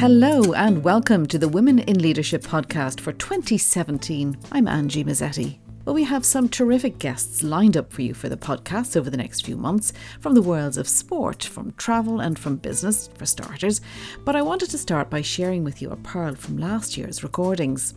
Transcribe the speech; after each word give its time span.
Hello 0.00 0.54
and 0.54 0.82
welcome 0.82 1.26
to 1.26 1.36
the 1.36 1.46
Women 1.46 1.80
in 1.80 1.98
Leadership 1.98 2.42
podcast 2.42 3.00
for 3.00 3.12
2017. 3.12 4.34
I'm 4.50 4.66
Angie 4.66 5.04
Mezzetti. 5.04 5.58
Well, 5.84 5.94
we 5.94 6.04
have 6.04 6.24
some 6.24 6.48
terrific 6.48 6.98
guests 6.98 7.42
lined 7.42 7.76
up 7.76 7.92
for 7.92 8.00
you 8.00 8.14
for 8.14 8.30
the 8.30 8.36
podcast 8.38 8.96
over 8.96 9.10
the 9.10 9.18
next 9.18 9.44
few 9.44 9.58
months 9.58 9.92
from 10.18 10.34
the 10.34 10.40
worlds 10.40 10.78
of 10.78 10.88
sport, 10.88 11.44
from 11.44 11.72
travel, 11.72 12.18
and 12.18 12.38
from 12.38 12.56
business, 12.56 13.10
for 13.18 13.26
starters. 13.26 13.82
But 14.24 14.36
I 14.36 14.40
wanted 14.40 14.70
to 14.70 14.78
start 14.78 15.10
by 15.10 15.20
sharing 15.20 15.64
with 15.64 15.82
you 15.82 15.90
a 15.90 15.96
pearl 15.96 16.34
from 16.34 16.56
last 16.56 16.96
year's 16.96 17.22
recordings. 17.22 17.92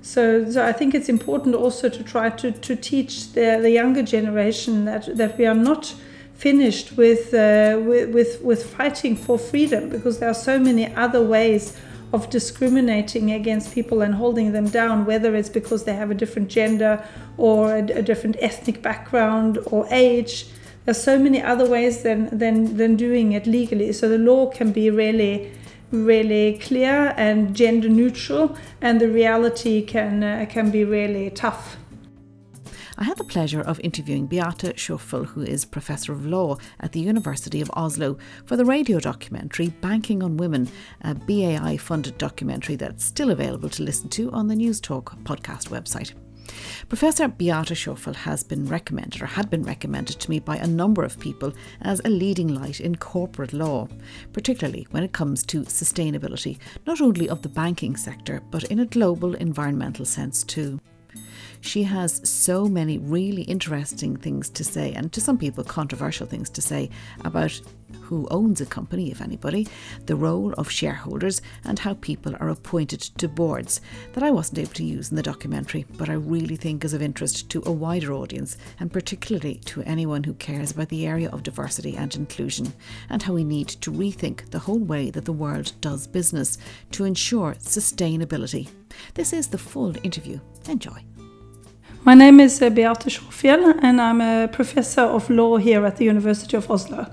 So, 0.00 0.50
so 0.50 0.66
I 0.66 0.72
think 0.72 0.92
it's 0.92 1.08
important 1.08 1.54
also 1.54 1.88
to 1.88 2.02
try 2.02 2.30
to, 2.30 2.50
to 2.50 2.74
teach 2.74 3.32
the, 3.34 3.60
the 3.62 3.70
younger 3.70 4.02
generation 4.02 4.86
that, 4.86 5.16
that 5.16 5.38
we 5.38 5.46
are 5.46 5.54
not 5.54 5.94
finished 6.42 6.96
with, 6.96 7.32
uh, 7.34 7.78
with, 7.86 8.42
with, 8.42 8.68
fighting 8.74 9.14
for 9.14 9.38
freedom 9.38 9.88
because 9.88 10.18
there 10.18 10.28
are 10.28 10.42
so 10.50 10.58
many 10.58 10.92
other 10.96 11.22
ways 11.22 11.78
of 12.12 12.28
discriminating 12.30 13.30
against 13.30 13.72
people 13.72 14.02
and 14.02 14.12
holding 14.16 14.50
them 14.50 14.68
down, 14.68 15.04
whether 15.04 15.36
it's 15.36 15.48
because 15.48 15.84
they 15.84 15.94
have 15.94 16.10
a 16.10 16.14
different 16.14 16.48
gender 16.48 16.92
or 17.36 17.76
a, 17.76 17.82
a 18.00 18.02
different 18.02 18.34
ethnic 18.40 18.82
background 18.82 19.56
or 19.66 19.86
age. 19.92 20.46
There's 20.84 21.00
so 21.00 21.16
many 21.16 21.40
other 21.40 21.64
ways 21.70 22.02
than, 22.02 22.36
than, 22.36 22.76
than 22.76 22.96
doing 22.96 23.32
it 23.32 23.46
legally. 23.46 23.92
So 23.92 24.08
the 24.08 24.18
law 24.18 24.50
can 24.50 24.72
be 24.72 24.90
really, 24.90 25.52
really 25.92 26.58
clear 26.58 27.14
and 27.16 27.54
gender 27.54 27.88
neutral, 27.88 28.58
and 28.80 29.00
the 29.00 29.08
reality 29.08 29.80
can, 29.80 30.24
uh, 30.24 30.46
can 30.50 30.72
be 30.72 30.84
really 30.84 31.30
tough. 31.30 31.76
I 32.98 33.04
had 33.04 33.16
the 33.16 33.24
pleasure 33.24 33.62
of 33.62 33.80
interviewing 33.80 34.26
Beate 34.26 34.76
Sjåfjell, 34.76 35.26
who 35.26 35.42
is 35.42 35.64
Professor 35.64 36.12
of 36.12 36.26
Law 36.26 36.58
at 36.80 36.92
the 36.92 37.00
University 37.00 37.62
of 37.62 37.70
Oslo, 37.74 38.18
for 38.44 38.56
the 38.56 38.66
radio 38.66 39.00
documentary 39.00 39.68
Banking 39.80 40.22
on 40.22 40.36
Women, 40.36 40.68
a 41.00 41.14
BAI 41.14 41.78
funded 41.78 42.18
documentary 42.18 42.76
that's 42.76 43.04
still 43.04 43.30
available 43.30 43.70
to 43.70 43.82
listen 43.82 44.10
to 44.10 44.30
on 44.32 44.46
the 44.46 44.54
Newstalk 44.54 45.22
podcast 45.22 45.68
website. 45.68 46.12
Professor 46.88 47.28
Beate 47.28 47.74
Sjåfjell 47.74 48.14
has 48.14 48.44
been 48.44 48.66
recommended 48.66 49.22
or 49.22 49.26
had 49.26 49.48
been 49.48 49.62
recommended 49.62 50.20
to 50.20 50.28
me 50.28 50.38
by 50.38 50.58
a 50.58 50.66
number 50.66 51.02
of 51.02 51.18
people 51.18 51.54
as 51.80 52.02
a 52.04 52.10
leading 52.10 52.48
light 52.48 52.80
in 52.80 52.96
corporate 52.96 53.54
law, 53.54 53.88
particularly 54.34 54.86
when 54.90 55.02
it 55.02 55.12
comes 55.12 55.44
to 55.46 55.62
sustainability, 55.62 56.58
not 56.86 57.00
only 57.00 57.28
of 57.28 57.40
the 57.40 57.48
banking 57.48 57.96
sector, 57.96 58.42
but 58.50 58.64
in 58.64 58.80
a 58.80 58.86
global 58.86 59.34
environmental 59.36 60.04
sense 60.04 60.44
too. 60.44 60.78
She 61.60 61.84
has 61.84 62.28
so 62.28 62.66
many 62.66 62.98
really 62.98 63.42
interesting 63.42 64.16
things 64.16 64.48
to 64.50 64.64
say, 64.64 64.92
and 64.92 65.12
to 65.12 65.20
some 65.20 65.38
people, 65.38 65.64
controversial 65.64 66.26
things 66.26 66.50
to 66.50 66.62
say 66.62 66.90
about 67.24 67.60
who 68.00 68.26
owns 68.30 68.60
a 68.60 68.66
company, 68.66 69.10
if 69.10 69.20
anybody, 69.20 69.68
the 70.06 70.16
role 70.16 70.52
of 70.54 70.70
shareholders, 70.70 71.40
and 71.64 71.78
how 71.78 71.94
people 71.94 72.34
are 72.40 72.48
appointed 72.48 73.00
to 73.00 73.28
boards 73.28 73.80
that 74.12 74.22
I 74.22 74.30
wasn't 74.30 74.58
able 74.58 74.72
to 74.72 74.84
use 74.84 75.10
in 75.10 75.16
the 75.16 75.22
documentary, 75.22 75.86
but 75.96 76.08
I 76.08 76.14
really 76.14 76.56
think 76.56 76.84
is 76.84 76.94
of 76.94 77.02
interest 77.02 77.50
to 77.50 77.62
a 77.66 77.72
wider 77.72 78.12
audience, 78.12 78.56
and 78.80 78.92
particularly 78.92 79.56
to 79.66 79.82
anyone 79.82 80.24
who 80.24 80.34
cares 80.34 80.70
about 80.70 80.88
the 80.88 81.06
area 81.06 81.30
of 81.30 81.42
diversity 81.42 81.96
and 81.96 82.14
inclusion, 82.14 82.72
and 83.10 83.22
how 83.22 83.34
we 83.34 83.44
need 83.44 83.68
to 83.68 83.90
rethink 83.90 84.50
the 84.50 84.58
whole 84.58 84.78
way 84.78 85.10
that 85.10 85.24
the 85.24 85.32
world 85.32 85.72
does 85.80 86.06
business 86.06 86.58
to 86.90 87.04
ensure 87.04 87.54
sustainability. 87.54 88.68
This 89.14 89.32
is 89.32 89.48
the 89.48 89.58
full 89.58 89.94
interview. 90.02 90.40
Enjoy. 90.68 91.04
My 92.04 92.14
name 92.14 92.40
is 92.40 92.60
uh, 92.60 92.68
Beate 92.68 93.08
Sjåfjell, 93.08 93.78
and 93.80 94.00
I'm 94.00 94.20
a 94.20 94.48
professor 94.48 95.02
of 95.02 95.30
law 95.30 95.56
here 95.56 95.86
at 95.86 95.98
the 95.98 96.04
University 96.04 96.56
of 96.56 96.68
Oslo. 96.68 97.06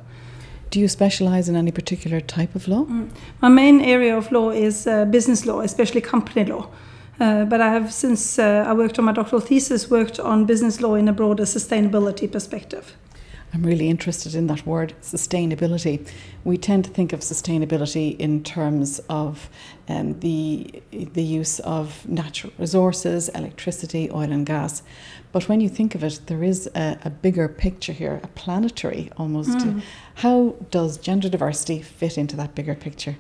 Do 0.69 0.79
you 0.79 0.87
specialize 0.87 1.49
in 1.49 1.55
any 1.55 1.71
particular 1.71 2.21
type 2.21 2.55
of 2.55 2.67
law? 2.67 2.85
Mm. 2.85 3.09
My 3.41 3.49
main 3.49 3.81
area 3.81 4.15
of 4.15 4.31
law 4.31 4.51
is 4.51 4.85
uh, 4.85 5.05
business 5.05 5.45
law, 5.45 5.61
especially 5.61 6.01
company 6.01 6.45
law. 6.45 6.69
Uh, 7.19 7.43
but 7.45 7.59
I 7.59 7.69
have, 7.73 7.91
since 7.91 8.39
uh, 8.39 8.65
I 8.67 8.73
worked 8.73 8.97
on 8.99 9.05
my 9.05 9.11
doctoral 9.11 9.41
thesis, 9.41 9.89
worked 9.89 10.19
on 10.19 10.45
business 10.45 10.79
law 10.79 10.95
in 10.95 11.07
a 11.07 11.13
broader 11.13 11.43
sustainability 11.43 12.31
perspective. 12.31 12.95
I'm 13.53 13.63
really 13.63 13.89
interested 13.89 14.35
in 14.35 14.47
that 14.47 14.65
word, 14.65 14.93
sustainability. 15.01 16.07
We 16.43 16.57
tend 16.57 16.85
to 16.85 16.91
think 16.91 17.13
of 17.13 17.21
sustainability 17.21 18.17
in 18.19 18.43
terms 18.43 18.99
of 19.09 19.49
um, 19.87 20.19
the, 20.19 20.83
the 20.91 21.23
use 21.23 21.59
of 21.61 22.07
natural 22.07 22.53
resources, 22.59 23.27
electricity, 23.29 24.11
oil, 24.11 24.31
and 24.31 24.45
gas. 24.45 24.83
But 25.31 25.49
when 25.49 25.61
you 25.61 25.69
think 25.69 25.95
of 25.95 26.03
it, 26.03 26.21
there 26.27 26.43
is 26.43 26.69
a, 26.75 26.99
a 27.03 27.09
bigger 27.09 27.47
picture 27.47 27.93
here, 27.93 28.19
a 28.23 28.27
planetary 28.27 29.09
almost. 29.17 29.49
Mm. 29.49 29.81
How 30.19 30.55
does 30.69 30.97
gender 30.97 31.29
diversity 31.29 31.81
fit 31.81 32.17
into 32.17 32.35
that 32.35 32.53
bigger 32.53 32.75
picture? 32.75 33.15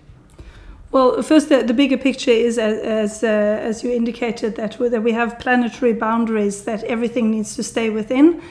Well, 0.91 1.21
first, 1.21 1.47
the, 1.47 1.63
the 1.63 1.73
bigger 1.73 1.97
picture 1.97 2.31
is, 2.31 2.57
as 2.57 2.77
as, 2.79 3.23
uh, 3.23 3.27
as 3.27 3.85
you 3.85 3.91
indicated, 3.91 4.57
that, 4.57 4.77
that 4.77 5.01
we 5.01 5.13
have 5.13 5.39
planetary 5.39 5.93
boundaries 5.93 6.65
that 6.65 6.83
everything 6.83 7.31
needs 7.31 7.55
to 7.55 7.63
stay 7.63 7.89
within. 7.89 8.41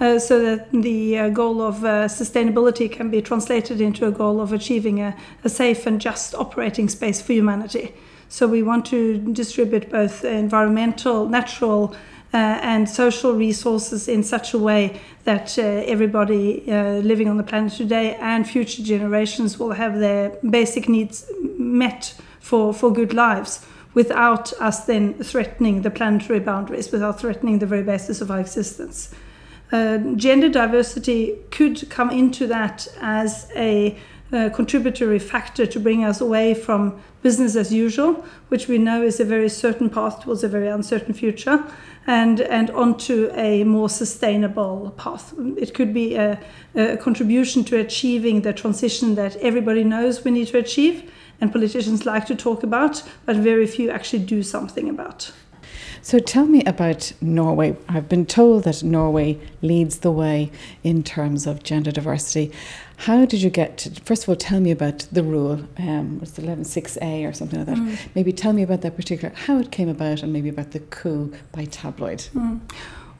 Uh, 0.00 0.18
so 0.18 0.40
that 0.40 0.70
the 0.70 1.18
uh, 1.18 1.28
goal 1.28 1.60
of 1.60 1.84
uh, 1.84 2.06
sustainability 2.06 2.90
can 2.90 3.10
be 3.10 3.20
translated 3.20 3.80
into 3.80 4.06
a 4.06 4.12
goal 4.12 4.40
of 4.40 4.52
achieving 4.52 5.02
a, 5.02 5.14
a, 5.44 5.48
safe 5.48 5.86
and 5.88 6.00
just 6.00 6.36
operating 6.36 6.88
space 6.88 7.20
for 7.20 7.32
humanity. 7.32 7.92
So 8.28 8.46
we 8.46 8.62
want 8.62 8.86
to 8.86 9.18
distribute 9.32 9.90
both 9.90 10.24
environmental, 10.24 11.28
natural, 11.28 11.92
uh, 11.92 11.96
and 12.32 12.88
social 12.88 13.32
resources 13.32 14.08
in 14.08 14.22
such 14.22 14.54
a 14.54 14.58
way 14.58 15.00
that 15.24 15.58
uh, 15.58 15.62
everybody 15.62 16.62
living 17.02 17.28
on 17.28 17.36
the 17.36 17.42
planet 17.42 17.72
today 17.72 18.16
and 18.16 18.48
future 18.48 18.82
generations 18.82 19.58
will 19.58 19.72
have 19.72 19.98
their 19.98 20.36
basic 20.50 20.88
needs 20.88 21.30
met 21.58 22.14
for, 22.40 22.74
for 22.74 22.92
good 22.92 23.14
lives 23.14 23.66
without 23.94 24.52
us 24.60 24.84
then 24.84 25.14
threatening 25.14 25.82
the 25.82 25.90
planetary 25.90 26.40
boundaries, 26.40 26.92
without 26.92 27.18
threatening 27.18 27.58
the 27.58 27.66
very 27.66 27.82
basis 27.82 28.20
of 28.20 28.30
our 28.30 28.40
existence. 28.40 29.14
Uh, 29.72 29.98
gender 30.16 30.48
diversity 30.48 31.36
could 31.50 31.88
come 31.90 32.10
into 32.10 32.46
that 32.46 32.86
as 33.00 33.50
a 33.56 33.98
uh, 34.32 34.50
contributory 34.50 35.18
factor 35.18 35.66
to 35.66 35.80
bring 35.80 36.04
us 36.04 36.20
away 36.20 36.54
from 36.54 37.00
business 37.22 37.56
as 37.56 37.72
usual, 37.72 38.24
which 38.48 38.68
we 38.68 38.78
know 38.78 39.02
is 39.02 39.20
a 39.20 39.24
very 39.24 39.48
certain 39.48 39.90
path 39.90 40.22
towards 40.22 40.44
a 40.44 40.48
very 40.48 40.68
uncertain 40.68 41.12
future, 41.12 41.64
and, 42.08 42.40
and 42.40 42.70
onto 42.70 43.30
a 43.34 43.62
more 43.64 43.88
sustainable 43.90 44.94
path. 44.96 45.34
It 45.58 45.74
could 45.74 45.92
be 45.92 46.16
a, 46.16 46.40
a 46.74 46.96
contribution 46.96 47.64
to 47.64 47.76
achieving 47.76 48.40
the 48.40 48.54
transition 48.54 49.14
that 49.16 49.36
everybody 49.36 49.84
knows 49.84 50.24
we 50.24 50.30
need 50.30 50.48
to 50.48 50.58
achieve 50.58 51.12
and 51.38 51.52
politicians 51.52 52.06
like 52.06 52.26
to 52.26 52.34
talk 52.34 52.62
about, 52.62 53.02
but 53.26 53.36
very 53.36 53.66
few 53.66 53.90
actually 53.90 54.20
do 54.20 54.42
something 54.42 54.88
about. 54.88 55.30
So 56.00 56.18
tell 56.18 56.46
me 56.46 56.64
about 56.64 57.12
Norway. 57.20 57.76
I've 57.88 58.08
been 58.08 58.24
told 58.24 58.64
that 58.64 58.82
Norway 58.82 59.38
leads 59.60 59.98
the 59.98 60.10
way 60.10 60.50
in 60.82 61.02
terms 61.02 61.46
of 61.46 61.62
gender 61.62 61.90
diversity. 61.92 62.50
How 62.98 63.24
did 63.24 63.42
you 63.42 63.48
get 63.48 63.78
to, 63.78 63.90
first 64.02 64.24
of 64.24 64.28
all, 64.28 64.34
tell 64.34 64.58
me 64.58 64.72
about 64.72 65.06
the 65.12 65.22
rule, 65.22 65.60
um, 65.78 66.18
was 66.18 66.36
it 66.36 66.44
116A 66.44 67.28
or 67.28 67.32
something 67.32 67.60
like 67.60 67.68
that? 67.68 67.76
Mm. 67.76 67.96
Maybe 68.16 68.32
tell 68.32 68.52
me 68.52 68.62
about 68.62 68.80
that 68.80 68.96
particular, 68.96 69.32
how 69.34 69.58
it 69.58 69.70
came 69.70 69.88
about 69.88 70.24
and 70.24 70.32
maybe 70.32 70.48
about 70.48 70.72
the 70.72 70.80
coup 70.80 71.32
by 71.52 71.66
tabloid. 71.66 72.28
Mm. 72.34 72.60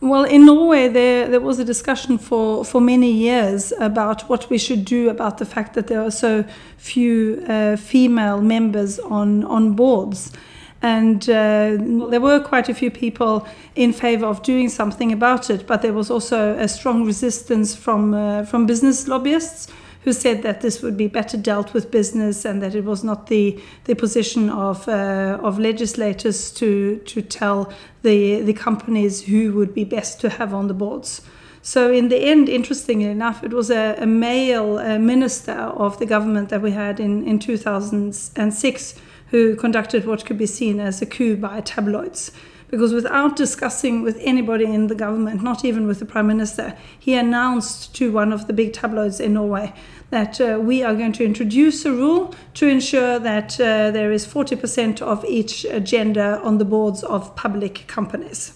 Well, 0.01 0.25
in 0.25 0.47
Norway, 0.47 0.89
there, 0.89 1.29
there 1.29 1.41
was 1.41 1.61
a 1.61 1.65
discussion 1.65 2.19
for, 2.19 2.65
for 2.65 2.81
many 2.81 3.11
years 3.13 3.73
about 3.79 4.29
what 4.29 4.51
we 4.51 4.59
should 4.59 4.85
do 4.85 5.11
about 5.11 5.39
the 5.39 5.47
fact 5.47 5.75
that 5.75 5.87
there 5.87 6.03
are 6.03 6.11
so 6.11 6.45
few 6.77 7.45
uh, 7.49 7.77
female 7.77 8.41
members 8.41 8.99
on, 8.99 9.45
on 9.45 9.75
boards. 9.75 10.33
And 10.81 11.29
uh, 11.29 11.77
there 12.11 12.21
were 12.21 12.39
quite 12.41 12.69
a 12.69 12.75
few 12.75 12.91
people 12.91 13.47
in 13.75 13.93
favor 13.93 14.27
of 14.27 14.43
doing 14.43 14.69
something 14.69 15.13
about 15.13 15.51
it, 15.51 15.67
but 15.67 15.83
there 15.83 15.93
was 15.93 16.11
also 16.11 16.57
a 16.57 16.69
strong 16.69 17.05
resistance 17.05 17.75
from, 17.75 18.15
uh, 18.15 18.45
from 18.45 18.67
business 18.67 19.09
lobbyists 19.09 19.69
who 20.03 20.13
said 20.13 20.43
that 20.43 20.61
this 20.61 20.81
would 20.81 20.97
be 20.97 21.09
better 21.09 21.37
dealt 21.37 21.75
with 21.75 21.91
business 21.91 22.45
and 22.45 22.63
that 22.63 22.75
it 22.75 22.85
was 22.85 23.03
not 23.03 23.27
the, 23.27 23.61
the 23.85 23.95
position 23.95 24.49
of, 24.49 24.89
uh, 24.89 25.39
of 25.43 25.59
legislators 25.59 26.53
to, 26.53 26.99
to 26.99 27.21
tell 27.21 27.73
the, 28.03 28.41
the 28.43 28.53
companies 28.53 29.25
who 29.25 29.53
would 29.55 29.75
be 29.75 29.85
best 29.85 30.21
to 30.21 30.29
have 30.29 30.55
on 30.55 30.69
the 30.69 30.75
boards. 30.75 31.23
So, 31.61 31.93
in 31.93 32.09
the 32.09 32.17
end, 32.17 32.49
interestingly 32.49 33.07
enough, 33.07 33.43
it 33.43 33.53
was 33.53 33.69
a, 33.71 33.97
a 33.99 34.07
male 34.07 34.79
uh, 34.79 34.99
minister 34.99 35.53
of 35.53 35.99
the 35.99 36.07
government 36.07 36.49
that 36.51 36.63
we 36.63 36.71
had 36.71 37.01
in, 37.01 37.27
in 37.27 37.41
2006 37.41 38.95
who 39.31 39.57
conducted 39.57 40.07
what 40.07 40.25
could 40.25 40.39
be 40.39 40.47
seen 40.47 40.81
as 40.81 41.03
a 41.03 41.07
coup 41.07 41.37
by 41.37 41.61
tabloids. 41.61 42.33
Because 42.69 42.93
without 42.93 43.35
discussing 43.35 44.03
with 44.03 44.19
anybody 44.21 44.67
in 44.67 44.89
the 44.89 44.95
government, 44.95 45.43
not 45.43 45.65
even 45.65 45.87
with 45.87 46.01
the 46.01 46.05
prime 46.05 46.27
minister, 46.27 46.77
he 46.99 47.15
announced 47.15 47.95
to 47.95 48.13
one 48.13 48.31
of 48.31 48.47
the 48.47 48.53
big 48.53 48.75
tabloids 48.75 49.21
in 49.21 49.35
Norway 49.35 49.73
that 50.11 50.41
uh, 50.41 50.59
we 50.61 50.83
are 50.83 50.95
going 50.95 51.13
to 51.13 51.25
introduce 51.25 51.85
a 51.87 51.93
rule 51.93 52.35
to 52.55 52.67
ensure 52.67 53.19
that 53.19 53.59
uh, 53.59 53.91
there 53.91 54.13
is 54.13 54.27
40% 54.27 55.01
of 55.01 55.25
each 55.25 55.67
gender 55.83 56.41
on 56.43 56.59
the 56.59 56.65
boards 56.65 57.03
of 57.03 57.35
public 57.37 57.87
companies. 57.87 58.53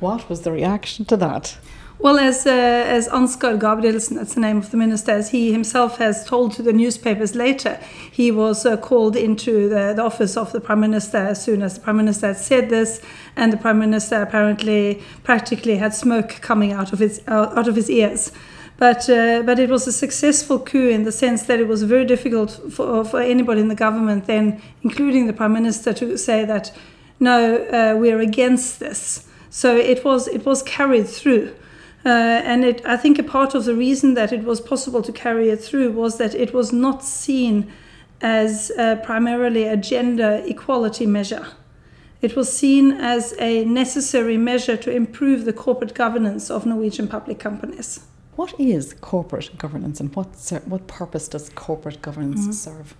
What 0.00 0.28
was 0.28 0.42
the 0.42 0.52
reaction 0.52 1.06
to 1.06 1.16
that? 1.18 1.56
Well, 2.04 2.18
as 2.18 2.46
uh, 2.46 2.50
as 2.50 3.08
Ansgar 3.08 3.58
Gabrielsen, 3.58 4.18
that's 4.18 4.34
the 4.34 4.40
name 4.40 4.58
of 4.58 4.70
the 4.70 4.76
minister, 4.76 5.12
as 5.12 5.30
he 5.30 5.52
himself 5.52 5.96
has 5.96 6.22
told 6.22 6.52
to 6.52 6.62
the 6.62 6.74
newspapers 6.74 7.34
later, 7.34 7.80
he 8.12 8.30
was 8.30 8.66
uh, 8.66 8.76
called 8.76 9.16
into 9.16 9.70
the, 9.70 9.94
the, 9.96 10.02
office 10.02 10.36
of 10.36 10.52
the 10.52 10.60
prime 10.60 10.80
minister 10.80 11.16
as 11.16 11.42
soon 11.42 11.62
as 11.62 11.76
the 11.76 11.80
prime 11.80 11.96
minister 11.96 12.26
had 12.26 12.36
said 12.36 12.68
this, 12.68 13.00
and 13.36 13.50
the 13.50 13.56
prime 13.56 13.78
minister 13.78 14.20
apparently 14.20 15.02
practically 15.22 15.76
had 15.76 15.94
smoke 15.94 16.28
coming 16.42 16.72
out 16.72 16.92
of 16.92 16.98
his 16.98 17.22
uh, 17.26 17.54
out 17.56 17.68
of 17.68 17.74
his 17.74 17.88
ears. 17.88 18.32
But 18.76 19.08
uh, 19.08 19.40
but 19.40 19.58
it 19.58 19.70
was 19.70 19.86
a 19.86 19.92
successful 19.92 20.58
coup 20.58 20.90
in 20.90 21.04
the 21.04 21.12
sense 21.12 21.44
that 21.44 21.58
it 21.58 21.68
was 21.68 21.84
very 21.84 22.04
difficult 22.04 22.50
for, 22.70 23.06
for 23.06 23.22
anybody 23.22 23.62
in 23.62 23.68
the 23.68 23.74
government 23.86 24.26
then, 24.26 24.60
including 24.82 25.26
the 25.26 25.32
prime 25.32 25.54
minister, 25.54 25.94
to 25.94 26.18
say 26.18 26.44
that 26.44 26.70
no, 27.18 27.64
uh, 27.72 27.98
we 27.98 28.12
are 28.12 28.20
against 28.20 28.78
this. 28.78 29.26
So 29.48 29.74
it 29.74 30.04
was 30.04 30.28
it 30.28 30.44
was 30.44 30.62
carried 30.64 31.08
through. 31.08 31.54
Uh, 32.04 32.08
and 32.44 32.64
it, 32.64 32.84
I 32.84 32.96
think 32.96 33.18
a 33.18 33.22
part 33.22 33.54
of 33.54 33.64
the 33.64 33.74
reason 33.74 34.14
that 34.14 34.32
it 34.32 34.44
was 34.44 34.60
possible 34.60 35.02
to 35.02 35.12
carry 35.12 35.48
it 35.48 35.56
through 35.56 35.92
was 35.92 36.18
that 36.18 36.34
it 36.34 36.52
was 36.52 36.72
not 36.72 37.02
seen 37.02 37.72
as 38.20 38.70
uh, 38.78 38.96
primarily 38.96 39.64
a 39.64 39.76
gender 39.76 40.42
equality 40.44 41.06
measure. 41.06 41.46
It 42.20 42.36
was 42.36 42.50
seen 42.50 42.92
as 42.92 43.34
a 43.38 43.64
necessary 43.64 44.36
measure 44.36 44.76
to 44.78 44.90
improve 44.90 45.44
the 45.44 45.52
corporate 45.52 45.94
governance 45.94 46.50
of 46.50 46.64
Norwegian 46.66 47.08
public 47.08 47.38
companies. 47.38 48.00
What 48.36 48.58
is 48.58 48.94
corporate 48.94 49.56
governance 49.58 50.00
and 50.00 50.14
what, 50.16 50.28
what 50.66 50.86
purpose 50.86 51.28
does 51.28 51.50
corporate 51.50 52.02
governance 52.02 52.40
mm-hmm. 52.40 52.52
serve? 52.52 52.94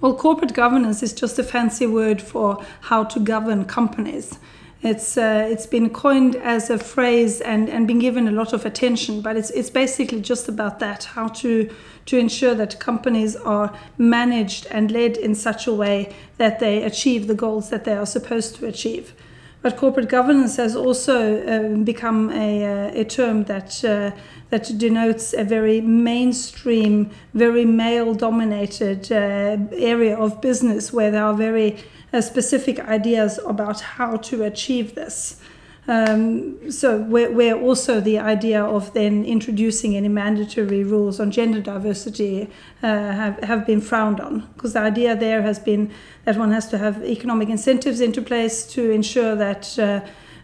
Well, 0.00 0.14
corporate 0.14 0.54
governance 0.54 1.02
is 1.02 1.12
just 1.12 1.38
a 1.38 1.42
fancy 1.42 1.86
word 1.86 2.22
for 2.22 2.64
how 2.82 3.04
to 3.04 3.20
govern 3.20 3.64
companies. 3.64 4.38
It's 4.80 5.18
uh, 5.18 5.48
it's 5.50 5.66
been 5.66 5.90
coined 5.90 6.36
as 6.36 6.70
a 6.70 6.78
phrase 6.78 7.40
and, 7.40 7.68
and 7.68 7.88
been 7.88 7.98
given 7.98 8.28
a 8.28 8.30
lot 8.30 8.52
of 8.52 8.64
attention, 8.64 9.20
but 9.20 9.36
it's 9.36 9.50
it's 9.50 9.70
basically 9.70 10.20
just 10.20 10.48
about 10.48 10.78
that 10.78 11.04
how 11.04 11.28
to 11.28 11.68
to 12.06 12.16
ensure 12.16 12.54
that 12.54 12.78
companies 12.78 13.34
are 13.34 13.76
managed 13.98 14.66
and 14.70 14.92
led 14.92 15.16
in 15.16 15.34
such 15.34 15.66
a 15.66 15.72
way 15.72 16.14
that 16.36 16.60
they 16.60 16.84
achieve 16.84 17.26
the 17.26 17.34
goals 17.34 17.70
that 17.70 17.84
they 17.84 17.94
are 17.94 18.06
supposed 18.06 18.54
to 18.56 18.66
achieve. 18.66 19.14
But 19.60 19.76
corporate 19.76 20.08
governance 20.08 20.56
has 20.56 20.76
also 20.76 21.42
uh, 21.42 21.76
become 21.82 22.30
a, 22.30 22.64
uh, 22.64 23.00
a 23.00 23.04
term 23.04 23.44
that 23.44 23.84
uh, 23.84 24.12
that 24.50 24.78
denotes 24.78 25.34
a 25.34 25.42
very 25.42 25.80
mainstream, 25.80 27.10
very 27.34 27.64
male-dominated 27.64 29.10
uh, 29.10 29.56
area 29.76 30.16
of 30.16 30.40
business 30.40 30.92
where 30.92 31.10
there 31.10 31.24
are 31.24 31.34
very 31.34 31.76
uh, 32.12 32.20
specific 32.20 32.80
ideas 32.80 33.38
about 33.46 33.80
how 33.80 34.16
to 34.16 34.44
achieve 34.44 34.94
this. 34.94 35.40
Um, 35.88 36.70
so 36.70 37.00
where, 37.00 37.30
where, 37.30 37.56
also 37.56 37.98
the 37.98 38.18
idea 38.18 38.62
of 38.62 38.92
then 38.92 39.24
introducing 39.24 39.96
any 39.96 40.08
mandatory 40.08 40.84
rules 40.84 41.18
on 41.18 41.30
gender 41.30 41.62
diversity 41.62 42.50
uh, 42.82 42.86
have, 42.86 43.38
have 43.42 43.66
been 43.66 43.80
frowned 43.80 44.20
on 44.20 44.40
because 44.52 44.74
the 44.74 44.80
idea 44.80 45.16
there 45.16 45.40
has 45.40 45.58
been 45.58 45.90
that 46.26 46.36
one 46.36 46.52
has 46.52 46.68
to 46.68 46.76
have 46.76 47.02
economic 47.02 47.48
incentives 47.48 48.02
into 48.02 48.20
place 48.20 48.66
to 48.66 48.90
ensure 48.90 49.34
that 49.34 49.78
uh, 49.78 50.00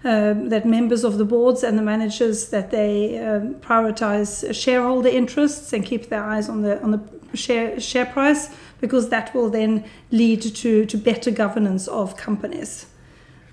uh, 0.09 0.35
that 0.35 0.65
members 0.67 1.05
of 1.05 1.19
the 1.19 1.25
boards 1.27 1.63
and 1.63 1.79
the 1.79 1.83
managers 1.83 2.49
that 2.49 2.71
they 2.71 3.19
um, 3.19 3.55
prioritize 3.57 4.55
shareholder 4.55 5.09
interests 5.09 5.75
and 5.75 5.85
keep 5.85 6.09
their 6.09 6.25
eyes 6.25 6.49
on 6.49 6.63
the 6.63 6.83
on 6.83 6.91
the 6.91 7.37
share 7.37 7.79
share 7.79 8.07
price 8.07 8.49
because 8.85 9.09
that 9.09 9.35
will 9.35 9.51
then 9.51 9.73
lead 10.11 10.43
to 10.43 10.85
to 10.91 10.97
better 11.11 11.31
governance 11.31 11.85
of 11.89 12.07
companies 12.17 12.87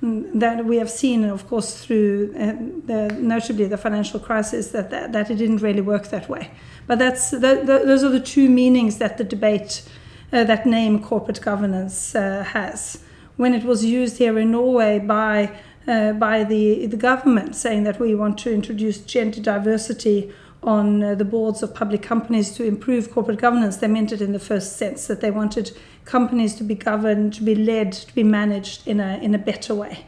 that 0.01 0.66
we 0.66 0.78
have 0.78 0.89
seen, 0.89 1.24
of 1.25 1.48
course, 1.48 1.83
through 1.83 2.33
uh, 2.36 2.54
the, 2.88 3.16
notably 3.19 3.68
the 3.68 3.78
financial 3.78 4.19
crisis, 4.19 4.72
that, 4.72 4.89
that, 4.89 5.12
that 5.12 5.30
it 5.30 5.36
didn't 5.36 5.60
really 5.62 5.81
work 5.81 6.07
that 6.07 6.28
way. 6.28 6.50
But 6.88 6.98
that's 6.98 7.30
the, 7.30 7.62
the, 7.63 7.83
those 7.86 8.04
are 8.04 8.10
the 8.10 8.19
two 8.19 8.50
meanings 8.50 8.98
that 8.98 9.19
the 9.19 9.24
debate, 9.24 9.88
uh, 10.33 10.44
that 10.45 10.66
name 10.66 11.04
corporate 11.04 11.42
governance 11.42 12.16
uh, 12.16 12.44
has. 12.44 13.04
When 13.38 13.54
it 13.54 13.63
was 13.63 13.86
used 13.86 14.18
here 14.18 14.39
in 14.39 14.51
Norway 14.51 15.00
by 15.00 15.51
uh, 15.88 16.13
by 16.13 16.44
the 16.44 16.86
the 16.86 16.98
government, 16.98 17.56
saying 17.56 17.86
that 17.86 18.00
we 18.00 18.13
want 18.13 18.38
to 18.39 18.54
introduce 18.54 19.00
gender 19.00 19.42
diversity 19.42 20.31
on 20.63 21.02
uh, 21.02 21.16
the 21.16 21.25
boards 21.25 21.63
of 21.63 21.74
public 21.74 22.02
companies 22.02 22.52
to 22.52 22.63
improve 22.63 23.12
corporate 23.12 23.40
governance, 23.40 23.78
they 23.78 23.88
meant 23.88 24.12
it 24.12 24.22
in 24.22 24.31
the 24.31 24.40
first 24.40 24.78
sense 24.78 25.08
that 25.08 25.22
they 25.22 25.31
wanted 25.31 25.75
companies 26.06 26.56
to 26.56 26.63
be 26.63 26.75
governed, 26.75 27.34
to 27.34 27.44
be 27.44 27.56
led, 27.56 27.92
to 27.94 28.13
be 28.13 28.24
managed 28.24 28.88
in 28.88 29.00
a, 29.00 29.18
in 29.22 29.34
a 29.34 29.40
better 29.40 29.74
way. 29.74 30.06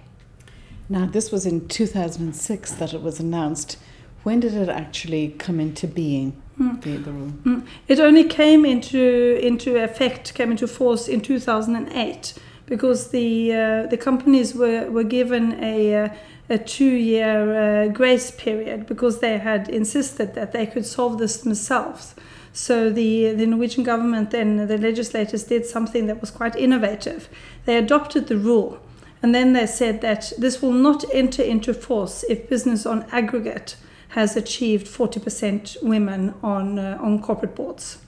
Now, 0.89 1.05
this 1.05 1.31
was 1.31 1.45
in 1.45 1.67
2006 1.67 2.71
that 2.73 2.93
it 2.93 3.01
was 3.01 3.19
announced. 3.19 3.77
When 4.23 4.39
did 4.39 4.53
it 4.53 4.69
actually 4.69 5.29
come 5.39 5.59
into 5.59 5.87
being? 5.87 6.41
Mm. 6.59 6.81
The, 6.81 6.97
the 6.97 7.11
rule? 7.11 7.33
Mm. 7.43 7.65
It 7.87 7.99
only 7.99 8.23
came 8.23 8.63
into 8.63 9.39
into 9.41 9.81
effect, 9.83 10.35
came 10.35 10.51
into 10.51 10.67
force 10.67 11.07
in 11.07 11.21
2008, 11.21 12.35
because 12.67 13.09
the 13.09 13.53
uh, 13.53 13.87
the 13.87 13.97
companies 13.97 14.53
were 14.53 14.89
were 14.91 15.03
given 15.03 15.63
a 15.63 15.95
uh, 15.95 16.09
a 16.53 16.57
two-year 16.57 17.39
uh, 17.53 17.87
grace 17.87 18.31
period 18.31 18.85
because 18.85 19.19
they 19.19 19.37
had 19.37 19.69
insisted 19.69 20.35
that 20.35 20.51
they 20.51 20.65
could 20.65 20.85
solve 20.85 21.17
this 21.17 21.37
themselves. 21.37 22.15
So 22.53 22.89
the, 22.89 23.33
the 23.33 23.47
Norwegian 23.47 23.83
government 23.83 24.33
and 24.33 24.69
the 24.69 24.77
legislators 24.77 25.43
did 25.43 25.65
something 25.65 26.05
that 26.07 26.21
was 26.21 26.29
quite 26.29 26.55
innovative. 26.55 27.27
They 27.65 27.77
adopted 27.77 28.27
the 28.27 28.37
rule 28.37 28.79
and 29.23 29.33
then 29.33 29.53
they 29.53 29.65
said 29.65 30.01
that 30.01 30.33
this 30.37 30.61
will 30.61 30.73
not 30.73 31.05
enter 31.13 31.41
into 31.41 31.73
force 31.73 32.23
if 32.29 32.49
business 32.49 32.85
on 32.85 33.05
aggregate 33.11 33.77
has 34.09 34.35
achieved 34.35 34.85
40% 34.85 35.81
women 35.81 36.35
on, 36.43 36.77
uh, 36.77 36.99
on 37.01 37.21
corporate 37.21 37.55
boards. 37.55 37.99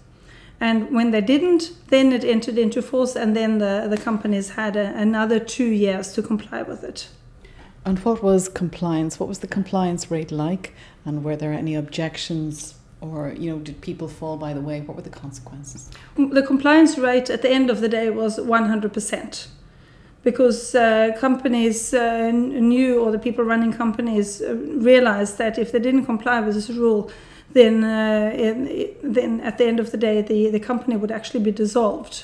And 0.60 0.94
when 0.94 1.12
they 1.12 1.22
didn't, 1.22 1.72
then 1.88 2.12
it 2.12 2.24
entered 2.24 2.58
into 2.58 2.82
force, 2.82 3.16
and 3.16 3.36
then 3.36 3.58
the, 3.58 3.88
the 3.90 3.98
companies 3.98 4.52
had 4.52 4.76
a, 4.76 4.94
another 4.96 5.40
two 5.40 5.66
years 5.66 6.14
to 6.14 6.22
comply 6.22 6.62
with 6.62 6.84
it. 6.84 7.08
And 7.86 8.00
what 8.00 8.24
was 8.24 8.50
compliance? 8.50 9.20
What 9.20 9.30
was 9.30 9.40
the 9.40 9.48
compliance 9.48 10.10
rate 10.10 10.32
like? 10.32 10.74
And 11.06 11.24
were 11.24 11.36
there 11.36 11.54
any 11.54 11.76
objections? 11.76 12.76
Or 13.00 13.34
you 13.38 13.52
know 13.52 13.60
did 13.60 13.82
people 13.82 14.08
fall 14.08 14.38
by 14.38 14.54
the 14.54 14.62
way? 14.62 14.82
What 14.82 14.96
were 14.98 15.04
the 15.04 15.10
consequences? 15.10 15.92
The 16.18 16.42
compliance 16.42 16.98
rate 16.98 17.30
at 17.30 17.44
the 17.44 17.50
end 17.50 17.70
of 17.70 17.80
the 17.82 17.90
day 17.90 18.10
was 18.10 18.40
100% 18.40 19.48
because 20.24 20.74
uh, 20.74 21.12
companies 21.20 21.94
uh, 21.94 22.32
knew 22.32 23.00
or 23.00 23.12
the 23.12 23.20
people 23.20 23.44
running 23.44 23.72
companies 23.72 24.42
uh, 24.42 24.56
realized 24.56 25.38
that 25.38 25.60
if 25.60 25.72
they 25.72 25.78
didn't 25.78 26.06
comply 26.06 26.40
with 26.40 26.56
this 26.56 26.72
rule 26.72 27.12
then 27.52 27.84
uh, 27.84 28.32
it, 28.34 29.00
then 29.04 29.40
at 29.42 29.60
the 29.60 29.66
end 29.66 29.80
of 29.80 29.92
the 29.92 29.98
day 29.98 30.22
the, 30.24 30.50
the 30.50 30.60
company 30.60 30.98
would 30.98 31.12
actually 31.12 31.44
be 31.44 31.52
dissolved. 31.52 32.24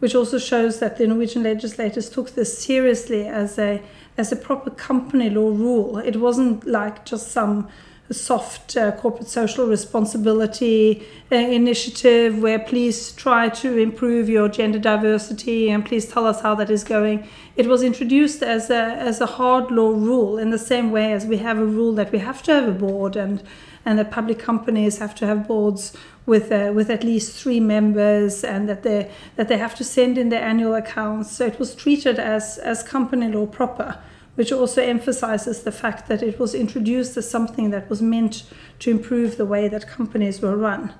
Which 0.00 0.14
also 0.14 0.38
shows 0.38 0.78
that 0.80 0.98
the 0.98 1.06
Norwegian 1.06 1.42
legislators 1.42 2.10
took 2.10 2.34
this 2.34 2.58
seriously 2.58 3.26
as 3.26 3.58
a 3.58 3.80
as 4.16 4.32
a 4.32 4.36
proper 4.36 4.70
company 4.70 5.30
law 5.30 5.48
rule. 5.48 5.98
It 5.98 6.16
wasn't 6.16 6.66
like 6.66 7.04
just 7.04 7.32
some 7.32 7.68
soft 8.10 8.76
uh, 8.76 8.92
corporate 8.92 9.28
social 9.28 9.66
responsibility 9.66 11.04
uh, 11.32 11.34
initiative 11.34 12.38
where 12.40 12.58
please 12.58 13.12
try 13.12 13.48
to 13.48 13.76
improve 13.78 14.28
your 14.28 14.48
gender 14.48 14.78
diversity 14.78 15.70
and 15.70 15.84
please 15.84 16.06
tell 16.06 16.24
us 16.24 16.40
how 16.40 16.54
that 16.54 16.70
is 16.70 16.84
going. 16.84 17.28
It 17.56 17.66
was 17.66 17.82
introduced 17.82 18.42
as 18.42 18.70
a, 18.70 18.74
as 18.74 19.20
a 19.20 19.26
hard 19.26 19.70
law 19.70 19.90
rule 19.90 20.38
in 20.38 20.50
the 20.50 20.58
same 20.58 20.92
way 20.92 21.12
as 21.12 21.26
we 21.26 21.38
have 21.38 21.58
a 21.58 21.66
rule 21.66 21.92
that 21.94 22.12
we 22.12 22.20
have 22.20 22.42
to 22.44 22.54
have 22.54 22.68
a 22.68 22.72
board 22.72 23.16
and, 23.16 23.42
and 23.84 23.98
that 23.98 24.12
public 24.12 24.38
companies 24.38 24.98
have 24.98 25.14
to 25.16 25.26
have 25.26 25.48
boards 25.48 25.96
with 26.26 26.50
uh, 26.50 26.72
with 26.74 26.90
at 26.90 27.04
least 27.04 27.40
three 27.40 27.60
members 27.60 28.44
and 28.44 28.68
that 28.68 28.82
they 28.82 29.10
that 29.36 29.48
they 29.48 29.56
have 29.56 29.74
to 29.76 29.84
send 29.84 30.18
in 30.18 30.28
their 30.28 30.42
annual 30.42 30.74
accounts. 30.74 31.30
So 31.30 31.46
it 31.46 31.58
was 31.58 31.74
treated 31.74 32.18
as 32.18 32.58
as 32.58 32.82
company 32.82 33.28
law 33.28 33.46
proper, 33.46 33.98
which 34.34 34.52
also 34.52 34.82
emphasizes 34.82 35.62
the 35.62 35.72
fact 35.72 36.08
that 36.08 36.22
it 36.22 36.38
was 36.38 36.54
introduced 36.54 37.16
as 37.16 37.30
something 37.30 37.70
that 37.70 37.88
was 37.88 38.02
meant 38.02 38.42
to 38.80 38.90
improve 38.90 39.36
the 39.36 39.46
way 39.46 39.68
that 39.68 39.86
companies 39.88 40.40
were 40.40 40.56
run. 40.56 40.92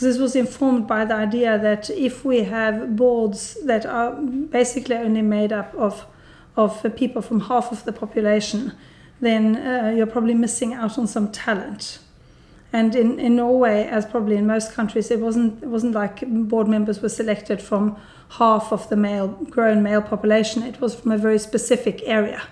This 0.00 0.18
was 0.18 0.36
informed 0.36 0.86
by 0.86 1.04
the 1.04 1.14
idea 1.14 1.58
that 1.58 1.90
if 1.90 2.24
we 2.24 2.44
have 2.44 2.94
boards 2.94 3.56
that 3.64 3.84
are 3.84 4.12
basically 4.12 4.94
only 4.94 5.22
made 5.22 5.52
up 5.52 5.74
of 5.74 6.06
of 6.56 6.84
people 6.96 7.22
from 7.22 7.40
half 7.40 7.72
of 7.72 7.84
the 7.84 7.92
population, 7.92 8.72
then 9.20 9.56
uh, 9.56 9.92
you're 9.96 10.06
probably 10.06 10.34
missing 10.34 10.74
out 10.74 10.98
on 10.98 11.06
some 11.06 11.32
talent. 11.32 12.00
And 12.72 12.94
in, 12.94 13.18
in 13.18 13.36
Norway, 13.36 13.84
as 13.84 14.04
probably 14.04 14.36
in 14.36 14.46
most 14.46 14.72
countries, 14.72 15.10
it 15.10 15.20
wasn't 15.20 15.62
it 15.62 15.68
wasn't 15.68 15.94
like 15.94 16.22
board 16.26 16.68
members 16.68 17.00
were 17.00 17.08
selected 17.08 17.62
from 17.62 17.96
half 18.32 18.72
of 18.72 18.88
the 18.90 18.96
male 18.96 19.28
grown 19.28 19.82
male 19.82 20.02
population. 20.02 20.62
It 20.62 20.80
was 20.80 20.94
from 20.94 21.12
a 21.12 21.18
very 21.18 21.38
specific 21.38 22.02
area. 22.04 22.42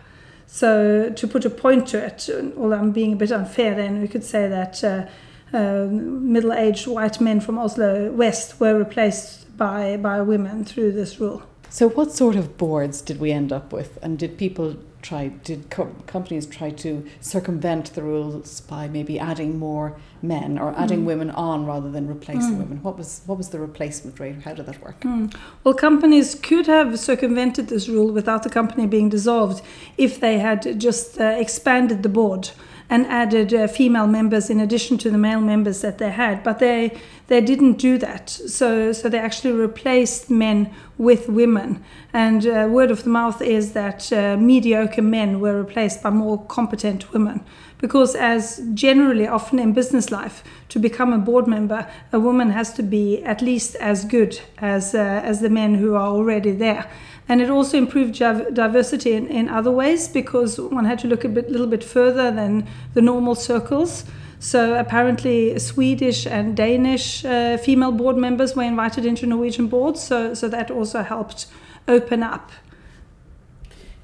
So 0.47 1.11
to 1.11 1.29
put 1.29 1.45
a 1.45 1.51
point 1.51 1.89
to 1.89 1.99
it, 1.99 2.31
although 2.57 2.77
I'm 2.77 2.93
being 2.93 3.13
a 3.13 3.17
bit 3.17 3.33
unfair, 3.33 3.75
then 3.75 4.01
we 4.01 4.09
could 4.09 4.25
say 4.25 4.49
that 4.49 4.83
uh, 4.83 5.07
uh, 5.53 5.87
middle-aged 5.91 6.87
white 6.87 7.21
men 7.21 7.41
from 7.41 7.59
Oslo 7.59 8.11
West 8.13 8.59
were 8.59 8.79
replaced 8.79 9.57
by 9.59 9.99
by 9.99 10.23
women 10.23 10.65
through 10.65 10.93
this 10.93 11.21
rule. 11.21 11.43
So, 11.69 11.89
what 11.91 12.13
sort 12.13 12.37
of 12.37 12.57
boards 12.57 13.03
did 13.03 13.21
we 13.21 13.33
end 13.33 13.53
up 13.53 13.73
with, 13.73 13.99
and 14.03 14.19
did 14.19 14.39
people 14.39 14.77
try? 15.07 15.29
Did 15.29 15.71
co- 15.71 15.95
companies 16.07 16.47
try 16.47 16.71
to 16.71 17.07
circumvent 17.21 17.95
the 17.95 18.03
rules 18.03 18.61
by 18.63 18.89
maybe 18.89 19.19
adding 19.19 19.59
more 19.59 19.97
men 20.23 20.59
or 20.59 20.75
adding 20.77 21.03
mm. 21.03 21.05
women 21.05 21.31
on 21.31 21.67
rather 21.67 21.91
than 21.91 22.07
replacing 22.09 22.55
mm. 22.55 22.59
women? 22.59 22.83
What 22.83 22.97
was 22.99 23.23
what 23.27 23.39
was 23.39 23.49
the 23.51 23.61
replacement 23.61 24.19
rate? 24.19 24.43
How 24.43 24.55
did 24.55 24.67
that 24.67 24.83
work? 24.83 25.01
Mm. 25.01 25.35
Well, 25.63 25.75
companies 25.75 26.35
could 26.35 26.67
have 26.67 26.99
circumvented 26.99 27.69
this 27.69 27.89
rule 27.89 28.11
without 28.13 28.43
the 28.43 28.51
company 28.51 28.87
being 28.87 29.09
dissolved 29.09 29.63
if 29.97 30.21
they 30.21 30.39
had 30.39 30.81
just 30.81 31.21
uh, 31.21 31.25
expanded 31.25 32.03
the 32.03 32.09
board 32.09 32.51
and 32.89 33.07
added 33.07 33.53
uh, 33.53 33.67
female 33.67 34.07
members 34.07 34.51
in 34.51 34.61
addition 34.61 34.99
to 34.99 35.11
the 35.11 35.19
male 35.19 35.41
members 35.41 35.81
that 35.81 35.99
they 35.99 36.11
had. 36.11 36.43
But 36.43 36.59
they 36.59 36.99
they 37.29 37.41
didn't 37.41 37.79
do 37.79 37.99
that. 37.99 38.31
So 38.31 38.93
so 38.93 39.09
they 39.09 39.19
actually 39.19 39.53
replaced 39.53 40.31
men 40.31 40.71
with 40.99 41.29
women. 41.29 41.85
And 42.13 42.47
uh, 42.47 42.69
word 42.71 42.91
of 42.91 43.03
the 43.03 43.11
mouth 43.11 43.43
is 43.43 43.73
that 43.73 44.13
uh, 44.13 44.37
mediocre 44.37 45.03
men 45.03 45.41
were 45.41 45.59
replaced 45.63 46.03
by 46.03 46.11
more 46.11 46.45
competent 46.47 47.13
women. 47.13 47.45
Because 47.79 48.15
as 48.15 48.63
generally 48.73 49.27
often 49.27 49.59
in 49.59 49.75
business 49.75 50.11
life, 50.11 50.43
to 50.71 50.79
become 50.79 51.13
a 51.13 51.19
board 51.19 51.47
member, 51.47 51.87
a 52.11 52.19
woman 52.19 52.51
has 52.51 52.73
to 52.73 52.83
be 52.83 53.23
at 53.23 53.43
least 53.43 53.77
as 53.77 54.05
good 54.05 54.41
as 54.59 54.95
uh, 54.95 54.99
as 54.99 55.41
the 55.41 55.51
men 55.51 55.75
who 55.75 55.95
are 55.95 56.09
already 56.09 56.53
there 56.53 56.91
and 57.29 57.43
it 57.43 57.51
also 57.51 57.77
improved 57.77 58.15
diversity 58.19 59.13
in, 59.13 59.27
in 59.27 59.49
other 59.49 59.71
ways 59.71 60.09
because 60.09 60.61
one 60.61 60.85
had 60.85 60.99
to 61.01 61.09
look 61.09 61.25
a 61.25 61.29
bit, 61.29 61.51
little 61.51 61.67
bit 61.67 61.83
further 61.83 62.31
than 62.31 62.67
the 62.95 63.03
normal 63.03 63.35
circles. 63.35 64.05
So 64.39 64.79
apparently, 64.79 65.59
Swedish 65.59 66.27
and 66.27 66.57
Danish 66.57 67.25
uh, 67.25 67.57
female 67.57 67.93
board 67.93 68.17
members 68.17 68.55
were 68.55 68.63
invited 68.63 69.07
into 69.07 69.27
Norwegian 69.27 69.67
boards. 69.67 70.03
So 70.03 70.35
so 70.35 70.49
that 70.49 70.71
also 70.71 71.03
helped 71.03 71.47
open 71.89 72.23
up. 72.23 72.51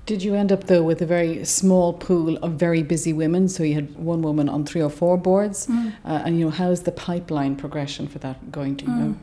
Did 0.04 0.24
you 0.24 0.34
end 0.34 0.50
up 0.50 0.64
though 0.64 0.82
with 0.82 1.00
a 1.00 1.06
very 1.06 1.44
small 1.44 1.92
pool 1.92 2.36
of 2.38 2.52
very 2.52 2.82
busy 2.82 3.12
women? 3.12 3.48
So 3.48 3.62
you 3.62 3.74
had 3.74 3.94
one 3.96 4.22
woman 4.22 4.48
on 4.48 4.64
three 4.64 4.82
or 4.82 4.90
four 4.90 5.16
boards, 5.16 5.66
mm. 5.66 5.92
uh, 6.04 6.22
and 6.24 6.38
you 6.38 6.46
know 6.46 6.50
how's 6.50 6.82
the 6.82 6.92
pipeline 6.92 7.54
progression 7.54 8.08
for 8.08 8.18
that 8.18 8.50
going? 8.50 8.76
to 8.78 8.84
you 8.86 8.90
mm. 8.90 8.98
know? 8.98 9.16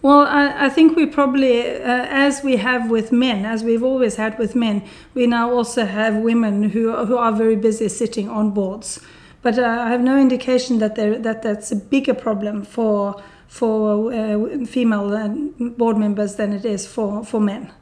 Well, 0.00 0.20
I, 0.20 0.66
I, 0.66 0.68
think 0.68 0.96
we 0.96 1.06
probably, 1.06 1.60
uh, 1.60 2.06
as 2.08 2.44
we 2.44 2.56
have 2.56 2.88
with 2.88 3.10
men, 3.10 3.44
as 3.44 3.64
we've 3.64 3.82
always 3.82 4.14
had 4.14 4.38
with 4.38 4.54
men, 4.54 4.82
we 5.12 5.26
now 5.26 5.50
also 5.50 5.84
have 5.84 6.14
women 6.16 6.70
who, 6.70 7.04
who 7.04 7.16
are 7.16 7.32
very 7.32 7.56
busy 7.56 7.88
sitting 7.88 8.28
on 8.28 8.52
boards. 8.52 9.00
But 9.42 9.58
uh, 9.58 9.62
I 9.62 9.90
have 9.90 10.00
no 10.00 10.18
indication 10.18 10.78
that 10.78 10.96
that 10.96 11.42
that's 11.42 11.72
a 11.72 11.76
bigger 11.76 12.14
problem 12.14 12.64
for 12.64 13.22
for 13.48 14.12
uh, 14.12 14.66
female 14.66 15.12
uh, 15.14 15.28
board 15.70 15.96
members 15.96 16.36
than 16.36 16.52
it 16.52 16.64
is 16.64 16.86
for, 16.86 17.24
for 17.24 17.40
men. 17.40 17.72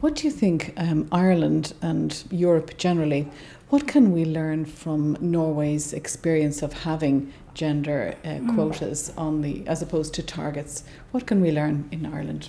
What 0.00 0.16
do 0.16 0.26
you 0.26 0.32
think 0.32 0.74
um, 0.76 1.08
Ireland 1.12 1.72
and 1.82 2.24
Europe 2.30 2.76
generally? 2.76 3.28
What 3.68 3.86
can 3.86 4.12
we 4.12 4.24
learn 4.24 4.64
from 4.64 5.16
Norway's 5.20 5.92
experience 5.92 6.62
of 6.62 6.72
having 6.72 7.32
gender 7.58 8.14
uh, 8.24 8.28
mm. 8.28 8.54
quotas 8.54 9.12
on 9.16 9.42
the 9.42 9.66
as 9.66 9.82
opposed 9.82 10.14
to 10.14 10.22
targets. 10.22 10.84
What 11.10 11.26
can 11.26 11.40
we 11.42 11.50
learn 11.50 11.88
in 11.90 12.06
Ireland? 12.06 12.48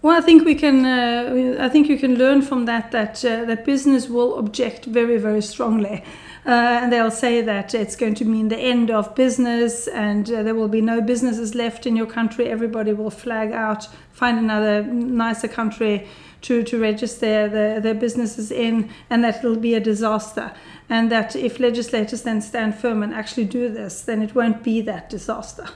Well, 0.00 0.16
I 0.16 0.20
think 0.20 0.44
we 0.44 0.54
can. 0.54 0.84
Uh, 0.84 1.64
I 1.66 1.68
think 1.68 1.88
you 1.88 1.98
can 1.98 2.14
learn 2.14 2.42
from 2.42 2.66
that 2.66 2.92
that 2.92 3.24
uh, 3.24 3.44
that 3.46 3.64
business 3.64 4.08
will 4.08 4.38
object 4.38 4.84
very, 4.84 5.18
very 5.18 5.42
strongly, 5.42 6.04
uh, 6.46 6.80
and 6.80 6.92
they'll 6.92 7.10
say 7.10 7.42
that 7.42 7.74
it's 7.74 7.96
going 7.96 8.14
to 8.14 8.24
mean 8.24 8.48
the 8.48 8.62
end 8.74 8.90
of 8.90 9.14
business, 9.16 9.88
and 9.88 10.30
uh, 10.30 10.44
there 10.44 10.54
will 10.54 10.68
be 10.68 10.80
no 10.80 11.00
businesses 11.00 11.54
left 11.54 11.84
in 11.84 11.96
your 11.96 12.06
country. 12.06 12.48
Everybody 12.48 12.92
will 12.92 13.10
flag 13.10 13.50
out, 13.52 13.88
find 14.12 14.38
another 14.38 14.84
nicer 14.84 15.48
country 15.48 16.06
to 16.42 16.62
to 16.62 16.78
register 16.78 17.48
their, 17.48 17.80
their 17.80 17.94
businesses 17.94 18.50
in, 18.50 18.90
and 19.10 19.24
that 19.24 19.38
it'll 19.38 19.56
be 19.56 19.74
a 19.74 19.80
disaster 19.80 20.52
and 20.88 21.12
that 21.12 21.36
if 21.36 21.60
legislators 21.60 22.22
then 22.22 22.40
stand 22.40 22.74
firm 22.74 23.02
and 23.02 23.14
actually 23.14 23.44
do 23.44 23.68
this, 23.68 24.02
then 24.02 24.22
it 24.22 24.34
won't 24.34 24.62
be 24.62 24.80
that 24.82 25.10
disaster. 25.10 25.68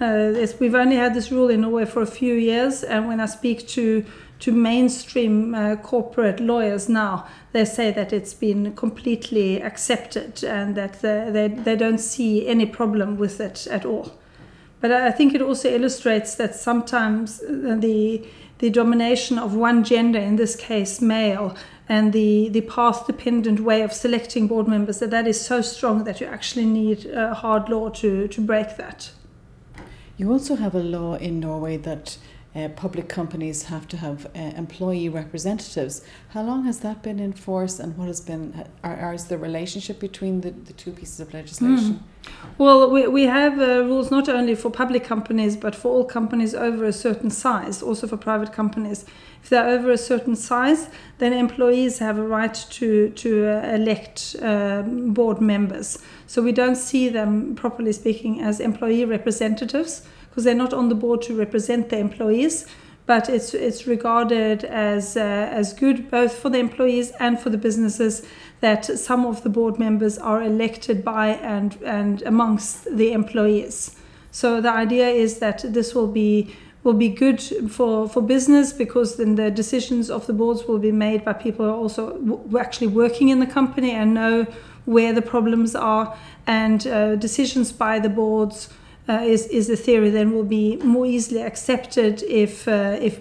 Uh, 0.00 0.34
we've 0.60 0.74
only 0.74 0.96
had 0.96 1.14
this 1.14 1.30
rule 1.30 1.48
in 1.48 1.62
Norway 1.62 1.84
for 1.84 2.02
a 2.02 2.06
few 2.06 2.34
years, 2.34 2.82
and 2.82 3.06
when 3.06 3.20
I 3.20 3.26
speak 3.26 3.66
to 3.68 4.04
to 4.40 4.50
mainstream 4.52 5.54
uh, 5.54 5.76
corporate 5.76 6.40
lawyers 6.40 6.88
now, 6.88 7.24
they 7.52 7.64
say 7.64 7.92
that 7.92 8.12
it's 8.12 8.34
been 8.34 8.74
completely 8.74 9.62
accepted 9.62 10.42
and 10.42 10.74
that 10.74 11.00
they, 11.00 11.48
they, 11.48 11.76
don't 11.76 12.00
see 12.00 12.46
any 12.46 12.66
problem 12.66 13.16
with 13.16 13.40
it 13.40 13.66
at 13.68 13.86
all. 13.86 14.12
But 14.80 14.90
I 14.90 15.12
think 15.12 15.34
it 15.34 15.40
also 15.40 15.70
illustrates 15.70 16.34
that 16.34 16.56
sometimes 16.56 17.40
uh, 17.40 17.76
the 17.78 18.26
the 18.58 18.70
domination 18.70 19.38
of 19.38 19.54
one 19.54 19.84
gender, 19.84 20.18
in 20.18 20.36
this 20.36 20.56
case 20.56 21.00
male, 21.00 21.56
and 21.88 22.12
the, 22.12 22.48
the 22.48 22.62
path 22.62 23.06
dependent 23.06 23.60
way 23.60 23.82
of 23.82 23.92
selecting 23.92 24.46
board 24.46 24.66
members 24.66 25.00
that 25.00 25.10
that 25.10 25.26
is 25.26 25.40
so 25.40 25.60
strong 25.60 26.04
that 26.04 26.20
you 26.20 26.26
actually 26.26 26.64
need 26.64 27.12
hard 27.14 27.68
law 27.68 27.90
to, 27.90 28.26
to 28.28 28.40
break 28.40 28.76
that. 28.76 29.10
You 30.16 30.30
also 30.30 30.54
have 30.56 30.74
a 30.74 30.82
law 30.82 31.16
in 31.16 31.40
Norway 31.40 31.76
that 31.78 32.16
uh, 32.54 32.68
public 32.68 33.08
companies 33.08 33.64
have 33.64 33.88
to 33.88 33.96
have 33.96 34.26
uh, 34.26 34.38
employee 34.38 35.08
representatives. 35.08 36.02
How 36.28 36.42
long 36.42 36.64
has 36.64 36.80
that 36.80 37.02
been 37.02 37.18
in 37.18 37.32
force, 37.32 37.80
and 37.80 37.96
what 37.96 38.06
has 38.06 38.20
been 38.20 38.64
are, 38.84 39.12
is 39.12 39.24
the 39.24 39.38
relationship 39.38 39.98
between 39.98 40.40
the, 40.42 40.50
the 40.50 40.72
two 40.72 40.92
pieces 40.92 41.20
of 41.20 41.34
legislation? 41.34 41.94
Mm. 41.94 42.30
Well, 42.56 42.90
we, 42.90 43.06
we 43.08 43.24
have 43.24 43.60
uh, 43.60 43.84
rules 43.84 44.10
not 44.10 44.28
only 44.28 44.54
for 44.54 44.70
public 44.70 45.04
companies 45.04 45.56
but 45.56 45.74
for 45.74 45.88
all 45.88 46.04
companies 46.04 46.54
over 46.54 46.84
a 46.84 46.92
certain 46.92 47.30
size, 47.30 47.82
also 47.82 48.06
for 48.06 48.16
private 48.16 48.52
companies. 48.52 49.04
If 49.42 49.50
they're 49.50 49.68
over 49.68 49.90
a 49.90 49.98
certain 49.98 50.36
size, 50.36 50.88
then 51.18 51.32
employees 51.32 51.98
have 51.98 52.18
a 52.18 52.22
right 52.22 52.54
to 52.54 53.10
to 53.10 53.46
uh, 53.46 53.74
elect 53.74 54.36
um, 54.40 55.12
board 55.12 55.40
members. 55.40 55.98
So 56.26 56.40
we 56.40 56.52
don't 56.52 56.76
see 56.76 57.08
them, 57.08 57.54
properly 57.54 57.92
speaking, 57.92 58.40
as 58.40 58.60
employee 58.60 59.04
representatives 59.04 60.02
because 60.34 60.42
they're 60.42 60.54
not 60.54 60.74
on 60.74 60.88
the 60.88 60.96
board 60.96 61.22
to 61.22 61.32
represent 61.32 61.90
the 61.90 61.96
employees, 61.96 62.66
but 63.06 63.28
it's 63.28 63.54
it's 63.54 63.86
regarded 63.86 64.64
as 64.64 65.16
uh, 65.16 65.20
as 65.20 65.72
good 65.72 66.10
both 66.10 66.36
for 66.36 66.50
the 66.50 66.58
employees 66.58 67.12
and 67.20 67.38
for 67.38 67.50
the 67.50 67.58
businesses 67.58 68.26
that 68.60 68.84
some 68.84 69.24
of 69.24 69.44
the 69.44 69.48
board 69.48 69.78
members 69.78 70.18
are 70.18 70.42
elected 70.42 71.04
by 71.04 71.28
and 71.28 71.80
and 71.84 72.22
amongst 72.22 72.96
the 72.96 73.12
employees. 73.12 73.94
So 74.32 74.60
the 74.60 74.72
idea 74.72 75.08
is 75.08 75.38
that 75.38 75.72
this 75.72 75.94
will 75.94 76.08
be 76.08 76.56
will 76.82 76.94
be 76.94 77.08
good 77.08 77.40
for, 77.70 78.08
for 78.08 78.20
business 78.20 78.72
because 78.72 79.16
then 79.16 79.36
the 79.36 79.50
decisions 79.50 80.10
of 80.10 80.26
the 80.26 80.32
boards 80.32 80.64
will 80.64 80.78
be 80.78 80.92
made 80.92 81.24
by 81.24 81.32
people 81.32 81.64
who 81.64 81.70
are 81.70 81.76
also 81.76 82.18
w- 82.18 82.58
actually 82.58 82.88
working 82.88 83.30
in 83.30 83.38
the 83.38 83.46
company 83.46 83.92
and 83.92 84.12
know 84.12 84.46
where 84.84 85.14
the 85.14 85.22
problems 85.22 85.74
are 85.74 86.14
and 86.46 86.86
uh, 86.86 87.16
decisions 87.16 87.72
by 87.72 87.98
the 87.98 88.10
boards 88.10 88.68
uh, 89.08 89.20
is, 89.22 89.46
is 89.48 89.66
the 89.66 89.76
theory 89.76 90.10
then 90.10 90.32
will 90.32 90.44
be 90.44 90.76
more 90.76 91.06
easily 91.06 91.42
accepted 91.42 92.22
if, 92.22 92.66
uh, 92.66 92.96
if 93.00 93.20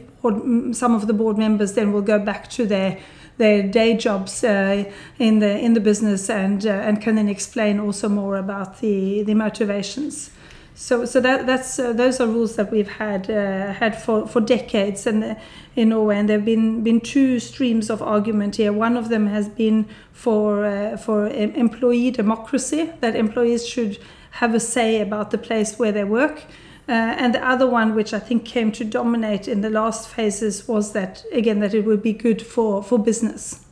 some 0.71 0.95
of 0.95 1.07
the 1.07 1.13
board 1.13 1.37
members 1.37 1.73
then 1.73 1.91
will 1.91 2.01
go 2.01 2.17
back 2.17 2.49
to 2.49 2.65
their 2.65 2.97
their 3.37 3.63
day 3.63 3.95
jobs 3.97 4.43
uh, 4.43 4.83
in 5.19 5.39
the 5.39 5.57
in 5.59 5.73
the 5.73 5.79
business 5.79 6.29
and 6.29 6.65
uh, 6.65 6.69
and 6.69 7.01
can 7.01 7.15
then 7.15 7.27
explain 7.27 7.79
also 7.79 8.07
more 8.07 8.37
about 8.37 8.79
the 8.79 9.23
the 9.23 9.33
motivations. 9.33 10.29
So 10.75 11.05
so 11.05 11.19
that 11.21 11.45
that's 11.45 11.79
uh, 11.79 11.93
those 11.93 12.19
are 12.19 12.27
rules 12.27 12.55
that 12.55 12.71
we've 12.71 12.87
had 12.87 13.29
uh, 13.29 13.73
had 13.73 14.01
for, 14.01 14.27
for 14.27 14.41
decades 14.41 15.05
and 15.07 15.35
in 15.75 15.89
Norway 15.89 16.17
and 16.17 16.29
there've 16.29 16.45
been 16.45 16.83
been 16.83 17.01
two 17.01 17.39
streams 17.39 17.89
of 17.89 18.01
argument 18.01 18.55
here. 18.55 18.71
One 18.71 18.97
of 18.97 19.09
them 19.09 19.27
has 19.27 19.49
been 19.49 19.87
for 20.11 20.97
for 20.97 21.27
employee 21.27 22.11
democracy 22.11 22.91
that 23.01 23.15
employees 23.15 23.67
should 23.67 23.97
have 24.33 24.53
a 24.55 24.59
say 24.59 24.99
about 24.99 25.31
the 25.31 25.37
place 25.37 25.77
where 25.77 25.91
they 25.91 26.03
work. 26.03 26.43
Uh, 26.87 26.91
and 26.91 27.33
the 27.33 27.47
other 27.47 27.67
one, 27.67 27.95
which 27.95 28.13
I 28.13 28.19
think 28.19 28.43
came 28.45 28.71
to 28.73 28.83
dominate 28.83 29.47
in 29.47 29.61
the 29.61 29.69
last 29.69 30.09
phases, 30.09 30.67
was 30.67 30.91
that 30.93 31.23
again 31.31 31.59
that 31.59 31.73
it 31.73 31.85
would 31.85 32.03
be 32.03 32.13
good 32.13 32.41
for 32.41 32.83
for 32.83 32.99
business. 32.99 33.63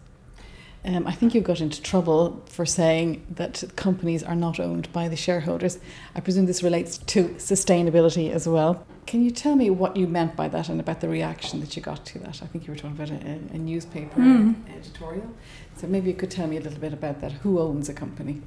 Um, 0.83 1.05
I 1.05 1.11
think 1.11 1.35
you 1.35 1.41
got 1.41 1.61
into 1.61 1.79
trouble 1.81 2.41
for 2.47 2.65
saying 2.65 3.23
that 3.29 3.63
companies 3.75 4.23
are 4.23 4.35
not 4.35 4.59
owned 4.59 4.91
by 4.91 5.07
the 5.09 5.15
shareholders. 5.15 5.77
I 6.15 6.21
presume 6.21 6.47
this 6.47 6.63
relates 6.63 6.97
to 6.97 7.25
sustainability 7.37 8.31
as 8.31 8.47
well. 8.47 8.83
Can 9.05 9.23
you 9.23 9.29
tell 9.29 9.55
me 9.55 9.69
what 9.69 9.95
you 9.95 10.07
meant 10.07 10.35
by 10.35 10.47
that 10.47 10.69
and 10.69 10.79
about 10.79 11.01
the 11.01 11.09
reaction 11.09 11.59
that 11.59 11.75
you 11.75 11.83
got 11.83 12.05
to 12.07 12.19
that? 12.19 12.41
I 12.41 12.47
think 12.47 12.65
you 12.65 12.73
were 12.73 12.79
talking 12.79 12.95
about 12.95 13.11
a, 13.11 13.55
a 13.55 13.57
newspaper 13.57 14.19
mm. 14.19 14.55
editorial. 14.75 15.29
So 15.75 15.85
maybe 15.85 16.09
you 16.09 16.15
could 16.15 16.31
tell 16.31 16.47
me 16.47 16.57
a 16.57 16.61
little 16.61 16.79
bit 16.79 16.93
about 16.93 17.21
that. 17.21 17.31
Who 17.43 17.59
owns 17.59 17.87
a 17.89 17.93
company? 17.93 18.41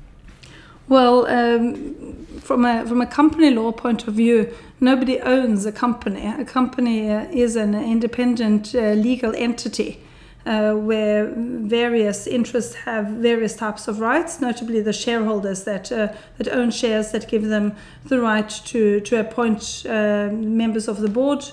Well, 0.89 1.27
um, 1.27 2.27
from 2.41 2.65
a 2.65 2.87
from 2.87 3.01
a 3.01 3.07
company 3.07 3.51
law 3.51 3.73
point 3.73 4.07
of 4.07 4.15
view, 4.15 4.53
nobody 4.81 5.19
owns 5.21 5.65
a 5.67 5.73
company. 5.73 6.27
A 6.27 6.45
company 6.45 7.11
uh, 7.11 7.27
is 7.31 7.57
an 7.57 7.75
independent 7.75 8.75
uh, 8.75 8.93
legal 8.93 9.35
entity 9.35 10.01
uh, 10.47 10.75
where 10.75 11.33
various 11.35 12.27
interests 12.27 12.75
have 12.75 13.07
various 13.07 13.57
types 13.57 13.89
of 13.89 14.01
rights, 14.01 14.41
notably 14.41 14.83
the 14.83 14.93
shareholders 14.93 15.65
that 15.65 15.91
uh, 15.91 16.09
that 16.37 16.49
own 16.49 16.71
shares 16.71 17.13
that 17.13 17.29
give 17.29 17.45
them 17.49 17.75
the 18.05 18.21
right 18.21 18.51
to 18.67 19.01
to 19.01 19.21
appoint 19.21 19.87
uh, 19.89 20.29
members 20.33 20.89
of 20.89 21.01
the 21.01 21.09
board. 21.09 21.45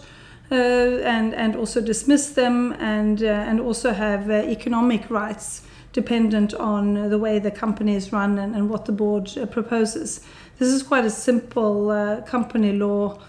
uh, 0.52 1.00
and 1.04 1.34
and 1.34 1.56
also 1.56 1.80
dismiss 1.80 2.32
them 2.32 2.74
and 2.74 3.24
uh, 3.24 3.28
and 3.28 3.60
also 3.60 3.94
have 3.94 4.30
economic 4.30 5.10
rights 5.10 5.62
dependent 5.94 6.54
on 6.54 7.10
the 7.10 7.18
way 7.18 7.40
the 7.40 7.52
company 7.52 7.96
is 7.96 8.14
run 8.14 8.38
and, 8.38 8.56
and 8.56 8.70
what 8.70 8.86
the 8.86 8.92
board 8.92 9.38
uh, 9.38 9.46
proposes. 9.46 10.22
This 10.58 10.70
is 10.70 10.84
quite 10.84 11.06
a 11.06 11.10
simple 11.10 11.90
uh, 11.90 12.22
company 12.22 12.72
law 12.74 13.20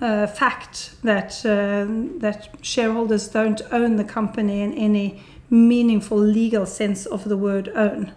uh, 0.00 0.26
fact 0.26 0.94
that 1.02 1.44
uh, 1.46 1.86
that 2.20 2.48
shareholders 2.60 3.28
don't 3.28 3.62
own 3.70 3.96
the 3.96 4.04
company 4.04 4.60
in 4.60 4.74
any 4.74 5.22
meaningful 5.48 6.18
legal 6.18 6.66
sense 6.66 7.06
of 7.06 7.24
the 7.24 7.36
word 7.36 7.68
own. 7.74 8.12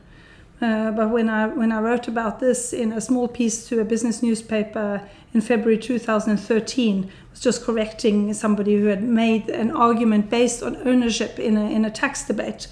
Uh, 0.62 0.90
but 0.92 1.10
when 1.10 1.30
I 1.30 1.48
when 1.48 1.72
I 1.72 1.80
wrote 1.80 2.08
about 2.08 2.40
this 2.40 2.74
in 2.74 2.92
a 2.92 3.02
small 3.02 3.28
piece 3.28 3.68
to 3.68 3.82
a 3.82 3.86
business 3.86 4.24
newspaper 4.24 5.02
in 5.34 5.42
February 5.42 5.78
2013, 5.78 7.04
I 7.04 7.08
was 7.32 7.40
just 7.40 7.64
correcting 7.64 8.34
somebody 8.34 8.78
who 8.78 8.86
had 8.86 9.04
made 9.04 9.50
an 9.50 9.70
argument 9.70 10.30
based 10.30 10.64
on 10.64 10.78
ownership 10.88 11.40
in 11.40 11.58
a 11.58 11.70
in 11.70 11.86
a 11.86 11.92
tax 11.92 12.26
debate. 12.26 12.68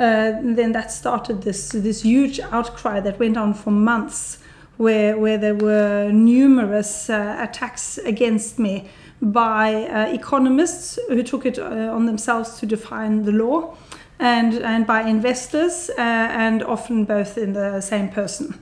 Uh, 0.00 0.40
then 0.42 0.72
that 0.72 0.90
started 0.90 1.42
this 1.42 1.68
this 1.68 2.02
huge 2.02 2.40
outcry 2.52 3.00
that 3.00 3.18
went 3.18 3.36
on 3.36 3.52
for 3.52 3.70
months, 3.70 4.38
where 4.78 5.18
where 5.18 5.36
there 5.38 5.54
were 5.54 6.10
numerous 6.10 7.10
uh, 7.10 7.36
attacks 7.38 7.98
against 7.98 8.58
me 8.58 8.88
by 9.20 9.84
uh, 9.84 10.06
economists 10.14 10.98
who 11.08 11.22
took 11.22 11.44
it 11.44 11.58
uh, 11.58 11.94
on 11.94 12.06
themselves 12.06 12.58
to 12.58 12.66
define 12.66 13.24
the 13.24 13.32
law 13.32 13.76
and, 14.18 14.54
and 14.54 14.86
by 14.86 15.02
investors, 15.02 15.90
uh, 15.90 16.00
and 16.00 16.62
often 16.62 17.04
both 17.04 17.36
in 17.36 17.52
the 17.52 17.80
same 17.80 18.08
person. 18.08 18.54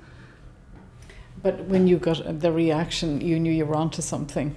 But 1.42 1.64
when 1.66 1.86
you 1.86 1.98
got 1.98 2.40
the 2.40 2.52
reaction, 2.52 3.20
you 3.20 3.38
knew 3.38 3.52
you 3.52 3.66
were 3.66 3.76
onto 3.76 4.02
something. 4.02 4.56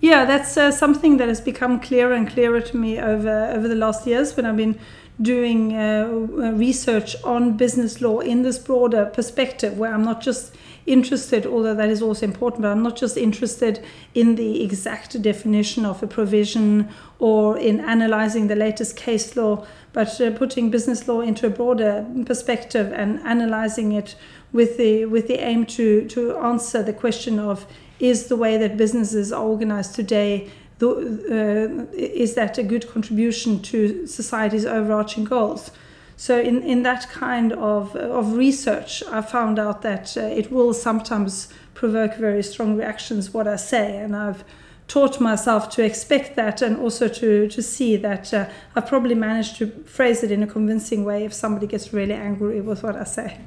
Yeah, 0.00 0.24
that's 0.24 0.56
uh, 0.56 0.70
something 0.70 1.16
that 1.18 1.28
has 1.28 1.40
become 1.40 1.80
clearer 1.80 2.12
and 2.12 2.28
clearer 2.28 2.60
to 2.60 2.76
me 2.76 2.98
over 2.98 3.50
over 3.54 3.68
the 3.68 3.74
last 3.74 4.06
years 4.06 4.36
when 4.36 4.44
I've 4.44 4.56
been 4.56 4.78
doing 5.22 5.76
uh, 5.76 6.06
research 6.54 7.14
on 7.22 7.56
business 7.56 8.00
law 8.00 8.18
in 8.18 8.42
this 8.42 8.58
broader 8.58 9.06
perspective, 9.06 9.78
where 9.78 9.94
I'm 9.94 10.04
not 10.04 10.20
just 10.20 10.54
interested, 10.86 11.46
although 11.46 11.74
that 11.74 11.88
is 11.88 12.02
also 12.02 12.26
important, 12.26 12.62
but 12.62 12.72
I'm 12.72 12.82
not 12.82 12.96
just 12.96 13.16
interested 13.16 13.82
in 14.14 14.34
the 14.34 14.62
exact 14.62 15.20
definition 15.22 15.86
of 15.86 16.02
a 16.02 16.06
provision 16.06 16.88
or 17.18 17.56
in 17.56 17.80
analyzing 17.80 18.48
the 18.48 18.56
latest 18.56 18.96
case 18.96 19.36
law, 19.36 19.64
but 19.92 20.20
uh, 20.20 20.30
putting 20.32 20.70
business 20.70 21.06
law 21.08 21.20
into 21.20 21.46
a 21.46 21.50
broader 21.50 22.04
perspective 22.26 22.92
and 22.92 23.20
analyzing 23.20 23.92
it 23.92 24.16
with 24.52 24.76
the 24.76 25.04
with 25.06 25.26
the 25.26 25.38
aim 25.38 25.66
to 25.66 26.06
to 26.08 26.36
answer 26.38 26.82
the 26.82 26.92
question 26.92 27.38
of 27.38 27.66
is 27.98 28.26
the 28.26 28.36
way 28.36 28.56
that 28.56 28.76
businesses 28.76 29.32
are 29.32 29.44
organized 29.44 29.94
today 29.94 30.50
the, 30.78 30.88
uh, 30.88 31.96
is 31.96 32.34
that 32.34 32.58
a 32.58 32.62
good 32.62 32.88
contribution 32.88 33.62
to 33.62 34.06
society's 34.06 34.66
overarching 34.66 35.24
goals 35.24 35.70
so 36.16 36.40
in, 36.40 36.62
in 36.62 36.82
that 36.84 37.08
kind 37.10 37.52
of, 37.52 37.94
of 37.96 38.34
research, 38.34 39.02
I 39.10 39.20
found 39.20 39.58
out 39.58 39.82
that 39.82 40.16
uh, 40.16 40.20
it 40.20 40.50
will 40.50 40.72
sometimes 40.72 41.48
provoke 41.74 42.16
very 42.16 42.42
strong 42.42 42.76
reactions 42.76 43.34
what 43.34 43.48
I 43.48 43.56
say, 43.56 43.96
and 43.96 44.14
I've 44.14 44.44
taught 44.86 45.20
myself 45.20 45.70
to 45.70 45.82
expect 45.82 46.36
that 46.36 46.62
and 46.62 46.76
also 46.76 47.08
to, 47.08 47.48
to 47.48 47.62
see 47.62 47.96
that 47.96 48.32
uh, 48.32 48.48
I've 48.76 48.86
probably 48.86 49.14
managed 49.14 49.56
to 49.56 49.66
phrase 49.86 50.22
it 50.22 50.30
in 50.30 50.42
a 50.42 50.46
convincing 50.46 51.04
way 51.04 51.24
if 51.24 51.32
somebody 51.32 51.66
gets 51.66 51.92
really 51.92 52.12
angry 52.12 52.60
with 52.60 52.82
what 52.82 52.94
I 52.94 53.04
say. 53.04 53.40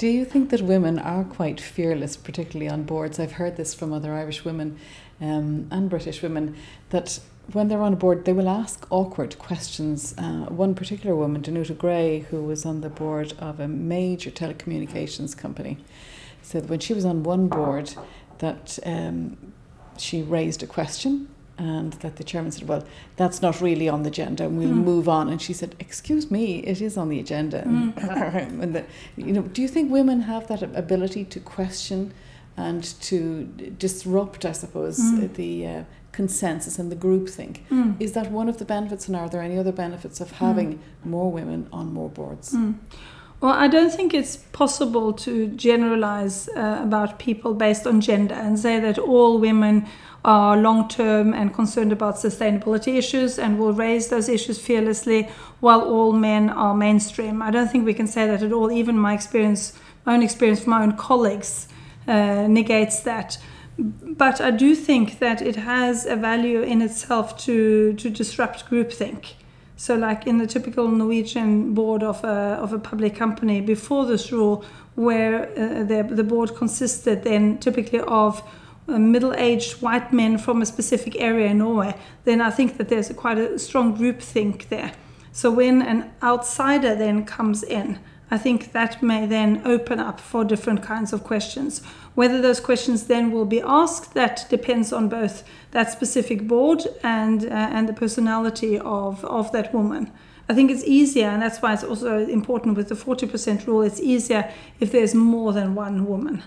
Do 0.00 0.08
you 0.08 0.24
think 0.24 0.48
that 0.48 0.62
women 0.62 0.98
are 0.98 1.24
quite 1.24 1.60
fearless, 1.60 2.16
particularly 2.16 2.70
on 2.70 2.84
boards? 2.84 3.20
I've 3.20 3.32
heard 3.32 3.56
this 3.58 3.74
from 3.74 3.92
other 3.92 4.14
Irish 4.14 4.46
women 4.46 4.78
um, 5.20 5.68
and 5.70 5.90
British 5.90 6.22
women 6.22 6.56
that 6.88 7.20
when 7.52 7.68
they're 7.68 7.82
on 7.82 7.92
a 7.92 7.96
board, 7.96 8.24
they 8.24 8.32
will 8.32 8.48
ask 8.48 8.86
awkward 8.88 9.38
questions. 9.38 10.14
Uh, 10.16 10.46
one 10.48 10.74
particular 10.74 11.14
woman, 11.14 11.42
Danuta 11.42 11.76
Gray, 11.76 12.20
who 12.20 12.42
was 12.42 12.64
on 12.64 12.80
the 12.80 12.88
board 12.88 13.34
of 13.38 13.60
a 13.60 13.68
major 13.68 14.30
telecommunications 14.30 15.36
company, 15.36 15.76
said 16.40 16.70
when 16.70 16.80
she 16.80 16.94
was 16.94 17.04
on 17.04 17.22
one 17.22 17.48
board 17.48 17.94
that 18.38 18.78
um, 18.86 19.52
she 19.98 20.22
raised 20.22 20.62
a 20.62 20.66
question 20.66 21.28
and 21.60 21.92
that 22.02 22.16
the 22.16 22.24
chairman 22.24 22.50
said, 22.50 22.66
"Well, 22.66 22.84
that's 23.16 23.42
not 23.42 23.60
really 23.60 23.88
on 23.88 24.02
the 24.02 24.08
agenda, 24.08 24.44
and 24.44 24.58
we'll 24.58 24.70
mm. 24.70 24.84
move 24.92 25.08
on." 25.08 25.28
And 25.28 25.40
she 25.40 25.52
said, 25.52 25.76
"Excuse 25.78 26.30
me, 26.30 26.60
it 26.60 26.80
is 26.80 26.96
on 26.96 27.08
the 27.10 27.20
agenda." 27.20 27.62
Mm. 27.62 27.96
and 28.62 28.74
the, 28.74 28.84
you 29.16 29.32
know, 29.32 29.42
do 29.42 29.60
you 29.62 29.68
think 29.68 29.90
women 29.90 30.22
have 30.22 30.48
that 30.48 30.62
ability 30.62 31.24
to 31.26 31.40
question 31.40 32.12
and 32.56 32.82
to 33.02 33.44
disrupt, 33.78 34.44
I 34.44 34.52
suppose, 34.52 34.98
mm. 34.98 35.32
the 35.34 35.66
uh, 35.66 35.84
consensus 36.12 36.78
and 36.78 36.90
the 36.90 36.96
groupthink. 36.96 37.60
Mm. 37.70 37.96
Is 38.00 38.12
that 38.12 38.30
one 38.30 38.48
of 38.48 38.58
the 38.58 38.64
benefits, 38.64 39.06
and 39.08 39.16
are 39.16 39.28
there 39.28 39.42
any 39.42 39.58
other 39.58 39.72
benefits 39.72 40.20
of 40.20 40.32
having 40.32 40.74
mm. 40.74 40.80
more 41.04 41.30
women 41.30 41.68
on 41.72 41.92
more 41.92 42.08
boards? 42.08 42.52
Mm. 42.52 42.74
Well, 43.40 43.52
I 43.52 43.68
don't 43.68 43.90
think 43.90 44.12
it's 44.12 44.36
possible 44.36 45.14
to 45.14 45.46
generalize 45.48 46.48
uh, 46.50 46.80
about 46.82 47.18
people 47.18 47.54
based 47.54 47.86
on 47.86 48.02
gender 48.02 48.34
and 48.34 48.58
say 48.58 48.78
that 48.80 48.98
all 48.98 49.38
women 49.38 49.86
are 50.24 50.56
long 50.56 50.88
term 50.88 51.32
and 51.32 51.54
concerned 51.54 51.92
about 51.92 52.16
sustainability 52.16 52.96
issues 52.96 53.38
and 53.38 53.58
will 53.58 53.72
raise 53.72 54.08
those 54.08 54.28
issues 54.28 54.58
fearlessly 54.58 55.28
while 55.60 55.80
all 55.80 56.12
men 56.12 56.50
are 56.50 56.74
mainstream. 56.74 57.40
I 57.40 57.50
don't 57.50 57.68
think 57.68 57.84
we 57.84 57.94
can 57.94 58.06
say 58.06 58.26
that 58.26 58.42
at 58.42 58.52
all. 58.52 58.70
Even 58.70 58.98
my 58.98 59.14
experience, 59.14 59.72
my 60.04 60.14
own 60.14 60.22
experience 60.22 60.60
from 60.60 60.70
my 60.70 60.82
own 60.82 60.96
colleagues, 60.96 61.68
uh, 62.06 62.46
negates 62.48 63.00
that 63.00 63.38
but 63.80 64.40
I 64.40 64.50
do 64.50 64.74
think 64.74 65.20
that 65.20 65.40
it 65.40 65.56
has 65.56 66.04
a 66.04 66.16
value 66.16 66.60
in 66.62 66.82
itself 66.82 67.36
to 67.44 67.94
to 67.94 68.10
disrupt 68.10 68.68
groupthink. 68.68 69.34
So, 69.76 69.94
like 69.96 70.26
in 70.26 70.38
the 70.38 70.46
typical 70.46 70.88
Norwegian 70.88 71.72
board 71.72 72.02
of 72.02 72.22
a 72.24 72.58
of 72.60 72.72
a 72.72 72.78
public 72.78 73.16
company 73.16 73.60
before 73.60 74.04
this 74.06 74.30
rule, 74.30 74.64
where 74.94 75.48
uh, 75.56 75.84
the 75.84 76.02
the 76.10 76.24
board 76.24 76.54
consisted 76.54 77.24
then 77.24 77.58
typically 77.58 78.00
of 78.00 78.42
middle-aged 78.98 79.82
white 79.82 80.12
men 80.12 80.38
from 80.38 80.62
a 80.62 80.66
specific 80.66 81.20
area 81.20 81.48
in 81.48 81.58
Norway, 81.58 81.94
then 82.24 82.40
I 82.40 82.50
think 82.50 82.76
that 82.78 82.88
there's 82.88 83.10
quite 83.12 83.38
a 83.38 83.58
strong 83.58 83.96
groupthink 83.96 84.68
there. 84.68 84.92
So 85.32 85.50
when 85.50 85.82
an 85.82 86.12
outsider 86.22 86.94
then 86.94 87.24
comes 87.24 87.62
in, 87.62 87.98
I 88.30 88.38
think 88.38 88.72
that 88.72 89.02
may 89.02 89.26
then 89.26 89.62
open 89.64 89.98
up 89.98 90.20
for 90.20 90.44
different 90.44 90.82
kinds 90.82 91.12
of 91.12 91.24
questions. 91.24 91.82
Whether 92.14 92.40
those 92.40 92.60
questions 92.60 93.06
then 93.06 93.32
will 93.32 93.44
be 93.44 93.60
asked, 93.60 94.14
that 94.14 94.46
depends 94.48 94.92
on 94.92 95.08
both 95.08 95.42
that 95.72 95.90
specific 95.90 96.46
board 96.46 96.86
and, 97.02 97.44
uh, 97.44 97.48
and 97.48 97.88
the 97.88 97.92
personality 97.92 98.78
of, 98.78 99.24
of 99.24 99.50
that 99.52 99.74
woman. 99.74 100.12
I 100.48 100.54
think 100.54 100.70
it's 100.70 100.84
easier, 100.84 101.28
and 101.28 101.42
that's 101.42 101.62
why 101.62 101.72
it's 101.74 101.84
also 101.84 102.26
important 102.26 102.76
with 102.76 102.88
the 102.88 102.94
40% 102.94 103.66
rule, 103.66 103.82
it's 103.82 104.00
easier 104.00 104.52
if 104.80 104.90
there's 104.90 105.14
more 105.14 105.52
than 105.52 105.74
one 105.74 106.06
woman. 106.06 106.42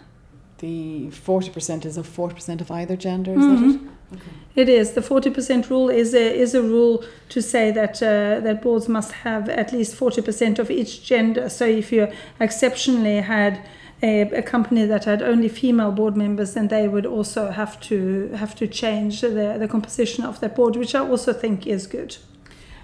The 0.60 1.08
40% 1.10 1.86
is 1.86 1.98
a 1.98 2.04
40% 2.04 2.62
of 2.62 2.72
either 2.72 2.96
gender, 2.96 3.34
is 3.34 3.40
mm-hmm. 3.40 3.72
that 3.72 3.76
it? 3.76 3.82
Okay. 4.14 4.32
It 4.56 4.70
is. 4.70 4.94
The 4.94 5.02
40% 5.02 5.70
rule 5.70 5.90
is 5.90 6.14
a, 6.14 6.40
is 6.40 6.54
a 6.54 6.62
rule 6.62 7.04
to 7.30 7.42
say 7.42 7.72
that, 7.72 8.02
uh, 8.04 8.40
that 8.42 8.62
boards 8.62 8.88
must 8.88 9.12
have 9.12 9.50
at 9.50 9.74
least 9.74 9.96
40% 9.96 10.60
of 10.60 10.70
each 10.70 11.04
gender. 11.04 11.50
So 11.50 11.66
if 11.66 11.92
you 11.92 12.08
exceptionally 12.40 13.22
had 13.22 13.66
a, 14.04 14.22
a, 14.22 14.42
company 14.44 14.86
that 14.86 15.06
had 15.06 15.22
only 15.22 15.48
female 15.50 15.92
board 15.92 16.16
members, 16.16 16.54
then 16.54 16.68
they 16.68 16.88
would 16.88 17.06
also 17.06 17.52
have 17.52 17.80
to 17.82 18.30
have 18.34 18.54
to 18.56 18.68
change 18.68 19.22
the, 19.22 19.56
the 19.58 19.68
composition 19.68 20.24
of 20.26 20.40
their 20.42 20.50
board, 20.50 20.76
which 20.76 20.94
I 20.94 21.00
also 21.00 21.34
think 21.34 21.66
is 21.66 21.88
good. 21.88 22.18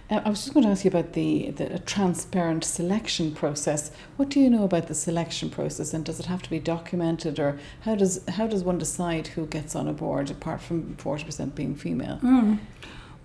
Uh, 0.10 0.22
I 0.26 0.30
was 0.30 0.41
just 0.41 0.54
going 0.54 0.65
to 0.65 0.72
ask 0.72 0.84
you 0.84 0.89
about 0.89 1.13
the, 1.13 1.52
the 1.52 1.80
transparent 1.80 2.63
selection 2.63 3.32
process. 3.34 3.91
What 4.17 4.30
do 4.30 4.39
you 4.39 4.50
know 4.50 4.63
about 4.63 4.88
the 4.88 4.95
selection 4.95 5.50
process, 5.50 5.93
and 5.93 6.04
does 6.04 6.19
it 6.19 6.26
have 6.26 6.41
to 6.43 6.50
be 6.50 6.60
documented, 6.60 7.39
or 7.39 7.60
how 7.82 7.95
does 7.95 8.22
how 8.28 8.48
does 8.48 8.63
one 8.63 8.78
decide 8.78 9.28
who 9.28 9.45
gets 9.45 9.76
on 9.76 9.88
a 9.88 9.93
board 9.93 10.32
apart 10.32 10.62
from 10.62 10.95
forty 10.95 11.24
percent 11.24 11.56
being 11.56 11.76
female? 11.76 12.19
Mm. 12.24 12.60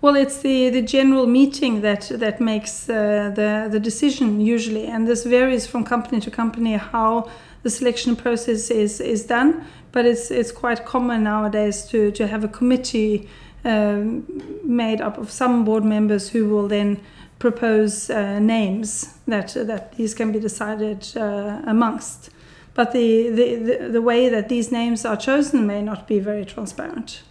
Well, 0.01 0.15
it's 0.15 0.41
the, 0.41 0.69
the 0.69 0.83
general 0.83 1.25
meeting 1.25 1.81
that 1.81 2.11
that 2.13 2.39
makes 2.39 2.89
uh, 2.89 3.31
the 3.33 3.67
the 3.71 3.79
decision 3.79 4.39
usually, 4.39 4.85
and 4.85 5.07
this 5.07 5.23
varies 5.23 5.65
from 5.65 5.83
company 5.83 6.21
to 6.21 6.31
company 6.31 6.73
how 6.73 7.29
the 7.63 7.69
selection 7.69 8.15
process 8.15 8.69
is 8.69 9.01
is 9.01 9.25
done. 9.25 9.65
But 9.91 10.05
it's 10.05 10.29
it's 10.29 10.51
quite 10.51 10.85
common 10.85 11.23
nowadays 11.23 11.85
to 11.85 12.11
to 12.11 12.27
have 12.27 12.43
a 12.43 12.49
committee 12.49 13.27
made 13.65 15.01
up 15.01 15.17
of 15.17 15.31
some 15.31 15.65
board 15.65 15.83
members 15.83 16.29
who 16.29 16.47
will 16.47 16.67
then 16.67 17.01
propose 17.39 18.09
uh, 18.09 18.39
names 18.39 19.17
that 19.27 19.53
that 19.55 19.93
these 19.97 20.13
can 20.13 20.31
be 20.31 20.39
decided 20.39 21.05
uh, 21.17 21.61
amongst. 21.65 22.29
But 22.75 22.91
the, 22.91 23.29
the, 23.29 23.55
the, 23.55 23.89
the 23.89 24.01
way 24.01 24.27
that 24.27 24.49
these 24.49 24.69
names 24.69 25.05
are 25.05 25.15
chosen 25.15 25.65
may 25.65 25.81
not 25.81 26.07
be 26.07 26.19
very 26.19 26.43
transparent. 26.43 27.23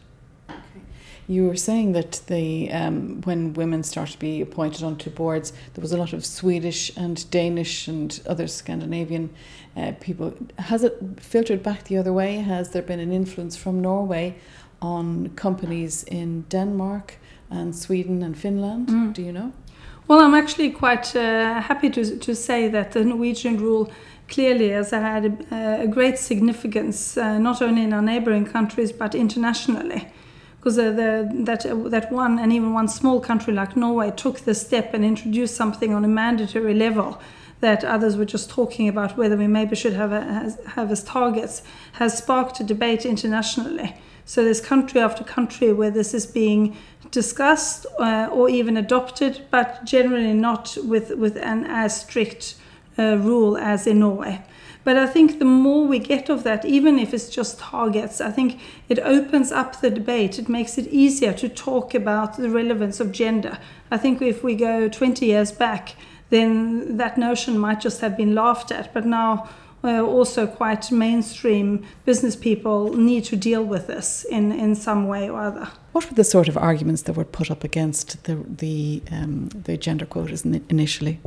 You 1.27 1.47
were 1.47 1.57
saying 1.57 1.93
that 1.93 2.23
the 2.27 2.71
um, 2.71 3.23
when 3.23 3.55
women 3.55 3.83
start 3.83 4.11
to 4.11 4.19
be 4.19 4.43
appointed 4.43 4.83
onto 4.83 5.09
boards, 5.11 5.53
there 5.73 5.81
was 5.81 5.93
a 5.93 5.97
lot 5.97 6.13
of 6.13 6.25
Swedish 6.25 6.95
and 6.97 7.31
Danish 7.31 7.89
and 7.89 8.21
other 8.27 8.47
Scandinavian 8.47 9.31
uh, 9.75 9.93
people. 10.01 10.35
Has 10.59 10.85
it 10.85 10.99
filtered 11.19 11.63
back 11.63 11.85
the 11.85 11.97
other 11.97 12.13
way? 12.13 12.37
Has 12.37 12.71
there 12.71 12.83
been 12.83 13.01
an 13.01 13.13
influence 13.13 13.57
from 13.57 13.81
Norway 13.81 14.37
on 14.85 15.31
companies 15.37 16.05
in 16.05 16.45
Denmark 16.49 17.15
and 17.51 17.75
Sweden 17.75 18.23
and 18.23 18.37
Finland. 18.37 18.89
Mm. 18.89 19.13
Do 19.15 19.23
you 19.23 19.33
know? 19.33 19.53
Well, 20.09 20.21
I'm 20.21 20.35
actually 20.35 20.71
quite 20.71 21.17
uh, 21.17 21.61
happy 21.61 21.91
to, 21.91 22.19
to 22.19 22.35
say 22.35 22.69
that 22.69 22.93
the 22.93 23.05
Norwegian 23.05 23.57
rule 23.57 23.91
clearly 24.29 24.71
has 24.71 24.91
had 24.91 25.47
a, 25.51 25.83
a 25.83 25.87
great 25.87 26.19
significance, 26.19 27.17
uh, 27.17 27.39
not 27.39 27.63
only 27.63 27.83
in 27.83 27.93
our 27.93 28.03
neighboring 28.03 28.45
countries 28.45 28.93
but 28.93 29.15
internationally. 29.15 30.07
Because 30.59 30.79
uh, 30.79 30.93
that, 31.45 31.63
that 31.91 32.13
one 32.13 32.39
and 32.39 32.53
even 32.53 32.73
one 32.73 32.89
small 32.89 33.21
country 33.21 33.53
like 33.53 33.77
Norway 33.77 34.11
took 34.11 34.41
the 34.41 34.55
step 34.55 34.95
and 34.95 35.05
introduced 35.05 35.55
something 35.55 35.95
on 35.95 36.05
a 36.05 36.09
mandatory 36.09 36.75
level 36.75 37.21
that 37.61 37.85
others 37.85 38.17
were 38.17 38.25
just 38.25 38.51
talking 38.51 38.89
about 38.89 39.17
whether 39.17 39.37
we 39.37 39.47
maybe 39.47 39.77
should 39.77 39.95
have, 39.95 40.13
a, 40.13 40.55
have 40.69 40.91
as 40.91 41.05
targets 41.05 41.63
has 41.93 42.17
sparked 42.19 42.61
a 42.61 42.65
debate 42.65 43.07
internationally. 43.07 43.95
So 44.25 44.43
there's 44.43 44.61
country 44.61 45.01
after 45.01 45.23
country 45.25 45.73
where 45.73 45.91
this 45.91 46.15
is 46.15 46.27
being 46.27 46.77
discussed 47.11 47.87
uh, 47.99 48.29
or 48.33 48.49
even 48.49 48.77
adopted, 48.77 49.43
but 49.51 49.85
generally 49.85 50.33
not 50.33 50.77
with, 50.83 51.11
with 51.13 51.37
an 51.37 51.65
as 51.65 52.01
strict 52.01 52.57
uh, 52.99 53.17
rule 53.19 53.57
as 53.57 53.87
in 53.87 54.01
Norway. 54.01 54.43
But 54.85 54.99
I 54.99 55.07
think 55.07 55.39
the 55.39 55.47
more 55.47 55.87
we 55.87 55.99
get 55.99 56.29
of 56.29 56.43
that, 56.45 56.65
even 56.65 56.99
if 56.99 57.15
it's 57.15 57.31
just 57.31 57.59
targets, 57.59 58.21
I 58.21 58.31
think 58.31 58.61
it 58.89 58.99
opens 58.99 59.51
up 59.51 59.81
the 59.81 59.91
debate. 59.91 60.39
It 60.39 60.49
makes 60.49 60.77
it 60.77 60.87
easier 60.89 61.33
to 61.33 61.49
talk 61.49 61.95
about 61.95 62.37
the 62.37 62.51
relevance 62.51 63.01
of 63.01 63.11
gender. 63.11 63.59
I 63.91 63.97
think 63.97 64.21
if 64.21 64.45
we 64.45 64.55
go 64.55 64.89
20 64.89 65.25
years 65.25 65.53
back, 65.53 65.97
then 66.29 66.99
that 66.99 67.17
notion 67.17 67.59
might 67.59 67.81
just 67.81 68.03
have 68.03 68.17
been 68.17 68.35
laughed 68.35 68.71
at. 68.71 68.93
But 68.93 69.07
now, 69.07 69.49
uh, 69.85 70.03
also 70.03 70.47
quite 70.47 70.91
mainstream 70.91 71.85
business 72.05 72.37
people 72.37 72.95
need 72.95 73.25
to 73.25 73.37
deal 73.37 73.63
with 73.63 73.87
this 73.87 74.25
in, 74.31 74.51
in 74.51 74.75
some 74.75 75.07
way 75.07 75.29
or 75.29 75.41
other. 75.41 75.69
What 75.93 76.09
were 76.09 76.15
the 76.15 76.25
sort 76.25 76.49
of 76.49 76.57
arguments 76.57 77.03
that 77.03 77.17
were 77.17 77.25
put 77.25 77.51
up 77.51 77.63
against 77.63 78.25
the 78.25 78.35
the, 78.35 79.03
um, 79.13 79.49
the 79.49 79.77
gender 79.77 80.07
quotas 80.07 80.45
initially? 80.45 81.21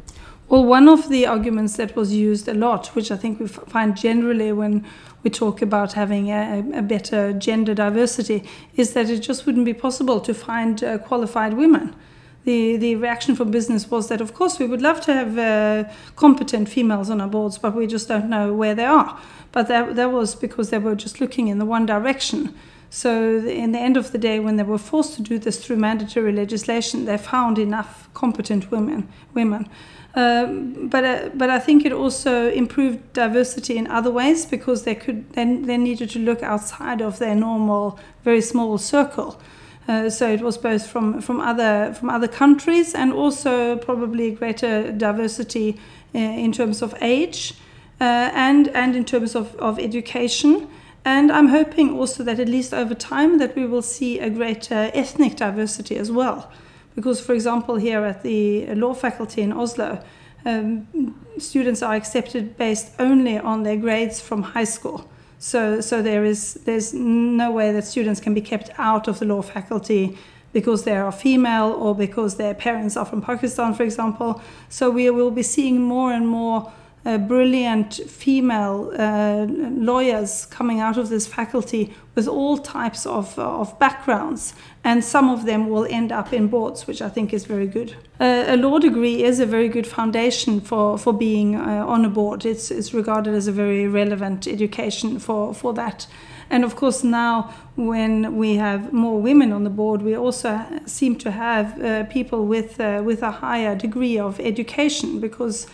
Well, 0.50 0.64
one 0.64 0.88
of 0.88 1.10
the 1.10 1.26
arguments 1.26 1.76
that 1.76 1.96
was 1.96 2.14
used 2.14 2.48
a 2.48 2.54
lot, 2.54 2.88
which 2.96 3.12
I 3.12 3.18
think 3.18 3.40
we 3.40 3.48
find 3.48 3.98
generally 3.98 4.54
when 4.54 4.86
we 5.22 5.30
talk 5.30 5.62
about 5.62 5.94
having 5.94 6.30
a, 6.30 6.64
a 6.74 6.82
better 6.82 7.34
gender 7.34 7.74
diversity, 7.74 8.44
is 8.76 8.94
that 8.94 9.10
it 9.10 9.20
just 9.20 9.46
wouldn't 9.46 9.66
be 9.66 9.74
possible 9.74 10.22
to 10.22 10.34
find 10.34 10.82
uh, 10.84 11.00
qualified 11.00 11.54
women. 11.56 11.94
The, 12.48 12.78
the 12.78 12.96
reaction 12.96 13.36
from 13.36 13.52
business 13.52 13.92
was 13.92 14.08
that, 14.08 14.22
of 14.22 14.34
course, 14.34 14.58
we 14.58 14.68
would 14.68 14.82
love 14.82 15.02
to 15.02 15.14
have 15.14 15.38
uh, 15.38 15.84
competent 16.16 16.70
females 16.70 17.10
on 17.10 17.20
our 17.20 17.28
boards, 17.28 17.58
but 17.58 17.76
we 17.76 17.88
just 17.88 18.08
don't 18.08 18.30
know 18.30 18.54
where 18.54 18.74
they 18.74 18.86
are. 18.86 19.20
But 19.52 19.68
that, 19.68 19.98
that 19.98 20.14
was 20.14 20.34
because 20.34 20.70
they 20.70 20.78
were 20.78 20.96
just 20.96 21.20
looking 21.20 21.50
in 21.50 21.60
the 21.60 21.66
one 21.66 21.86
direction. 21.86 22.56
So, 22.90 23.40
in 23.40 23.74
the 23.74 23.80
end 23.80 23.98
of 23.98 24.14
the 24.14 24.18
day, 24.18 24.40
when 24.40 24.56
they 24.56 24.64
were 24.64 24.78
forced 24.78 25.16
to 25.16 25.22
do 25.22 25.38
this 25.38 25.58
through 25.62 25.76
mandatory 25.76 26.32
legislation, 26.32 27.04
they 27.04 27.18
found 27.18 27.60
enough 27.60 28.08
competent 28.14 28.72
women. 28.72 29.10
women. 29.34 29.68
Um, 30.16 30.88
but 30.88 31.04
uh, 31.04 31.30
but 31.34 31.50
I 31.50 31.60
think 31.60 31.86
it 31.86 31.92
also 31.92 32.50
improved 32.50 33.12
diversity 33.12 33.76
in 33.76 33.88
other 33.88 34.10
ways 34.10 34.46
because 34.46 34.84
they 34.84 34.96
could 34.96 35.34
then 35.34 35.64
they 35.64 35.78
needed 35.78 36.12
to 36.12 36.20
look 36.20 36.42
outside 36.44 37.02
of 37.02 37.20
their 37.20 37.36
normal 37.36 38.00
very 38.24 38.42
small 38.42 38.78
circle. 38.78 39.38
Uh, 39.88 40.10
so 40.10 40.30
it 40.30 40.42
was 40.42 40.58
both 40.58 40.86
from 40.86 41.22
from 41.22 41.40
other 41.40 41.94
from 41.94 42.10
other 42.10 42.28
countries 42.28 42.94
and 42.94 43.14
also 43.14 43.78
probably 43.78 44.32
greater 44.32 44.92
diversity 44.92 45.80
uh, 46.14 46.18
in 46.18 46.52
terms 46.52 46.82
of 46.82 46.94
age 47.02 47.54
uh, 48.02 48.30
and 48.34 48.68
and 48.70 48.96
in 48.96 49.06
terms 49.06 49.36
of, 49.36 49.56
of 49.56 49.80
education. 49.80 50.68
And 51.06 51.32
I'm 51.32 51.48
hoping 51.48 51.98
also 51.98 52.24
that 52.24 52.40
at 52.40 52.50
least 52.50 52.74
over 52.74 52.94
time 52.94 53.38
that 53.38 53.56
we 53.56 53.66
will 53.66 53.82
see 53.82 54.20
a 54.20 54.30
greater 54.30 54.92
ethnic 54.94 55.38
diversity 55.38 55.96
as 55.96 56.12
well 56.12 56.52
because, 56.98 57.22
for 57.22 57.34
example, 57.34 57.76
here 57.76 58.04
at 58.04 58.24
the 58.24 58.66
law 58.74 58.94
faculty 58.96 59.44
in 59.44 59.54
Oslo, 59.54 60.04
um, 60.46 61.16
students 61.38 61.84
are 61.84 61.94
accepted 61.94 62.58
based 62.58 62.92
only 62.98 63.38
on 63.38 63.62
their 63.62 63.78
grades 63.78 64.20
from 64.20 64.42
high 64.42 64.64
school. 64.64 65.08
So, 65.40 65.82
so 65.82 66.02
there 66.02 66.26
is 66.26 66.56
there's 66.66 66.94
no 66.94 67.52
way 67.52 67.72
that 67.72 67.86
students 67.86 68.20
can 68.20 68.34
be 68.34 68.42
kept 68.42 68.72
out 68.78 69.08
of 69.08 69.20
the 69.20 69.26
law 69.26 69.42
faculty 69.42 70.18
because 70.54 70.84
they 70.84 70.96
are 70.96 71.12
female 71.12 71.72
or 71.72 71.94
because 71.94 72.38
their 72.38 72.54
parents 72.54 72.98
are 72.98 73.06
from 73.06 73.22
Pakistan, 73.22 73.74
for 73.74 73.84
example. 73.84 74.42
So 74.70 74.90
we 74.90 75.10
will 75.10 75.32
be 75.32 75.44
seeing 75.44 75.82
more 75.82 76.12
and 76.12 76.28
more 76.28 76.72
uh, 77.08 77.18
brilliant 77.18 77.94
female 77.94 78.92
uh, 79.00 79.46
lawyers 79.50 80.46
coming 80.48 80.82
out 80.82 80.98
of 80.98 81.08
this 81.08 81.26
faculty 81.26 81.94
with 82.16 82.28
all 82.28 82.58
types 82.58 83.06
of, 83.06 83.40
uh, 83.40 83.62
of 83.62 83.80
backgrounds, 83.80 84.54
and 84.84 85.02
some 85.02 85.30
of 85.30 85.46
them 85.46 85.70
will 85.70 85.86
end 85.86 86.12
up 86.12 86.34
in 86.34 86.48
boards, 86.50 86.86
which 86.86 87.02
I 87.02 87.08
think 87.08 87.34
is 87.34 87.46
very 87.46 87.66
good. 87.66 87.96
Uh, 88.20 88.44
a 88.48 88.58
law 88.58 88.78
degree 88.78 89.24
is 89.24 89.40
a 89.40 89.46
very 89.46 89.70
good 89.70 89.88
foundation 89.88 90.60
for, 90.60 90.98
for 90.98 91.14
being 91.14 91.56
uh, 91.56 91.86
on 91.88 92.04
a 92.04 92.10
board. 92.10 92.46
It's, 92.46 92.72
it's 92.72 92.94
regarded 92.94 93.34
as 93.34 93.48
a 93.48 93.54
very 93.54 93.88
relevant 93.88 94.46
education 94.46 95.18
for, 95.18 95.54
for 95.54 95.74
that. 95.76 96.08
And 96.50 96.66
of 96.66 96.76
course, 96.76 97.06
now 97.06 97.54
when 97.78 98.36
we 98.36 98.56
have 98.56 98.92
more 98.92 99.22
women 99.22 99.54
on 99.54 99.64
the 99.64 99.70
board, 99.70 100.02
we 100.02 100.14
also 100.18 100.62
seem 100.86 101.16
to 101.20 101.32
have 101.32 102.10
people 102.10 102.46
with, 102.46 102.80
with 102.80 103.22
a 103.22 103.32
higher 103.32 103.76
degree 103.76 104.18
of 104.18 104.40
education 104.40 105.20
because 105.20 105.68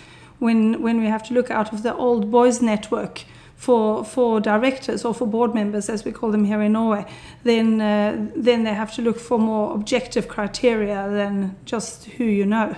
when 0.43 0.81
when 0.81 0.99
we 0.99 1.07
have 1.07 1.23
to 1.23 1.33
look 1.33 1.49
out 1.49 1.73
of 1.73 1.83
the 1.83 1.95
old 1.95 2.29
boys 2.29 2.61
network 2.61 3.23
for 3.55 4.03
for 4.03 4.41
directors 4.41 5.05
or 5.05 5.13
for 5.13 5.25
board 5.25 5.53
members, 5.55 5.89
as 5.89 6.03
we 6.03 6.11
call 6.11 6.31
them 6.31 6.43
here 6.43 6.61
in 6.61 6.73
Norway, 6.73 7.05
then 7.43 7.79
uh, 7.79 8.27
then 8.35 8.63
they 8.63 8.73
have 8.73 8.93
to 8.95 9.01
look 9.01 9.19
for 9.19 9.39
more 9.39 9.73
objective 9.73 10.27
criteria 10.27 11.09
than 11.09 11.55
just 11.65 12.05
who 12.17 12.25
you 12.25 12.45
know. 12.45 12.75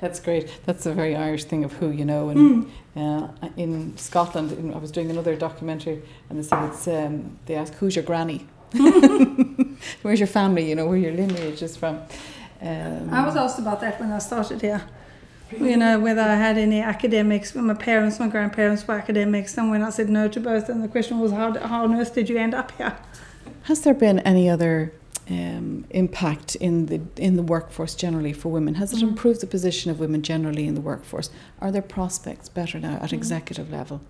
That's 0.00 0.20
great. 0.20 0.46
That's 0.66 0.86
a 0.86 0.94
very 0.94 1.14
Irish 1.16 1.44
thing 1.44 1.64
of 1.64 1.72
who 1.72 1.90
you 1.90 2.04
know. 2.04 2.28
And 2.30 2.40
mm. 2.40 2.68
uh, 2.96 3.48
in 3.56 3.96
Scotland, 3.96 4.52
in, 4.52 4.74
I 4.74 4.78
was 4.78 4.90
doing 4.90 5.10
another 5.10 5.36
documentary, 5.36 6.02
and 6.28 6.38
they 6.38 6.42
said 6.42 6.64
it's 6.70 6.86
um, 6.86 7.38
they 7.46 7.54
ask 7.54 7.72
who's 7.80 7.96
your 7.96 8.04
granny, 8.04 8.46
where's 10.02 10.20
your 10.20 10.32
family, 10.40 10.68
you 10.68 10.74
know, 10.74 10.86
where 10.86 10.98
your 10.98 11.12
lineage 11.12 11.62
is 11.62 11.76
from. 11.76 11.94
Um, 12.62 13.08
I 13.10 13.24
was 13.24 13.36
asked 13.36 13.58
about 13.58 13.80
that 13.80 13.98
when 14.00 14.12
I 14.12 14.18
started 14.18 14.60
here 14.60 14.82
you 15.58 15.76
know, 15.76 15.98
whether 15.98 16.22
I 16.22 16.34
had 16.34 16.58
any 16.58 16.80
academics. 16.80 17.54
My 17.54 17.74
parents, 17.74 18.18
my 18.20 18.28
grandparents 18.28 18.86
were 18.86 18.94
academics, 18.94 19.56
and 19.56 19.70
when 19.70 19.82
I 19.82 19.90
said 19.90 20.08
no 20.08 20.28
to 20.28 20.40
both, 20.40 20.68
and 20.68 20.82
the 20.82 20.88
question 20.88 21.18
was, 21.18 21.32
how, 21.32 21.58
how 21.58 21.84
on 21.84 21.94
earth 21.94 22.14
did 22.14 22.28
you 22.28 22.38
end 22.38 22.54
up 22.54 22.72
here? 22.72 22.96
Has 23.62 23.82
there 23.82 23.94
been 23.94 24.20
any 24.20 24.48
other 24.48 24.92
um, 25.28 25.84
impact 25.90 26.56
in 26.56 26.86
the 26.86 27.00
in 27.16 27.36
the 27.36 27.42
workforce 27.42 27.94
generally 27.94 28.32
for 28.32 28.50
women? 28.50 28.74
Has 28.74 28.92
it 28.92 29.00
mm. 29.00 29.08
improved 29.08 29.40
the 29.40 29.46
position 29.46 29.90
of 29.90 30.00
women 30.00 30.22
generally 30.22 30.66
in 30.66 30.74
the 30.74 30.80
workforce? 30.80 31.30
Are 31.60 31.70
their 31.70 31.82
prospects 31.82 32.48
better 32.48 32.80
now 32.80 32.94
at 32.96 33.10
mm. 33.10 33.14
executive 33.14 33.70
level? 33.70 34.00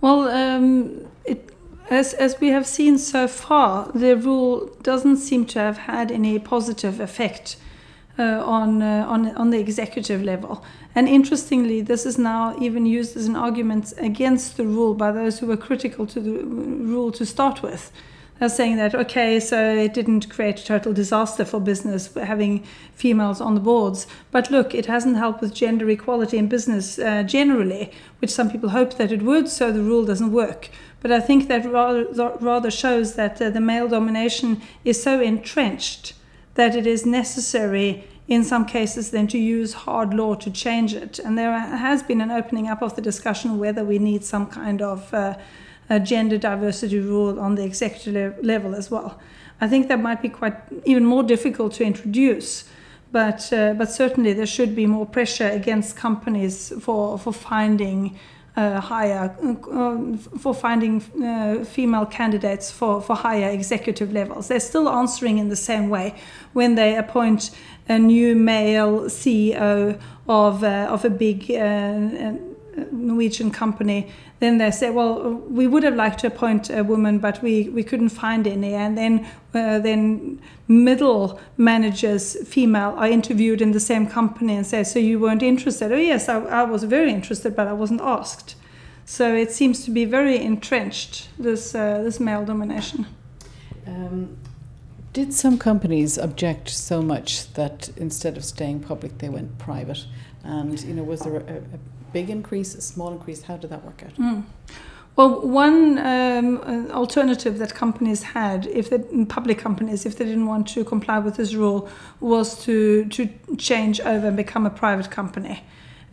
Well, 0.00 0.28
um, 0.28 1.08
it, 1.24 1.50
as 1.90 2.14
as 2.14 2.38
we 2.40 2.48
have 2.48 2.66
seen 2.66 2.98
so 2.98 3.26
far, 3.26 3.90
the 3.92 4.16
rule 4.16 4.66
doesn't 4.82 5.16
seem 5.16 5.46
to 5.46 5.58
have 5.58 5.78
had 5.78 6.12
any 6.12 6.38
positive 6.38 7.00
effect 7.00 7.56
uh, 8.18 8.42
on, 8.44 8.82
uh, 8.82 9.04
on, 9.08 9.34
on 9.36 9.50
the 9.50 9.58
executive 9.58 10.22
level. 10.22 10.64
And 10.94 11.08
interestingly, 11.08 11.82
this 11.82 12.06
is 12.06 12.16
now 12.18 12.56
even 12.60 12.86
used 12.86 13.16
as 13.16 13.26
an 13.26 13.36
argument 13.36 13.92
against 13.98 14.56
the 14.56 14.64
rule 14.64 14.94
by 14.94 15.12
those 15.12 15.38
who 15.38 15.46
were 15.46 15.56
critical 15.56 16.06
to 16.06 16.20
the 16.20 16.44
rule 16.44 17.12
to 17.12 17.26
start 17.26 17.62
with. 17.62 17.92
They're 18.38 18.48
saying 18.50 18.76
that, 18.76 18.94
okay, 18.94 19.40
so 19.40 19.74
it 19.74 19.94
didn't 19.94 20.28
create 20.28 20.60
a 20.60 20.64
total 20.64 20.92
disaster 20.92 21.44
for 21.44 21.58
business 21.58 22.12
having 22.14 22.64
females 22.94 23.40
on 23.40 23.54
the 23.54 23.60
boards. 23.60 24.06
But 24.30 24.50
look, 24.50 24.74
it 24.74 24.86
hasn't 24.86 25.16
helped 25.16 25.40
with 25.40 25.54
gender 25.54 25.88
equality 25.88 26.36
in 26.36 26.46
business 26.46 26.98
uh, 26.98 27.22
generally, 27.22 27.92
which 28.18 28.30
some 28.30 28.50
people 28.50 28.70
hoped 28.70 28.98
that 28.98 29.10
it 29.10 29.22
would, 29.22 29.48
so 29.48 29.72
the 29.72 29.82
rule 29.82 30.04
doesn't 30.04 30.32
work. 30.32 30.68
But 31.00 31.12
I 31.12 31.20
think 31.20 31.48
that 31.48 31.64
rather, 31.64 32.06
rather 32.40 32.70
shows 32.70 33.14
that 33.14 33.40
uh, 33.40 33.48
the 33.48 33.60
male 33.60 33.88
domination 33.88 34.60
is 34.84 35.02
so 35.02 35.20
entrenched 35.20 36.12
that 36.56 36.74
it 36.74 36.86
is 36.86 37.06
necessary 37.06 38.04
in 38.28 38.42
some 38.42 38.64
cases 38.64 39.10
then 39.10 39.28
to 39.28 39.38
use 39.38 39.72
hard 39.72 40.12
law 40.12 40.34
to 40.34 40.50
change 40.50 40.94
it. 40.94 41.18
And 41.20 41.38
there 41.38 41.56
has 41.58 42.02
been 42.02 42.20
an 42.20 42.30
opening 42.30 42.68
up 42.68 42.82
of 42.82 42.96
the 42.96 43.02
discussion 43.02 43.58
whether 43.58 43.84
we 43.84 43.98
need 43.98 44.24
some 44.24 44.46
kind 44.46 44.82
of 44.82 45.14
uh, 45.14 45.36
gender 46.00 46.36
diversity 46.36 46.98
rule 46.98 47.38
on 47.38 47.54
the 47.54 47.64
executive 47.64 48.44
level 48.44 48.74
as 48.74 48.90
well. 48.90 49.20
I 49.60 49.68
think 49.68 49.88
that 49.88 50.00
might 50.00 50.20
be 50.20 50.28
quite 50.28 50.56
even 50.84 51.04
more 51.04 51.22
difficult 51.22 51.74
to 51.74 51.84
introduce. 51.84 52.68
But, 53.12 53.52
uh, 53.52 53.74
but 53.74 53.90
certainly 53.90 54.32
there 54.32 54.46
should 54.46 54.74
be 54.74 54.86
more 54.86 55.06
pressure 55.06 55.48
against 55.48 55.96
companies 55.96 56.72
for, 56.80 57.18
for 57.18 57.32
finding 57.32 58.18
uh, 58.56 58.80
higher 58.80 59.36
uh, 59.42 60.16
for 60.38 60.54
finding 60.54 61.02
uh, 61.22 61.64
female 61.64 62.06
candidates 62.06 62.70
for, 62.70 63.02
for 63.02 63.14
higher 63.14 63.50
executive 63.50 64.12
levels. 64.12 64.48
They're 64.48 64.60
still 64.60 64.88
answering 64.88 65.38
in 65.38 65.48
the 65.48 65.56
same 65.56 65.88
way 65.90 66.14
when 66.54 66.74
they 66.74 66.96
appoint 66.96 67.50
a 67.88 67.98
new 67.98 68.34
male 68.34 69.02
CEO 69.02 70.00
of, 70.28 70.64
uh, 70.64 70.88
of 70.90 71.04
a 71.04 71.10
big 71.10 71.50
uh, 71.50 72.32
Norwegian 72.92 73.50
company, 73.50 74.10
then 74.40 74.58
they 74.58 74.70
say, 74.70 74.90
well, 74.90 75.32
we 75.32 75.66
would 75.66 75.82
have 75.82 75.94
liked 75.94 76.20
to 76.20 76.26
appoint 76.26 76.70
a 76.70 76.82
woman, 76.82 77.18
but 77.18 77.42
we, 77.42 77.68
we 77.70 77.82
couldn't 77.82 78.10
find 78.10 78.46
any. 78.46 78.74
And 78.74 78.96
then 78.96 79.26
uh, 79.54 79.78
then 79.78 80.40
middle 80.68 81.40
managers, 81.56 82.36
female, 82.46 82.94
are 82.98 83.08
interviewed 83.08 83.62
in 83.62 83.72
the 83.72 83.80
same 83.80 84.06
company 84.06 84.54
and 84.56 84.66
say, 84.66 84.84
so 84.84 84.98
you 84.98 85.18
weren't 85.18 85.42
interested? 85.42 85.92
Oh 85.92 85.96
yes, 85.96 86.28
I, 86.28 86.40
I 86.40 86.62
was 86.64 86.84
very 86.84 87.10
interested, 87.10 87.56
but 87.56 87.66
I 87.66 87.72
wasn't 87.72 88.00
asked. 88.00 88.56
So 89.04 89.34
it 89.34 89.52
seems 89.52 89.84
to 89.84 89.90
be 89.90 90.04
very 90.04 90.36
entrenched 90.42 91.28
this 91.38 91.74
uh, 91.74 92.02
this 92.02 92.20
male 92.20 92.44
domination. 92.44 93.06
Um, 93.86 94.36
did 95.12 95.32
some 95.32 95.56
companies 95.56 96.18
object 96.18 96.68
so 96.68 97.00
much 97.00 97.50
that 97.54 97.88
instead 97.96 98.36
of 98.36 98.44
staying 98.44 98.80
public, 98.80 99.18
they 99.18 99.30
went 99.30 99.56
private? 99.58 100.04
And 100.44 100.78
you 100.82 100.92
know, 100.92 101.04
was 101.04 101.20
there 101.20 101.36
a, 101.36 101.40
a 101.40 101.78
big 102.18 102.30
increase, 102.38 102.70
a 102.82 102.84
small 102.92 103.10
increase? 103.16 103.40
How 103.48 103.56
did 103.62 103.70
that 103.70 103.82
work 103.88 104.00
out? 104.06 104.14
Mm. 104.26 104.42
Well, 105.16 105.32
one 105.64 105.98
um, 106.12 106.46
alternative 107.02 107.54
that 107.62 107.72
companies 107.84 108.20
had, 108.36 108.66
if 108.80 108.86
they, 108.90 108.98
public 109.38 109.58
companies, 109.66 110.00
if 110.10 110.12
they 110.16 110.26
didn't 110.30 110.48
want 110.54 110.64
to 110.74 110.84
comply 110.84 111.18
with 111.26 111.36
this 111.40 111.54
rule, 111.62 111.80
was 112.20 112.48
to 112.64 112.76
to 113.16 113.20
change 113.68 113.96
over 114.12 114.26
and 114.30 114.36
become 114.44 114.64
a 114.72 114.74
private 114.84 115.08
company. 115.18 115.56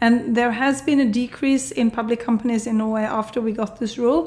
And 0.06 0.14
there 0.40 0.54
has 0.64 0.76
been 0.90 1.00
a 1.08 1.10
decrease 1.24 1.68
in 1.82 1.92
public 2.00 2.20
companies 2.30 2.64
in 2.70 2.76
Norway 2.78 3.06
after 3.22 3.38
we 3.48 3.52
got 3.64 3.72
this 3.84 3.94
rule, 3.98 4.24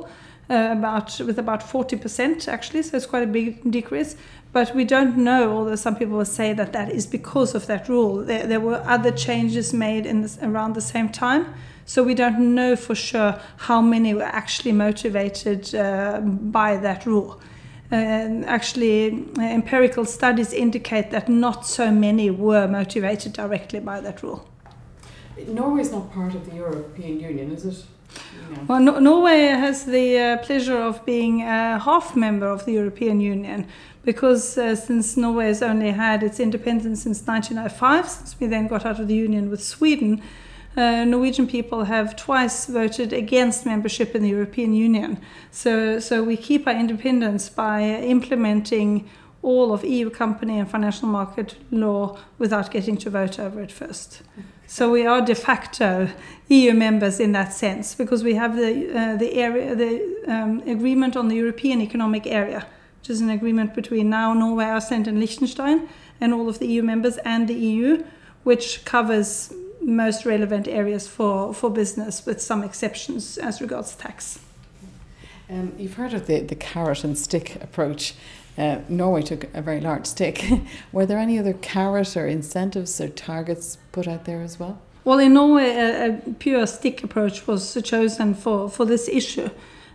uh, 0.49 0.69
about 0.79 1.09
with 1.29 1.39
about 1.39 1.61
40% 1.61 2.49
actually, 2.57 2.83
so 2.83 2.97
it's 2.97 3.07
quite 3.07 3.25
a 3.31 3.33
big 3.39 3.49
decrease. 3.71 4.17
But 4.57 4.75
we 4.75 4.87
don't 4.87 5.19
know, 5.19 5.55
although 5.55 5.77
some 5.77 5.97
people 5.97 6.17
will 6.17 6.25
say 6.25 6.55
that 6.55 6.73
that 6.73 6.91
is 6.91 7.07
because 7.07 7.55
of 7.55 7.67
that 7.67 7.91
rule. 7.91 8.25
There, 8.25 8.47
there 8.47 8.59
were 8.59 8.83
other 8.87 9.11
changes 9.11 9.75
made 9.75 10.07
in 10.07 10.23
this, 10.23 10.39
around 10.41 10.75
the 10.75 10.81
same 10.81 11.11
time. 11.11 11.53
So 11.85 12.03
we 12.03 12.15
don't 12.15 12.55
know 12.55 12.75
for 12.75 12.95
sure 12.95 13.39
how 13.59 13.83
many 13.83 14.15
were 14.15 14.23
actually 14.23 14.73
motivated 14.73 15.75
uh, 15.75 16.21
by 16.23 16.79
that 16.79 17.05
rule. 17.05 17.39
And 17.91 18.47
actually, 18.47 19.27
uh, 19.37 19.43
empirical 19.43 20.07
studies 20.07 20.55
indicate 20.55 21.11
that 21.11 21.29
not 21.29 21.67
so 21.67 21.91
many 21.91 22.31
were 22.31 22.67
motivated 22.67 23.35
directly 23.35 23.81
by 23.81 24.01
that 24.01 24.23
rule. 24.23 24.49
Norway 25.49 25.83
is 25.83 25.93
not 25.93 26.11
part 26.15 26.35
of 26.35 26.49
the 26.49 26.57
European 26.57 27.21
Union, 27.21 27.53
is 27.53 27.67
it? 27.67 27.85
No. 28.51 28.65
Well, 28.69 28.81
no 28.81 28.99
Norway 28.99 29.47
has 29.49 29.85
the 29.85 30.19
uh, 30.19 30.37
pleasure 30.39 30.79
of 30.79 31.05
being 31.05 31.43
a 31.43 31.79
half 31.79 32.17
member 32.17 32.47
of 32.47 32.65
the 32.65 32.73
European 32.73 33.21
Union, 33.21 33.67
because 34.05 34.57
uh, 34.57 34.77
since 34.77 35.17
Norway 35.17 35.47
has 35.47 35.63
only 35.63 35.91
had 35.91 36.23
its 36.23 36.39
independence 36.41 37.03
since 37.03 37.27
1905, 37.27 38.09
since 38.09 38.41
we 38.41 38.47
then 38.47 38.69
got 38.69 38.87
out 38.87 39.01
of 39.01 39.09
the 39.09 39.17
union 39.17 39.51
with 39.51 39.63
Sweden, 39.63 40.23
uh, 40.77 41.05
Norwegian 41.05 41.47
people 41.47 41.85
have 41.85 42.17
twice 42.17 42.67
voted 42.67 43.13
against 43.13 43.65
membership 43.65 44.15
in 44.15 44.23
the 44.23 44.29
European 44.29 44.75
Union. 44.75 45.19
So, 45.51 45.99
so 46.01 46.23
we 46.23 46.37
keep 46.37 46.67
our 46.67 46.75
independence 46.75 47.49
by 47.49 47.83
implementing 47.83 49.09
all 49.43 49.73
of 49.73 49.85
EU 49.85 50.11
company 50.11 50.59
and 50.59 50.71
financial 50.71 51.09
market 51.09 51.57
law 51.71 52.19
without 52.39 52.71
getting 52.71 52.97
to 52.99 53.11
vote 53.11 53.39
over 53.39 53.63
it 53.63 53.73
first. 53.73 54.23
So 54.67 54.91
we 54.91 55.07
are 55.07 55.21
de 55.21 55.35
facto 55.35 56.09
EU 56.49 56.73
members 56.75 57.21
in 57.21 57.33
that 57.33 57.53
sense 57.53 57.95
because 57.95 58.23
we 58.23 58.35
have 58.35 58.57
the 58.57 58.99
uh, 58.99 59.17
the 59.17 59.35
area 59.35 59.75
the 59.75 60.25
um, 60.27 60.63
agreement 60.67 61.17
on 61.17 61.29
the 61.29 61.37
European 61.37 61.81
Economic 61.81 62.27
Area 62.27 62.67
which 63.07 63.13
is 63.13 63.21
an 63.21 63.31
agreement 63.31 63.73
between 63.73 64.11
now 64.11 64.35
Norway, 64.35 64.65
Iceland, 64.65 65.07
and 65.07 65.21
Liechtenstein, 65.21 65.89
and 66.21 66.35
all 66.35 66.49
of 66.49 66.59
the 66.59 66.67
EU 66.67 66.83
members 66.83 67.19
and 67.19 67.47
the 67.47 67.55
EU, 67.55 68.03
which 68.43 68.85
covers 68.85 69.53
most 69.81 70.27
relevant 70.27 70.67
areas 70.67 71.07
for, 71.07 71.55
for 71.55 71.71
business, 71.71 72.27
with 72.27 72.43
some 72.43 72.65
exceptions 72.65 73.39
as 73.39 73.61
regards 73.61 73.95
tax. 73.95 74.41
Um, 75.49 75.73
you've 75.79 75.95
heard 75.95 76.15
of 76.15 76.27
the, 76.27 76.41
the 76.41 76.57
carrot 76.57 77.05
and 77.05 77.17
stick 77.17 77.55
approach. 77.63 78.15
Uh, 78.59 78.79
Norway 78.89 79.23
took 79.23 79.53
a 79.55 79.63
very 79.63 79.81
large 79.81 80.07
stick. 80.07 80.45
Were 80.93 81.07
there 81.07 81.19
any 81.19 81.39
other 81.39 81.53
carrot 81.53 82.17
or 82.17 82.27
incentives 82.27 83.01
or 83.01 83.09
targets 83.09 83.79
put 83.93 84.09
out 84.09 84.25
there 84.25 84.43
as 84.43 84.59
well? 84.59 84.81
Well, 85.05 85.19
in 85.19 85.35
Norway, 85.35 85.71
a, 85.71 86.09
a 86.09 86.33
pure 86.39 86.67
stick 86.67 87.05
approach 87.05 87.47
was 87.47 87.81
chosen 87.85 88.35
for, 88.35 88.69
for 88.69 88.85
this 88.85 89.09
issue, 89.09 89.51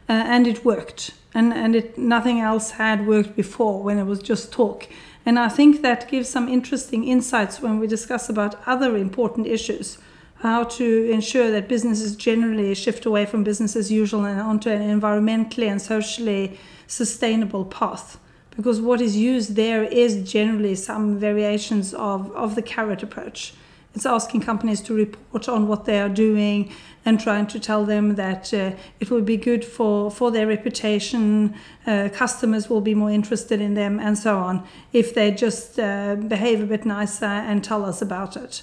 uh, 0.07 0.13
and 0.13 0.47
it 0.47 0.63
worked 0.63 1.11
and 1.33 1.53
and 1.53 1.75
it 1.75 1.97
nothing 1.97 2.39
else 2.39 2.71
had 2.71 3.07
worked 3.07 3.35
before 3.35 3.81
when 3.81 3.97
it 3.97 4.03
was 4.03 4.19
just 4.19 4.51
talk 4.51 4.87
and 5.25 5.39
i 5.39 5.47
think 5.47 5.81
that 5.81 6.09
gives 6.09 6.27
some 6.29 6.47
interesting 6.47 7.03
insights 7.03 7.61
when 7.61 7.79
we 7.79 7.87
discuss 7.87 8.29
about 8.29 8.55
other 8.67 8.97
important 8.97 9.47
issues 9.47 9.97
how 10.39 10.63
to 10.63 11.09
ensure 11.11 11.51
that 11.51 11.67
businesses 11.67 12.15
generally 12.15 12.73
shift 12.73 13.05
away 13.05 13.25
from 13.25 13.43
business 13.43 13.75
as 13.75 13.91
usual 13.91 14.25
and 14.25 14.41
onto 14.41 14.69
an 14.69 14.81
environmentally 14.81 15.69
and 15.69 15.81
socially 15.81 16.57
sustainable 16.87 17.65
path 17.65 18.19
because 18.55 18.81
what 18.81 19.01
is 19.01 19.15
used 19.15 19.55
there 19.55 19.83
is 19.83 20.29
generally 20.29 20.75
some 20.75 21.17
variations 21.17 21.93
of, 21.93 22.31
of 22.35 22.55
the 22.55 22.61
carrot 22.61 23.03
approach 23.03 23.53
it's 23.93 24.05
asking 24.05 24.41
companies 24.41 24.81
to 24.81 24.93
report 24.93 25.49
on 25.49 25.67
what 25.67 25.85
they 25.85 25.99
are 25.99 26.09
doing 26.09 26.71
and 27.03 27.19
trying 27.19 27.47
to 27.47 27.59
tell 27.59 27.83
them 27.83 28.15
that 28.15 28.53
uh, 28.53 28.71
it 28.99 29.09
will 29.09 29.21
be 29.21 29.35
good 29.35 29.65
for, 29.65 30.11
for 30.11 30.31
their 30.31 30.47
reputation, 30.47 31.55
uh, 31.87 32.09
customers 32.13 32.69
will 32.69 32.79
be 32.79 32.93
more 32.93 33.09
interested 33.09 33.59
in 33.59 33.73
them, 33.73 33.99
and 33.99 34.17
so 34.17 34.37
on, 34.37 34.65
if 34.93 35.13
they 35.15 35.31
just 35.31 35.79
uh, 35.79 36.15
behave 36.15 36.61
a 36.61 36.65
bit 36.65 36.85
nicer 36.85 37.25
and 37.25 37.63
tell 37.63 37.83
us 37.83 38.01
about 38.01 38.37
it. 38.37 38.61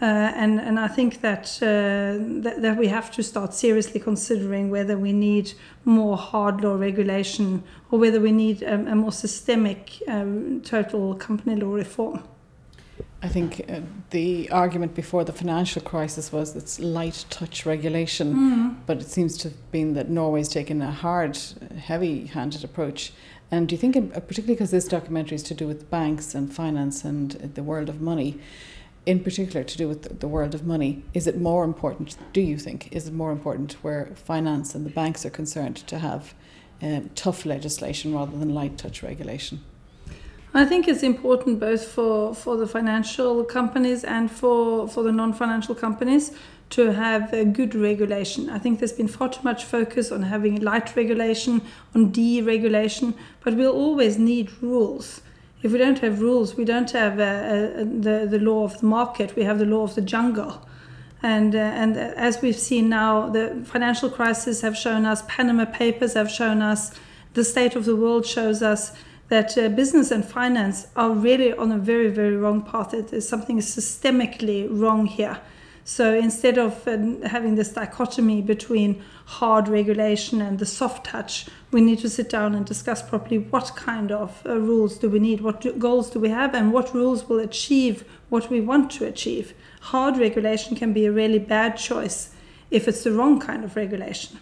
Uh, 0.00 0.04
and, 0.04 0.60
and 0.60 0.78
I 0.78 0.88
think 0.88 1.22
that, 1.22 1.58
uh, 1.62 2.22
that, 2.42 2.60
that 2.60 2.76
we 2.76 2.88
have 2.88 3.10
to 3.12 3.22
start 3.22 3.54
seriously 3.54 3.98
considering 3.98 4.70
whether 4.70 4.98
we 4.98 5.12
need 5.12 5.54
more 5.86 6.18
hard 6.18 6.60
law 6.60 6.74
regulation 6.74 7.62
or 7.90 7.98
whether 7.98 8.20
we 8.20 8.30
need 8.30 8.62
a, 8.62 8.74
a 8.74 8.94
more 8.94 9.12
systemic 9.12 10.02
um, 10.06 10.60
total 10.60 11.14
company 11.14 11.56
law 11.56 11.72
reform. 11.72 12.22
I 13.22 13.28
think 13.28 13.64
uh, 13.68 13.80
the 14.10 14.50
argument 14.50 14.94
before 14.94 15.24
the 15.24 15.32
financial 15.32 15.80
crisis 15.80 16.30
was 16.30 16.54
it's 16.54 16.78
light 16.78 17.24
touch 17.30 17.64
regulation, 17.64 18.34
mm. 18.34 18.76
but 18.84 18.98
it 18.98 19.08
seems 19.08 19.38
to 19.38 19.48
have 19.48 19.72
been 19.72 19.94
that 19.94 20.10
Norway's 20.10 20.48
taken 20.48 20.82
a 20.82 20.90
hard, 20.90 21.38
heavy 21.78 22.26
handed 22.26 22.62
approach. 22.62 23.14
And 23.50 23.66
do 23.68 23.74
you 23.74 23.78
think, 23.78 23.96
in, 23.96 24.10
particularly 24.10 24.54
because 24.54 24.70
this 24.70 24.86
documentary 24.86 25.36
is 25.36 25.42
to 25.44 25.54
do 25.54 25.66
with 25.66 25.90
banks 25.90 26.34
and 26.34 26.52
finance 26.52 27.04
and 27.04 27.30
the 27.30 27.62
world 27.62 27.88
of 27.88 28.00
money, 28.00 28.38
in 29.06 29.20
particular 29.20 29.62
to 29.62 29.78
do 29.78 29.88
with 29.88 30.20
the 30.20 30.28
world 30.28 30.54
of 30.54 30.66
money, 30.66 31.04
is 31.14 31.28
it 31.28 31.40
more 31.40 31.64
important, 31.64 32.16
do 32.32 32.40
you 32.40 32.58
think, 32.58 32.88
is 32.92 33.06
it 33.06 33.14
more 33.14 33.30
important 33.30 33.72
where 33.82 34.10
finance 34.16 34.74
and 34.74 34.84
the 34.84 34.90
banks 34.90 35.24
are 35.24 35.30
concerned 35.30 35.76
to 35.76 36.00
have 36.00 36.34
um, 36.82 37.08
tough 37.14 37.46
legislation 37.46 38.12
rather 38.12 38.36
than 38.36 38.52
light 38.52 38.76
touch 38.76 39.02
regulation? 39.04 39.60
I 40.52 40.64
think 40.64 40.88
it's 40.88 41.02
important 41.02 41.60
both 41.60 41.86
for, 41.86 42.34
for 42.34 42.56
the 42.56 42.66
financial 42.66 43.44
companies 43.44 44.04
and 44.04 44.30
for, 44.30 44.88
for 44.88 45.02
the 45.02 45.12
non 45.12 45.32
financial 45.32 45.74
companies 45.74 46.32
to 46.70 46.92
have 46.92 47.32
a 47.32 47.44
good 47.44 47.74
regulation. 47.74 48.50
I 48.50 48.58
think 48.58 48.80
there's 48.80 48.92
been 48.92 49.06
far 49.06 49.28
too 49.28 49.42
much 49.44 49.64
focus 49.64 50.10
on 50.10 50.22
having 50.22 50.60
light 50.60 50.96
regulation, 50.96 51.62
on 51.94 52.10
deregulation, 52.10 53.14
but 53.44 53.54
we'll 53.54 53.72
always 53.72 54.18
need 54.18 54.50
rules. 54.62 55.20
If 55.62 55.72
we 55.72 55.78
don't 55.78 55.98
have 56.00 56.20
rules, 56.20 56.54
we 56.54 56.64
don't 56.64 56.90
have 56.90 57.18
uh, 57.18 57.22
uh, 57.22 57.84
the, 57.84 58.26
the 58.30 58.38
law 58.38 58.64
of 58.64 58.78
the 58.80 58.86
market, 58.86 59.34
we 59.36 59.44
have 59.44 59.58
the 59.58 59.64
law 59.64 59.82
of 59.82 59.94
the 59.94 60.02
jungle. 60.02 60.66
And, 61.22 61.54
uh, 61.54 61.58
and 61.58 61.96
as 61.96 62.42
we've 62.42 62.58
seen 62.58 62.88
now, 62.88 63.30
the 63.30 63.62
financial 63.64 64.10
crisis 64.10 64.60
have 64.60 64.76
shown 64.76 65.06
us, 65.06 65.22
Panama 65.26 65.64
Papers 65.64 66.14
have 66.14 66.30
shown 66.30 66.62
us, 66.62 66.92
the 67.34 67.42
state 67.42 67.74
of 67.74 67.84
the 67.84 67.96
world 67.96 68.26
shows 68.26 68.62
us 68.62 68.92
that 69.28 69.56
uh, 69.58 69.68
business 69.68 70.10
and 70.10 70.24
finance 70.24 70.88
are 70.94 71.10
really 71.10 71.52
on 71.52 71.72
a 71.72 71.78
very, 71.78 72.08
very 72.10 72.36
wrong 72.36 72.62
path. 72.62 72.94
It 72.94 73.12
is 73.12 73.28
something 73.28 73.58
systemically 73.58 74.68
wrong 74.70 75.06
here. 75.06 75.38
So 75.88 76.12
instead 76.12 76.58
of 76.58 76.86
uh, 76.88 77.28
having 77.28 77.54
this 77.54 77.72
dichotomy 77.72 78.42
between 78.42 79.04
hard 79.24 79.68
regulation 79.68 80.42
and 80.42 80.58
the 80.58 80.66
soft 80.66 81.06
touch, 81.06 81.46
we 81.70 81.80
need 81.80 82.00
to 82.00 82.10
sit 82.10 82.28
down 82.28 82.56
and 82.56 82.66
discuss 82.66 83.08
properly 83.08 83.38
what 83.38 83.76
kind 83.76 84.10
of 84.10 84.44
uh, 84.44 84.58
rules 84.58 84.98
do 84.98 85.08
we 85.08 85.20
need, 85.20 85.42
what 85.42 85.60
do, 85.60 85.72
goals 85.72 86.10
do 86.10 86.18
we 86.18 86.30
have, 86.30 86.56
and 86.56 86.72
what 86.72 86.92
rules 86.92 87.28
will 87.28 87.38
achieve 87.38 88.04
what 88.30 88.50
we 88.50 88.60
want 88.60 88.90
to 88.90 89.06
achieve. 89.06 89.54
Hard 89.80 90.18
regulation 90.18 90.74
can 90.74 90.92
be 90.92 91.06
a 91.06 91.12
really 91.12 91.38
bad 91.38 91.76
choice 91.76 92.34
if 92.68 92.88
it's 92.88 93.04
the 93.04 93.12
wrong 93.12 93.38
kind 93.38 93.62
of 93.62 93.76
regulation. 93.76 94.40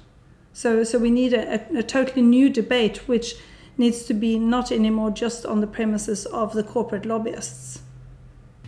So, 0.54 0.82
so 0.82 0.98
we 0.98 1.10
need 1.10 1.34
a, 1.34 1.60
a, 1.60 1.80
a 1.80 1.82
totally 1.82 2.22
new 2.22 2.48
debate 2.48 3.06
which 3.06 3.34
needs 3.76 4.04
to 4.04 4.14
be 4.14 4.38
not 4.38 4.72
anymore 4.72 5.10
just 5.10 5.44
on 5.44 5.60
the 5.60 5.66
premises 5.66 6.24
of 6.24 6.54
the 6.54 6.64
corporate 6.64 7.04
lobbyists. 7.04 7.82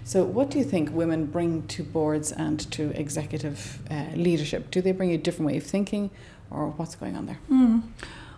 So, 0.06 0.22
what 0.22 0.50
do 0.50 0.58
you 0.58 0.64
think 0.64 0.94
women 0.94 1.26
bring 1.26 1.66
to 1.66 1.82
boards 1.82 2.30
and 2.30 2.60
to 2.70 2.90
executive 2.90 3.80
uh, 3.90 4.04
leadership? 4.14 4.70
Do 4.70 4.80
they 4.80 4.92
bring 4.92 5.10
a 5.10 5.18
different 5.18 5.50
way 5.50 5.56
of 5.56 5.64
thinking, 5.64 6.10
or 6.48 6.68
what's 6.76 6.94
going 6.94 7.16
on 7.16 7.26
there? 7.26 7.40
Mm. 7.50 7.82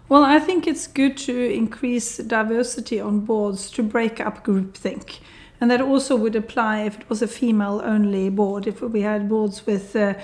Well, 0.09 0.25
I 0.25 0.39
think 0.39 0.67
it's 0.67 0.87
good 0.87 1.19
to 1.19 1.53
increase 1.53 2.17
diversity 2.17 2.99
on 2.99 3.21
boards 3.21 3.71
to 3.73 3.83
break 3.83 4.19
up 4.19 4.47
groupthink. 4.47 5.19
And 5.61 5.71
that 5.71 5.83
also 5.83 6.17
would 6.17 6.35
apply 6.35 6.85
if 6.85 7.01
it 7.01 7.11
was 7.11 7.21
a 7.21 7.29
female 7.29 7.83
only 7.85 8.31
board, 8.31 8.67
if 8.67 8.81
we 8.81 9.03
had 9.03 9.29
boards 9.29 9.67
with 9.67 9.95
uh, 9.95 10.15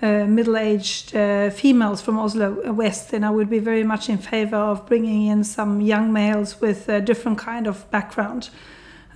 uh, 0.00 0.24
middle-aged 0.24 1.14
uh, 1.14 1.50
females 1.50 2.00
from 2.00 2.18
Oslo 2.18 2.72
West, 2.72 3.10
then 3.10 3.24
I 3.24 3.30
would 3.30 3.50
be 3.50 3.58
very 3.58 3.84
much 3.84 4.08
in 4.08 4.16
favor 4.16 4.56
of 4.56 4.86
bringing 4.86 5.26
in 5.26 5.44
some 5.44 5.82
young 5.82 6.14
males 6.14 6.62
with 6.62 6.88
a 6.88 7.02
different 7.02 7.36
kind 7.36 7.66
of 7.66 7.90
background. 7.90 8.48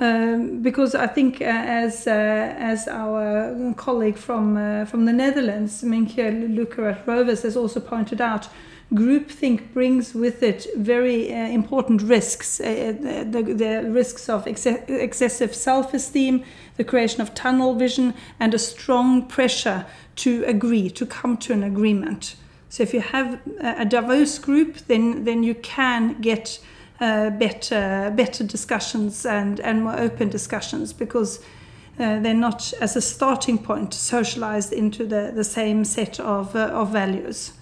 Um, 0.01 0.63
because 0.63 0.95
I 0.95 1.09
think, 1.09 1.41
uh, 1.41 1.45
as 1.45 2.07
uh, 2.07 2.55
as 2.57 2.87
our 2.87 3.75
colleague 3.77 4.17
from 4.17 4.57
uh, 4.57 4.85
from 4.85 5.07
the 5.07 5.13
Netherlands, 5.13 5.83
Mijntje 5.83 6.55
Lückerath-Rovers, 6.55 7.43
has 7.43 7.57
also 7.57 7.81
pointed 7.81 8.21
out, 8.21 8.49
groupthink 8.95 9.73
brings 9.73 10.15
with 10.15 10.41
it 10.45 10.69
very 10.77 11.33
uh, 11.33 11.49
important 11.49 12.01
risks. 12.03 12.61
Uh, 12.61 12.95
the, 13.29 13.43
the, 13.43 13.91
risks 13.91 14.29
of 14.29 14.47
ex 14.47 14.67
excessive 14.67 15.53
self-esteem, 15.53 16.45
the 16.77 16.85
creation 16.85 17.21
of 17.21 17.35
tunnel 17.35 17.75
vision, 17.75 18.15
and 18.39 18.55
a 18.55 18.59
strong 18.59 19.27
pressure 19.27 19.85
to 20.15 20.45
agree, 20.45 20.89
to 20.91 21.07
come 21.07 21.37
to 21.37 21.53
an 21.53 21.65
agreement. 21.65 22.37
So 22.69 22.85
if 22.85 22.95
you 22.95 23.01
have 23.01 23.41
a 23.61 23.85
diverse 23.85 24.39
group, 24.39 24.77
then 24.87 25.25
then 25.25 25.43
you 25.43 25.57
can 25.57 26.21
get 26.21 26.61
uh, 27.01 27.31
better 27.31 28.13
better 28.17 28.45
discussions 28.45 29.27
and 29.27 29.61
and 29.61 29.83
more 29.83 29.99
open 29.99 30.29
discussions 30.29 30.93
because 30.93 31.39
uh, 31.99 32.19
they're 32.21 32.35
not 32.35 32.73
as 32.81 32.97
a 32.97 33.01
starting 33.01 33.59
point 33.59 33.95
socialized 33.95 34.73
into 34.73 35.07
the 35.07 35.33
the 35.35 35.45
same 35.45 35.85
set 35.85 36.21
of 36.21 36.55
uh, 36.55 36.71
of 36.73 36.91
values. 36.91 37.53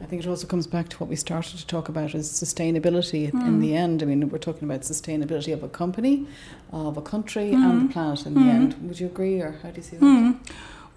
I 0.00 0.04
think 0.06 0.22
it 0.22 0.28
also 0.28 0.46
comes 0.46 0.66
back 0.66 0.88
to 0.90 0.96
what 0.98 1.10
we 1.10 1.16
started 1.16 1.58
to 1.58 1.66
talk 1.66 1.88
about 1.88 2.14
is 2.14 2.30
sustainability 2.30 3.32
mm. 3.32 3.46
in 3.46 3.60
the 3.60 3.76
end. 3.76 4.02
I 4.02 4.06
mean, 4.06 4.28
we're 4.28 4.38
talking 4.38 4.68
about 4.68 4.82
sustainability 4.82 5.52
of 5.52 5.64
a 5.64 5.68
company, 5.68 6.26
of 6.72 6.96
a 6.96 7.02
country, 7.02 7.50
mm. 7.50 7.54
and 7.54 7.88
the 7.88 7.92
planet 7.92 8.24
in 8.24 8.34
mm. 8.34 8.44
the 8.44 8.50
end. 8.50 8.76
Would 8.82 9.00
you 9.00 9.06
agree, 9.06 9.40
or 9.40 9.58
how 9.62 9.70
do 9.70 9.76
you 9.76 9.82
see 9.82 9.96
that? 9.96 10.36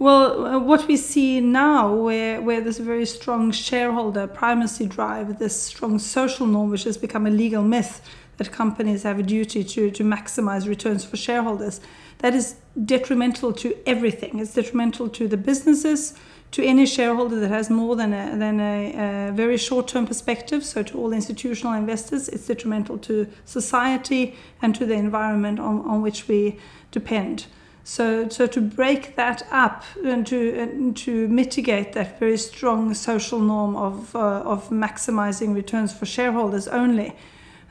Well, 0.01 0.47
uh, 0.47 0.57
what 0.57 0.87
we 0.87 0.97
see 0.97 1.41
now, 1.41 1.93
where, 1.93 2.41
where 2.41 2.67
a 2.67 2.71
very 2.71 3.05
strong 3.05 3.51
shareholder 3.51 4.25
primacy 4.25 4.87
drive, 4.87 5.37
this 5.37 5.61
strong 5.61 5.99
social 5.99 6.47
norm, 6.47 6.71
which 6.71 6.85
has 6.85 6.97
become 6.97 7.27
a 7.27 7.29
legal 7.29 7.61
myth 7.61 8.01
that 8.37 8.51
companies 8.51 9.03
have 9.03 9.19
a 9.19 9.21
duty 9.21 9.63
to, 9.63 9.91
to 9.91 10.03
maximize 10.03 10.67
returns 10.67 11.05
for 11.05 11.17
shareholders, 11.17 11.81
that 12.17 12.33
is 12.33 12.55
detrimental 12.83 13.53
to 13.53 13.77
everything. 13.85 14.39
It's 14.39 14.55
detrimental 14.55 15.07
to 15.09 15.27
the 15.27 15.37
businesses, 15.37 16.15
to 16.49 16.65
any 16.65 16.87
shareholder 16.87 17.39
that 17.39 17.51
has 17.51 17.69
more 17.69 17.95
than 17.95 18.11
a, 18.11 18.35
than 18.35 18.59
a, 18.59 19.27
a 19.29 19.31
very 19.33 19.57
short 19.57 19.87
term 19.87 20.07
perspective, 20.07 20.65
so 20.65 20.81
to 20.81 20.97
all 20.97 21.13
institutional 21.13 21.73
investors, 21.73 22.27
it's 22.27 22.47
detrimental 22.47 22.97
to 22.97 23.27
society 23.45 24.35
and 24.63 24.73
to 24.73 24.87
the 24.87 24.95
environment 24.95 25.59
on, 25.59 25.81
on 25.81 26.01
which 26.01 26.27
we 26.27 26.57
depend. 26.89 27.45
So, 27.83 28.29
so 28.29 28.47
to 28.47 28.61
break 28.61 29.15
that 29.15 29.43
up 29.51 29.83
and 30.03 30.25
to 30.27 30.59
and 30.59 30.95
to 30.97 31.27
mitigate 31.27 31.93
that 31.93 32.19
very 32.19 32.37
strong 32.37 32.93
social 32.93 33.39
norm 33.39 33.75
of 33.75 34.15
uh, 34.15 34.19
of 34.45 34.69
maximizing 34.69 35.55
returns 35.55 35.91
for 35.91 36.05
shareholders 36.05 36.67
only, 36.67 37.15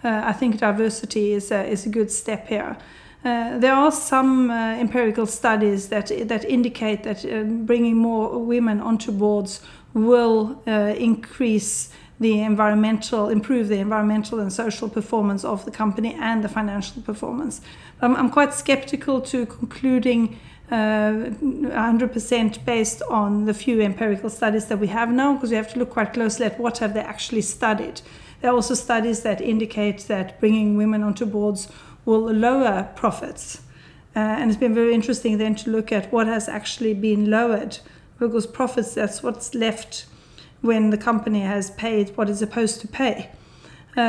uh, 0.02 0.22
I 0.24 0.32
think 0.32 0.58
diversity 0.58 1.32
is 1.32 1.50
a, 1.52 1.64
is 1.64 1.86
a 1.86 1.88
good 1.88 2.10
step 2.10 2.48
here. 2.48 2.76
Uh, 3.24 3.58
there 3.58 3.74
are 3.74 3.92
some 3.92 4.50
uh, 4.50 4.74
empirical 4.80 5.26
studies 5.26 5.88
that 5.88 6.10
that 6.28 6.44
indicate 6.44 7.02
that 7.02 7.24
uh, 7.24 7.44
bringing 7.66 7.96
more 7.96 8.38
women 8.38 8.80
onto 8.80 9.12
boards 9.12 9.60
will 9.94 10.62
uh, 10.66 10.94
increase 10.96 11.90
the 12.20 12.40
environmental, 12.42 13.30
improve 13.30 13.68
the 13.68 13.78
environmental 13.78 14.38
and 14.38 14.52
social 14.52 14.88
performance 14.88 15.42
of 15.42 15.64
the 15.64 15.70
company 15.70 16.14
and 16.20 16.44
the 16.44 16.48
financial 16.48 17.00
performance. 17.02 17.62
I'm, 18.02 18.14
I'm 18.14 18.30
quite 18.30 18.52
skeptical 18.52 19.22
to 19.22 19.46
concluding 19.46 20.38
uh, 20.70 21.32
100% 21.40 22.64
based 22.64 23.02
on 23.10 23.46
the 23.46 23.54
few 23.54 23.80
empirical 23.80 24.28
studies 24.28 24.66
that 24.66 24.78
we 24.78 24.86
have 24.88 25.10
now 25.10 25.34
because 25.34 25.50
we 25.50 25.56
have 25.56 25.72
to 25.72 25.78
look 25.78 25.90
quite 25.90 26.12
closely 26.12 26.46
at 26.46 26.60
what 26.60 26.78
have 26.78 26.92
they 26.92 27.00
actually 27.00 27.40
studied. 27.40 28.02
There 28.40 28.50
are 28.50 28.54
also 28.54 28.74
studies 28.74 29.22
that 29.22 29.40
indicate 29.40 30.00
that 30.08 30.38
bringing 30.40 30.76
women 30.76 31.02
onto 31.02 31.24
boards 31.26 31.68
will 32.04 32.20
lower 32.20 32.88
profits. 32.94 33.62
Uh, 34.14 34.18
and 34.18 34.50
it's 34.50 34.60
been 34.60 34.74
very 34.74 34.94
interesting 34.94 35.38
then 35.38 35.54
to 35.54 35.70
look 35.70 35.90
at 35.90 36.12
what 36.12 36.26
has 36.26 36.48
actually 36.48 36.94
been 36.94 37.30
lowered 37.30 37.78
because 38.18 38.46
profits, 38.46 38.94
that's 38.94 39.22
what's 39.22 39.54
left 39.54 40.06
when 40.60 40.90
the 40.90 40.98
company 40.98 41.40
has 41.40 41.70
paid 41.72 42.16
what 42.16 42.28
it's 42.28 42.38
supposed 42.38 42.80
to 42.80 42.88
pay. 42.88 43.30
Uh, 43.96 44.00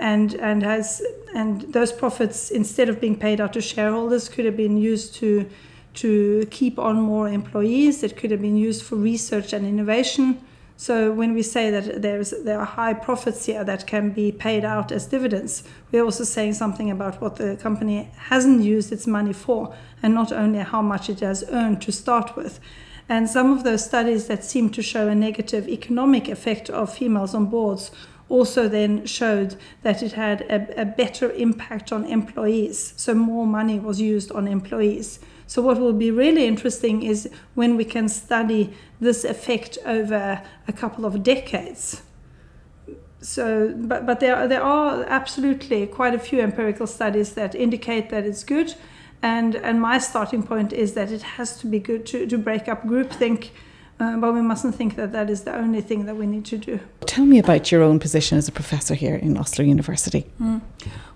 and 0.00 0.34
and 0.34 0.62
has 0.62 1.02
and 1.34 1.60
those 1.72 1.92
profits 1.92 2.50
instead 2.50 2.88
of 2.88 3.00
being 3.00 3.16
paid 3.18 3.38
out 3.38 3.52
to 3.52 3.60
shareholders 3.60 4.30
could 4.30 4.46
have 4.46 4.56
been 4.56 4.78
used 4.78 5.14
to 5.14 5.46
to 5.92 6.46
keep 6.50 6.78
on 6.78 7.00
more 7.00 7.28
employees. 7.28 8.02
It 8.02 8.16
could 8.16 8.30
have 8.30 8.40
been 8.40 8.56
used 8.56 8.82
for 8.82 8.96
research 8.96 9.52
and 9.52 9.66
innovation. 9.66 10.40
So 10.78 11.10
when 11.10 11.32
we 11.32 11.42
say 11.42 11.70
that 11.70 12.02
there's 12.02 12.30
there 12.44 12.60
are 12.60 12.66
high 12.66 12.94
profits 12.94 13.46
here 13.46 13.64
that 13.64 13.86
can 13.86 14.10
be 14.10 14.30
paid 14.30 14.64
out 14.64 14.92
as 14.92 15.06
dividends, 15.06 15.64
we're 15.90 16.04
also 16.04 16.24
saying 16.24 16.54
something 16.54 16.90
about 16.90 17.20
what 17.20 17.36
the 17.36 17.56
company 17.56 18.10
hasn't 18.16 18.62
used 18.62 18.92
its 18.92 19.06
money 19.06 19.32
for, 19.32 19.74
and 20.02 20.14
not 20.14 20.32
only 20.32 20.58
how 20.58 20.82
much 20.82 21.08
it 21.08 21.20
has 21.20 21.44
earned 21.50 21.80
to 21.82 21.92
start 21.92 22.36
with. 22.36 22.60
And 23.08 23.28
some 23.28 23.52
of 23.52 23.62
those 23.62 23.84
studies 23.84 24.26
that 24.26 24.44
seem 24.44 24.70
to 24.70 24.82
show 24.82 25.08
a 25.08 25.14
negative 25.14 25.68
economic 25.68 26.28
effect 26.28 26.68
of 26.70 26.92
females 26.92 27.34
on 27.34 27.46
boards 27.46 27.90
also 28.28 28.68
then 28.68 29.06
showed 29.06 29.56
that 29.82 30.02
it 30.02 30.12
had 30.12 30.40
a, 30.42 30.82
a, 30.82 30.84
better 30.84 31.30
impact 31.32 31.92
on 31.92 32.04
employees. 32.04 32.92
So 32.96 33.14
more 33.14 33.46
money 33.46 33.78
was 33.78 34.00
used 34.00 34.32
on 34.32 34.48
employees. 34.48 35.20
So 35.46 35.62
what 35.62 35.78
will 35.78 35.92
be 35.92 36.10
really 36.10 36.44
interesting 36.46 37.04
is 37.04 37.30
when 37.54 37.76
we 37.76 37.84
can 37.84 38.08
study 38.08 38.74
this 39.00 39.24
effect 39.24 39.78
over 39.86 40.42
a 40.66 40.72
couple 40.72 41.04
of 41.04 41.22
decades. 41.22 42.02
So, 43.20 43.74
but, 43.76 44.06
but 44.06 44.18
there, 44.20 44.48
there 44.48 44.62
are 44.62 45.04
absolutely 45.04 45.86
quite 45.86 46.14
a 46.14 46.18
few 46.18 46.40
empirical 46.40 46.86
studies 46.86 47.34
that 47.34 47.54
indicate 47.54 48.10
that 48.10 48.24
it's 48.24 48.42
good. 48.42 48.74
And, 49.22 49.56
and 49.56 49.80
my 49.80 49.98
starting 49.98 50.42
point 50.42 50.72
is 50.72 50.94
that 50.94 51.10
it 51.10 51.22
has 51.22 51.58
to 51.60 51.66
be 51.66 51.78
good 51.78 52.06
to, 52.06 52.26
to 52.26 52.38
break 52.38 52.68
up 52.68 52.84
groupthink 52.84 53.50
uh, 53.98 54.16
but 54.18 54.34
we 54.34 54.42
mustn't 54.42 54.74
think 54.74 54.96
that 54.96 55.12
that 55.12 55.30
is 55.30 55.44
the 55.44 55.54
only 55.56 55.80
thing 55.80 56.04
that 56.04 56.16
we 56.16 56.26
need 56.26 56.44
to 56.44 56.58
do. 56.58 56.78
Tell 57.06 57.24
me 57.24 57.38
about 57.38 57.72
your 57.72 57.82
own 57.82 57.98
position 57.98 58.36
as 58.36 58.46
a 58.46 58.52
professor 58.52 58.94
here 58.94 59.14
in 59.14 59.38
Oslo 59.38 59.64
University. 59.64 60.26
Mm. 60.40 60.60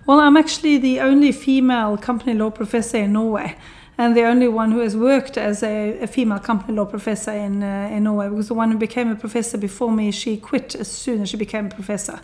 Well, 0.07 0.19
I'm 0.19 0.35
actually 0.35 0.79
the 0.79 0.99
only 0.99 1.31
female 1.31 1.95
company 1.97 2.33
law 2.33 2.49
professor 2.49 2.97
in 2.97 3.13
Norway. 3.13 3.55
And 3.97 4.17
the 4.17 4.23
only 4.23 4.47
one 4.47 4.71
who 4.71 4.79
has 4.79 4.97
worked 4.97 5.37
as 5.37 5.61
a, 5.61 5.99
a 5.99 6.07
female 6.07 6.39
company 6.39 6.75
law 6.75 6.85
professor 6.85 7.31
in, 7.31 7.61
uh, 7.61 7.89
in 7.91 8.05
Norway, 8.05 8.29
because 8.29 8.47
the 8.47 8.55
one 8.55 8.71
who 8.71 8.77
became 8.79 9.11
a 9.11 9.15
professor 9.15 9.59
before 9.59 9.91
me, 9.91 10.09
she 10.11 10.37
quit 10.37 10.73
as 10.73 10.87
soon 10.87 11.21
as 11.21 11.29
she 11.29 11.37
became 11.37 11.67
a 11.67 11.69
professor 11.69 12.19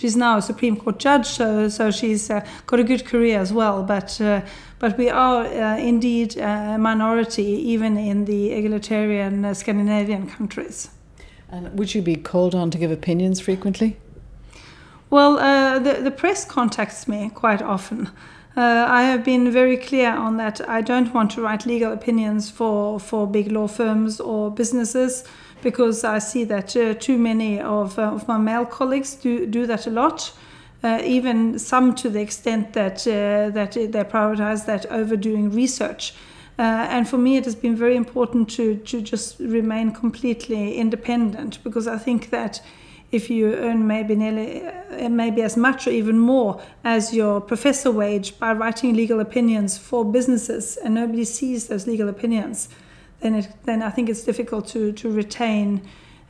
she's 0.00 0.16
now 0.16 0.38
a 0.38 0.42
Supreme 0.42 0.76
Court 0.76 0.98
judge, 0.98 1.26
so, 1.26 1.68
so 1.68 1.90
she's 1.90 2.30
uh, 2.30 2.44
got 2.66 2.80
a 2.80 2.84
good 2.84 3.04
career 3.04 3.38
as 3.38 3.52
well. 3.52 3.82
But 3.82 4.18
uh, 4.20 4.40
but 4.80 4.98
we 4.98 5.08
are 5.08 5.44
uh, 5.44 5.76
indeed 5.78 6.36
a 6.36 6.76
minority 6.76 7.70
even 7.72 7.96
in 7.96 8.24
the 8.24 8.50
egalitarian 8.50 9.44
uh, 9.44 9.54
Scandinavian 9.54 10.26
countries. 10.26 10.90
And 11.48 11.78
would 11.78 11.94
you 11.94 12.02
be 12.02 12.16
called 12.16 12.54
on 12.54 12.70
to 12.72 12.78
give 12.78 12.90
opinions 12.90 13.40
frequently? 13.40 13.96
Well, 15.10 15.38
uh, 15.38 15.78
the 15.78 15.94
the 16.02 16.10
press 16.10 16.44
contacts 16.44 17.06
me 17.06 17.30
quite 17.34 17.62
often. 17.62 18.08
Uh, 18.56 18.86
I 18.88 19.02
have 19.02 19.24
been 19.24 19.52
very 19.52 19.76
clear 19.76 20.10
on 20.12 20.36
that. 20.38 20.60
I 20.68 20.80
don't 20.80 21.14
want 21.14 21.30
to 21.32 21.42
write 21.42 21.66
legal 21.66 21.92
opinions 21.92 22.50
for, 22.50 22.98
for 22.98 23.26
big 23.26 23.52
law 23.52 23.68
firms 23.68 24.20
or 24.20 24.50
businesses 24.50 25.24
because 25.62 26.02
I 26.02 26.18
see 26.18 26.44
that 26.44 26.76
uh, 26.76 26.94
too 26.94 27.16
many 27.16 27.60
of, 27.60 27.98
uh, 27.98 28.14
of 28.14 28.26
my 28.26 28.38
male 28.38 28.66
colleagues 28.66 29.14
do, 29.14 29.46
do 29.46 29.66
that 29.66 29.86
a 29.86 29.90
lot. 29.90 30.32
Uh, 30.82 30.98
even 31.04 31.58
some 31.58 31.94
to 31.94 32.08
the 32.08 32.20
extent 32.20 32.72
that 32.72 33.06
uh, 33.06 33.50
that 33.50 33.72
they 33.72 34.04
prioritize 34.04 34.64
that 34.64 34.86
over 34.86 35.14
doing 35.14 35.50
research. 35.50 36.14
Uh, 36.58 36.86
and 36.90 37.06
for 37.06 37.18
me, 37.18 37.36
it 37.36 37.44
has 37.44 37.54
been 37.54 37.76
very 37.76 37.96
important 37.96 38.48
to 38.48 38.76
to 38.76 39.02
just 39.02 39.38
remain 39.40 39.92
completely 39.92 40.76
independent 40.76 41.62
because 41.64 41.86
I 41.86 41.98
think 41.98 42.30
that 42.30 42.62
if 43.12 43.28
you 43.28 43.54
earn 43.54 43.86
maybe 43.86 44.14
nearly 44.14 44.62
uh, 44.66 45.08
maybe 45.08 45.42
as 45.42 45.56
much 45.56 45.86
or 45.86 45.90
even 45.90 46.18
more 46.18 46.60
as 46.84 47.12
your 47.12 47.40
professor 47.40 47.90
wage 47.90 48.38
by 48.38 48.52
writing 48.52 48.94
legal 48.94 49.20
opinions 49.20 49.76
for 49.76 50.04
businesses 50.04 50.76
and 50.76 50.94
nobody 50.94 51.24
sees 51.24 51.66
those 51.66 51.86
legal 51.86 52.08
opinions 52.08 52.68
then 53.20 53.34
it, 53.34 53.48
then 53.64 53.82
I 53.82 53.90
think 53.90 54.08
it's 54.08 54.22
difficult 54.22 54.66
to 54.68 54.92
to 54.92 55.10
retain 55.10 55.82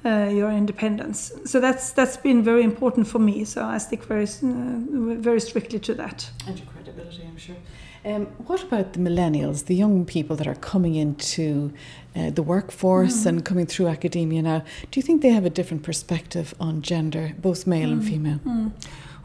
uh, 0.04 0.30
your 0.30 0.50
independence. 0.50 1.32
So 1.44 1.60
that's 1.60 1.92
that's 1.92 2.16
been 2.16 2.42
very 2.42 2.62
important 2.62 3.06
for 3.06 3.18
me. 3.18 3.44
So 3.44 3.64
I 3.64 3.78
stick 3.78 4.04
very 4.04 4.24
uh, 4.24 5.20
very 5.20 5.40
strictly 5.40 5.78
to 5.80 5.94
that. 5.94 6.30
And 6.46 6.58
your 6.58 6.66
credibility, 6.68 7.22
I'm 7.22 7.36
sure. 7.36 7.56
Um, 8.02 8.26
what 8.46 8.62
about 8.62 8.94
the 8.94 8.98
millennials, 8.98 9.66
the 9.66 9.74
young 9.74 10.06
people 10.06 10.34
that 10.36 10.46
are 10.46 10.54
coming 10.54 10.94
into 10.94 11.70
uh, 12.16 12.30
the 12.30 12.42
workforce 12.42 13.24
mm. 13.24 13.26
and 13.26 13.44
coming 13.44 13.66
through 13.66 13.88
academia 13.88 14.40
now? 14.40 14.62
Do 14.90 14.98
you 14.98 15.02
think 15.02 15.20
they 15.20 15.28
have 15.28 15.44
a 15.44 15.50
different 15.50 15.82
perspective 15.82 16.54
on 16.58 16.80
gender, 16.80 17.34
both 17.38 17.66
male 17.66 17.90
mm. 17.90 17.92
and 17.92 18.04
female? 18.04 18.40
Mm. 18.46 18.72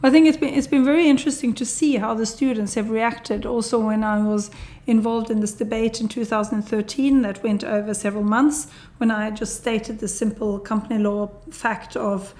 I 0.05 0.11
think 0.11 0.27
it's 0.27 0.37
been 0.37 0.53
it's 0.53 0.67
been 0.67 0.85
very 0.85 1.09
interesting 1.09 1.55
to 1.55 1.65
see 1.65 1.95
how 1.95 2.13
the 2.13 2.27
students 2.27 2.75
have 2.75 2.91
reacted. 2.91 3.43
Also, 3.43 3.79
when 3.79 4.03
I 4.03 4.21
was 4.21 4.51
involved 4.85 5.31
in 5.31 5.39
this 5.39 5.53
debate 5.53 5.99
in 5.99 6.07
2013 6.07 7.23
that 7.23 7.41
went 7.41 7.63
over 7.63 7.91
several 7.95 8.23
months, 8.23 8.67
when 8.97 9.09
I 9.09 9.31
just 9.31 9.55
stated 9.55 9.97
the 9.97 10.07
simple 10.07 10.59
company 10.59 10.99
law 10.99 11.31
fact 11.49 11.97
of 11.97 12.35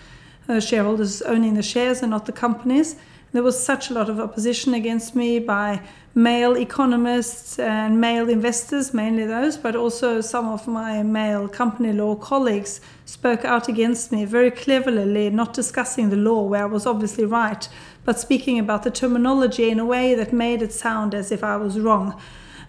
uh, 0.48 0.60
shareholders 0.60 1.24
owning 1.24 1.56
the 1.56 1.64
shares 1.64 2.04
and 2.04 2.12
not 2.12 2.28
the 2.28 2.32
companies. 2.32 2.98
There 3.36 3.44
was 3.44 3.62
such 3.62 3.90
a 3.90 3.94
lot 3.94 4.10
of 4.10 4.18
opposition 4.18 4.74
against 4.74 5.14
me 5.14 5.40
by 5.40 5.82
male 6.16 6.56
economists 6.56 7.60
and 7.60 8.00
male 8.00 8.30
investors, 8.30 8.94
mainly 8.94 9.26
those, 9.26 9.58
but 9.58 9.76
also 9.76 10.22
some 10.22 10.48
of 10.48 10.70
my 10.70 11.04
male 11.04 11.50
company 11.50 11.92
law 11.92 12.16
colleagues 12.16 12.80
spoke 13.04 13.44
out 13.44 13.68
against 13.68 14.14
me 14.14 14.24
very 14.24 14.52
cleverly, 14.52 15.30
not 15.30 15.54
discussing 15.54 16.12
the 16.12 16.16
law 16.16 16.44
where 16.44 16.64
I 16.64 16.68
was 16.68 16.86
obviously 16.86 17.26
right, 17.26 17.68
but 18.06 18.18
speaking 18.18 18.58
about 18.58 18.84
the 18.84 18.90
terminology 18.90 19.70
in 19.70 19.80
a 19.80 19.86
way 19.86 20.16
that 20.16 20.32
made 20.32 20.62
it 20.62 20.72
sound 20.72 21.14
as 21.14 21.30
if 21.30 21.44
I 21.44 21.58
was 21.58 21.78
wrong. 21.78 22.18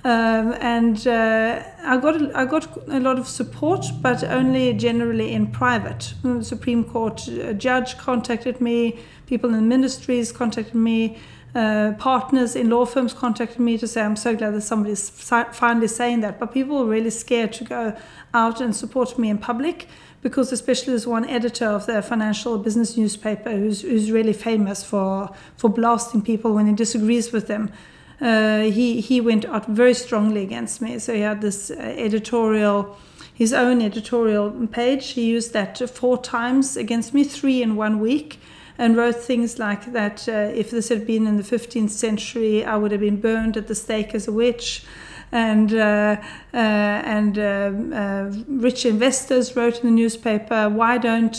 Um, 0.07 0.55
and 0.61 1.05
uh, 1.09 1.65
I 1.83 1.97
got 1.97 2.23
a, 2.23 2.31
I 2.33 2.45
got 2.45 2.69
a 2.87 3.01
lot 3.01 3.19
of 3.19 3.27
support, 3.27 3.87
but 4.01 4.23
only 4.23 4.73
generally 4.73 5.33
in 5.33 5.49
private. 5.49 6.15
The 6.23 6.45
Supreme 6.45 6.85
Court 6.85 7.29
uh, 7.29 7.55
judge 7.55 7.99
contacted 7.99 8.61
me, 8.61 9.01
people 9.27 9.53
in 9.53 9.67
ministries 9.67 10.31
contacted 10.31 10.77
me, 10.77 11.19
uh, 11.57 11.95
partners 11.99 12.55
in 12.55 12.71
law 12.71 12.85
firms 12.85 13.15
contacted 13.15 13.59
me 13.59 13.79
to 13.79 13.89
say, 13.89 14.01
I'm 14.01 14.15
so 14.15 14.37
glad 14.37 14.55
that 14.55 14.61
somebody's 14.61 15.11
finally 15.11 15.89
saying 15.89 16.21
that. 16.21 16.39
But 16.39 16.53
people 16.53 16.79
were 16.79 16.91
really 16.93 17.11
scared 17.11 17.53
to 17.55 17.65
go 17.65 17.97
out 18.33 18.61
and 18.61 18.77
support 18.77 19.19
me 19.19 19.29
in 19.29 19.39
public 19.39 19.89
because, 20.23 20.53
especially, 20.53 20.93
there's 20.93 21.09
one 21.09 21.29
editor 21.29 21.67
of 21.67 21.87
the 21.87 22.01
financial 22.01 22.59
business 22.59 22.97
newspaper 22.97 23.51
who's, 23.51 23.83
who's 23.83 24.13
really 24.13 24.35
famous 24.35 24.85
for, 24.85 25.35
for 25.57 25.69
blasting 25.69 26.23
people 26.23 26.55
when 26.55 26.69
he 26.69 26.75
disagrees 26.75 27.33
with 27.33 27.49
them. 27.49 27.73
Uh, 28.21 28.63
he, 28.63 29.01
he 29.01 29.21
went 29.21 29.45
out 29.45 29.67
very 29.67 29.95
strongly 29.95 30.43
against 30.43 30.81
me. 30.81 30.99
So 30.99 31.15
he 31.15 31.21
had 31.21 31.41
this 31.41 31.71
uh, 31.71 31.75
editorial 31.75 32.97
his 33.37 33.53
own 33.53 33.83
editorial 33.83 34.51
page. 34.69 35.11
He 35.11 35.27
used 35.27 35.53
that 35.53 35.77
four 35.91 36.17
times 36.17 36.75
against 36.75 37.13
me, 37.13 37.23
three 37.23 37.63
in 37.63 37.77
one 37.77 38.01
week 38.01 38.41
and 38.79 38.97
wrote 38.97 39.17
things 39.17 39.59
like 39.59 39.93
that 39.93 40.27
uh, 40.29 40.51
if 40.55 40.71
this 40.71 40.89
had 40.89 41.07
been 41.07 41.27
in 41.27 41.37
the 41.37 41.43
15th 41.43 41.91
century, 41.91 42.65
I 42.65 42.77
would 42.77 42.93
have 42.93 43.01
been 43.01 43.21
burned 43.21 43.57
at 43.57 43.69
the 43.69 43.75
stake 43.75 44.15
as 44.15 44.27
a 44.27 44.33
witch. 44.33 44.85
And 45.33 45.75
uh, 45.75 46.17
uh, 46.55 46.57
and 46.57 47.39
uh, 47.39 47.43
uh, 47.43 48.33
rich 48.49 48.87
investors 48.87 49.57
wrote 49.57 49.81
in 49.81 49.87
the 49.87 49.91
newspaper, 49.91 50.69
why 50.69 50.99
don't 50.99 51.37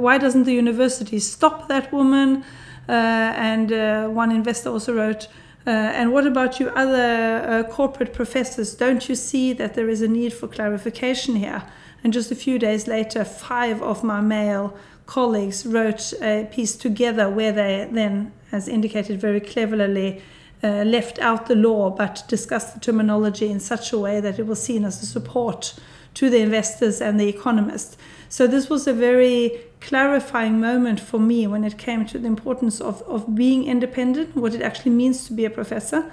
why 0.00 0.18
doesn't 0.18 0.44
the 0.44 0.54
university 0.54 1.18
stop 1.18 1.68
that 1.68 1.92
woman? 1.92 2.44
and 2.88 3.70
one 4.14 4.32
investor 4.32 4.70
also 4.70 4.94
wrote, 4.94 5.28
and 5.70 6.12
what 6.12 6.26
about 6.26 6.60
you 6.60 6.68
other 6.70 7.64
corporate 7.70 8.12
professors? 8.12 8.74
Don't 8.74 9.08
you 9.08 9.14
see 9.14 9.52
that 9.52 9.74
there 9.74 9.88
is 9.88 10.02
a 10.02 10.08
need 10.08 10.32
for 10.32 10.48
clarification 10.48 11.36
here? 11.36 11.64
And 12.02 12.12
just 12.12 12.30
a 12.30 12.34
few 12.34 12.58
days 12.58 12.86
later, 12.86 13.24
five 13.24 13.82
of 13.82 14.04
my 14.04 14.20
male 14.20 14.76
colleagues 15.06 15.66
wrote 15.66 16.12
a 16.20 16.48
piece 16.52 16.76
together 16.76 17.28
where 17.28 17.52
they 17.52 17.88
then, 17.90 18.32
as 18.52 18.68
indicated 18.68 19.20
very 19.20 19.40
cleverly, 19.40 20.22
uh, 20.62 20.82
left 20.84 21.18
out 21.20 21.46
the 21.46 21.54
law 21.54 21.88
but 21.88 22.22
discussed 22.28 22.74
the 22.74 22.80
terminology 22.80 23.48
in 23.48 23.60
such 23.60 23.92
a 23.92 23.98
way 23.98 24.20
that 24.20 24.38
it 24.38 24.46
was 24.46 24.60
seen 24.62 24.84
as 24.84 25.02
a 25.02 25.06
support 25.06 25.74
to 26.14 26.28
the 26.28 26.38
investors 26.38 27.00
and 27.00 27.18
the 27.18 27.28
economists. 27.28 27.96
So 28.28 28.46
this 28.46 28.68
was 28.68 28.86
a 28.86 28.92
very 28.92 29.60
clarifying 29.80 30.60
moment 30.60 31.00
for 31.00 31.18
me 31.18 31.46
when 31.46 31.64
it 31.64 31.78
came 31.78 32.04
to 32.06 32.18
the 32.18 32.26
importance 32.26 32.80
of, 32.80 33.02
of 33.02 33.34
being 33.34 33.64
independent, 33.64 34.36
what 34.36 34.54
it 34.54 34.62
actually 34.62 34.92
means 34.92 35.26
to 35.26 35.32
be 35.32 35.44
a 35.44 35.50
professor. 35.50 36.10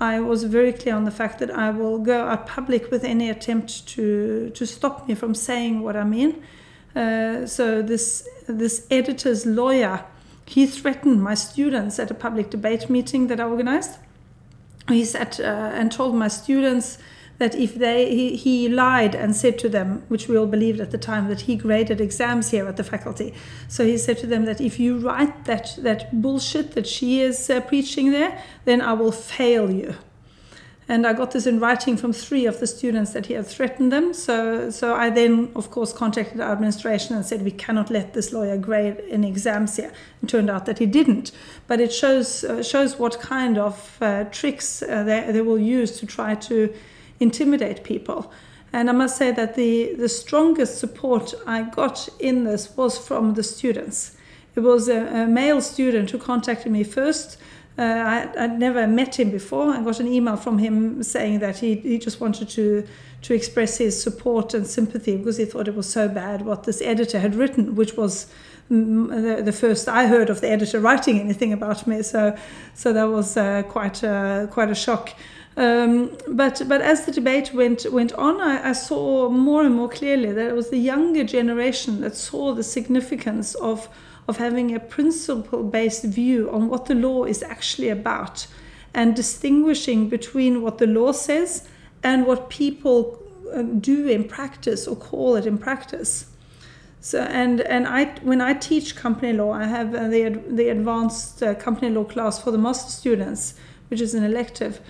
I 0.00 0.18
was 0.18 0.44
very 0.44 0.72
clear 0.72 0.96
on 0.96 1.04
the 1.04 1.12
fact 1.12 1.38
that 1.38 1.50
I 1.50 1.70
will 1.70 1.98
go 1.98 2.26
out 2.26 2.46
public 2.46 2.90
with 2.90 3.04
any 3.04 3.30
attempt 3.30 3.86
to, 3.88 4.50
to 4.50 4.66
stop 4.66 5.06
me 5.06 5.14
from 5.14 5.34
saying 5.34 5.82
what 5.82 5.96
I 5.96 6.04
mean. 6.04 6.42
Uh, 6.94 7.46
so 7.46 7.80
this 7.80 8.28
this 8.48 8.86
editor's 8.90 9.46
lawyer, 9.46 10.04
he 10.44 10.66
threatened 10.66 11.22
my 11.22 11.34
students 11.34 11.98
at 11.98 12.10
a 12.10 12.14
public 12.14 12.50
debate 12.50 12.90
meeting 12.90 13.28
that 13.28 13.40
I 13.40 13.44
organized. 13.44 13.98
He 14.88 15.04
said 15.04 15.40
uh, 15.40 15.44
and 15.44 15.92
told 15.92 16.14
my 16.14 16.28
students 16.28 16.98
that 17.42 17.56
if 17.56 17.74
they 17.74 18.08
he, 18.08 18.36
he, 18.36 18.68
lied 18.68 19.14
and 19.16 19.34
said 19.34 19.58
to 19.58 19.68
them, 19.68 20.04
which 20.08 20.28
we 20.28 20.38
all 20.38 20.46
believed 20.46 20.80
at 20.80 20.92
the 20.92 20.98
time, 20.98 21.28
that 21.28 21.42
he 21.42 21.56
graded 21.56 22.00
exams 22.00 22.50
here 22.52 22.68
at 22.68 22.76
the 22.76 22.84
faculty. 22.84 23.34
So 23.66 23.84
he 23.84 23.98
said 23.98 24.18
to 24.18 24.28
them 24.28 24.44
that 24.44 24.60
if 24.60 24.78
you 24.78 24.98
write 24.98 25.44
that 25.46 25.74
that 25.78 26.22
bullshit 26.22 26.72
that 26.76 26.86
she 26.86 27.20
is 27.20 27.50
uh, 27.50 27.60
preaching 27.60 28.12
there, 28.12 28.40
then 28.64 28.80
I 28.80 28.92
will 28.92 29.12
fail 29.12 29.70
you. 29.70 29.94
And 30.88 31.06
I 31.06 31.12
got 31.14 31.30
this 31.30 31.46
in 31.46 31.58
writing 31.58 31.96
from 31.96 32.12
three 32.12 32.44
of 32.44 32.60
the 32.60 32.66
students 32.66 33.12
that 33.12 33.26
he 33.26 33.34
had 33.34 33.46
threatened 33.46 33.90
them. 33.90 34.12
So, 34.12 34.68
so 34.70 34.94
I 34.94 35.10
then, 35.10 35.50
of 35.54 35.70
course, 35.70 35.92
contacted 35.92 36.40
our 36.40 36.52
administration 36.52 37.16
and 37.16 37.24
said, 37.24 37.42
we 37.42 37.52
cannot 37.52 37.88
let 37.88 38.14
this 38.14 38.32
lawyer 38.32 38.58
grade 38.58 39.02
any 39.08 39.28
exams 39.28 39.76
here. 39.76 39.92
It 40.22 40.28
turned 40.28 40.50
out 40.50 40.66
that 40.66 40.78
he 40.80 40.86
didn't. 40.86 41.32
But 41.66 41.80
it 41.80 41.92
shows, 41.92 42.44
uh, 42.44 42.62
shows 42.62 42.98
what 42.98 43.20
kind 43.20 43.58
of 43.58 43.96
uh, 44.02 44.24
tricks 44.24 44.82
uh, 44.82 45.04
they, 45.04 45.32
they 45.32 45.40
will 45.40 45.58
use 45.58 45.98
to 46.00 46.06
try 46.06 46.34
to 46.34 46.74
intimidate 47.22 47.84
people. 47.84 48.32
And 48.72 48.88
I 48.88 48.92
must 48.92 49.16
say 49.16 49.32
that 49.32 49.54
the, 49.54 49.94
the 49.94 50.08
strongest 50.08 50.78
support 50.78 51.34
I 51.46 51.62
got 51.62 52.08
in 52.18 52.44
this 52.44 52.76
was 52.76 52.98
from 52.98 53.34
the 53.34 53.42
students. 53.42 54.16
It 54.54 54.60
was 54.60 54.88
a, 54.88 55.06
a 55.22 55.26
male 55.26 55.60
student 55.60 56.10
who 56.10 56.18
contacted 56.18 56.72
me 56.72 56.84
first 56.84 57.38
uh, 57.78 58.28
I, 58.36 58.46
would 58.46 58.58
never 58.58 58.86
met 58.86 59.18
him 59.18 59.30
before. 59.30 59.70
I 59.70 59.82
got 59.82 59.98
an 59.98 60.06
email 60.06 60.36
from 60.36 60.58
him 60.58 61.02
saying 61.02 61.38
that 61.38 61.58
he, 61.58 61.76
he 61.76 61.98
just 61.98 62.20
wanted 62.20 62.48
to 62.50 62.86
to 63.22 63.34
express 63.34 63.78
his 63.78 64.02
support 64.02 64.52
and 64.52 64.66
sympathy 64.66 65.16
because 65.16 65.36
he 65.36 65.44
thought 65.44 65.68
it 65.68 65.76
was 65.76 65.88
so 65.88 66.08
bad 66.08 66.42
what 66.42 66.64
this 66.64 66.82
editor 66.82 67.20
had 67.20 67.36
written, 67.36 67.76
which 67.76 67.96
was 67.96 68.26
the, 68.68 69.42
the 69.44 69.52
first 69.52 69.88
I 69.88 70.08
heard 70.08 70.28
of 70.28 70.40
the 70.40 70.50
editor 70.50 70.80
writing 70.80 71.20
anything 71.20 71.52
about 71.52 71.86
me. 71.86 72.02
So 72.02 72.36
so 72.74 72.92
that 72.92 73.04
was 73.04 73.36
uh, 73.36 73.62
quite 73.68 74.02
a, 74.02 74.48
quite 74.50 74.70
a 74.70 74.74
shock. 74.74 75.14
Um, 75.56 76.16
but 76.28 76.62
but 76.66 76.80
as 76.80 77.04
the 77.04 77.12
debate 77.12 77.52
went 77.52 77.84
went 77.92 78.12
on, 78.14 78.40
I, 78.40 78.70
I, 78.70 78.72
saw 78.72 79.28
more 79.28 79.64
and 79.64 79.74
more 79.74 79.88
clearly 79.88 80.32
that 80.32 80.46
it 80.48 80.54
was 80.54 80.70
the 80.70 80.78
younger 80.78 81.24
generation 81.24 82.00
that 82.00 82.16
saw 82.16 82.54
the 82.54 82.62
significance 82.62 83.54
of 83.56 83.88
of 84.28 84.38
having 84.38 84.74
a 84.74 84.80
principle 84.80 85.62
based 85.62 86.04
view 86.04 86.50
on 86.50 86.68
what 86.70 86.86
the 86.86 86.94
law 86.94 87.24
is 87.24 87.42
actually 87.42 87.90
about 87.90 88.46
and 88.94 89.14
distinguishing 89.14 90.08
between 90.08 90.62
what 90.62 90.78
the 90.78 90.86
law 90.86 91.12
says 91.12 91.68
and 92.02 92.26
what 92.26 92.48
people 92.48 93.22
uh, 93.52 93.62
do 93.62 94.08
in 94.08 94.24
practice 94.24 94.86
or 94.86 94.96
call 94.96 95.36
it 95.36 95.46
in 95.46 95.58
practice. 95.58 96.26
So 97.00 97.20
and 97.22 97.60
and 97.62 97.86
I 97.86 98.06
when 98.22 98.40
I 98.40 98.54
teach 98.54 98.96
company 98.96 99.32
law, 99.32 99.52
I 99.52 99.64
have 99.64 99.94
uh, 99.94 100.08
the 100.08 100.40
the 100.48 100.68
advanced 100.68 101.42
uh, 101.42 101.54
company 101.56 101.90
law 101.90 102.04
class 102.04 102.42
for 102.42 102.52
the 102.52 102.58
master 102.58 102.90
students, 102.90 103.54
which 103.88 104.00
is 104.00 104.14
an 104.14 104.24
elective. 104.24 104.80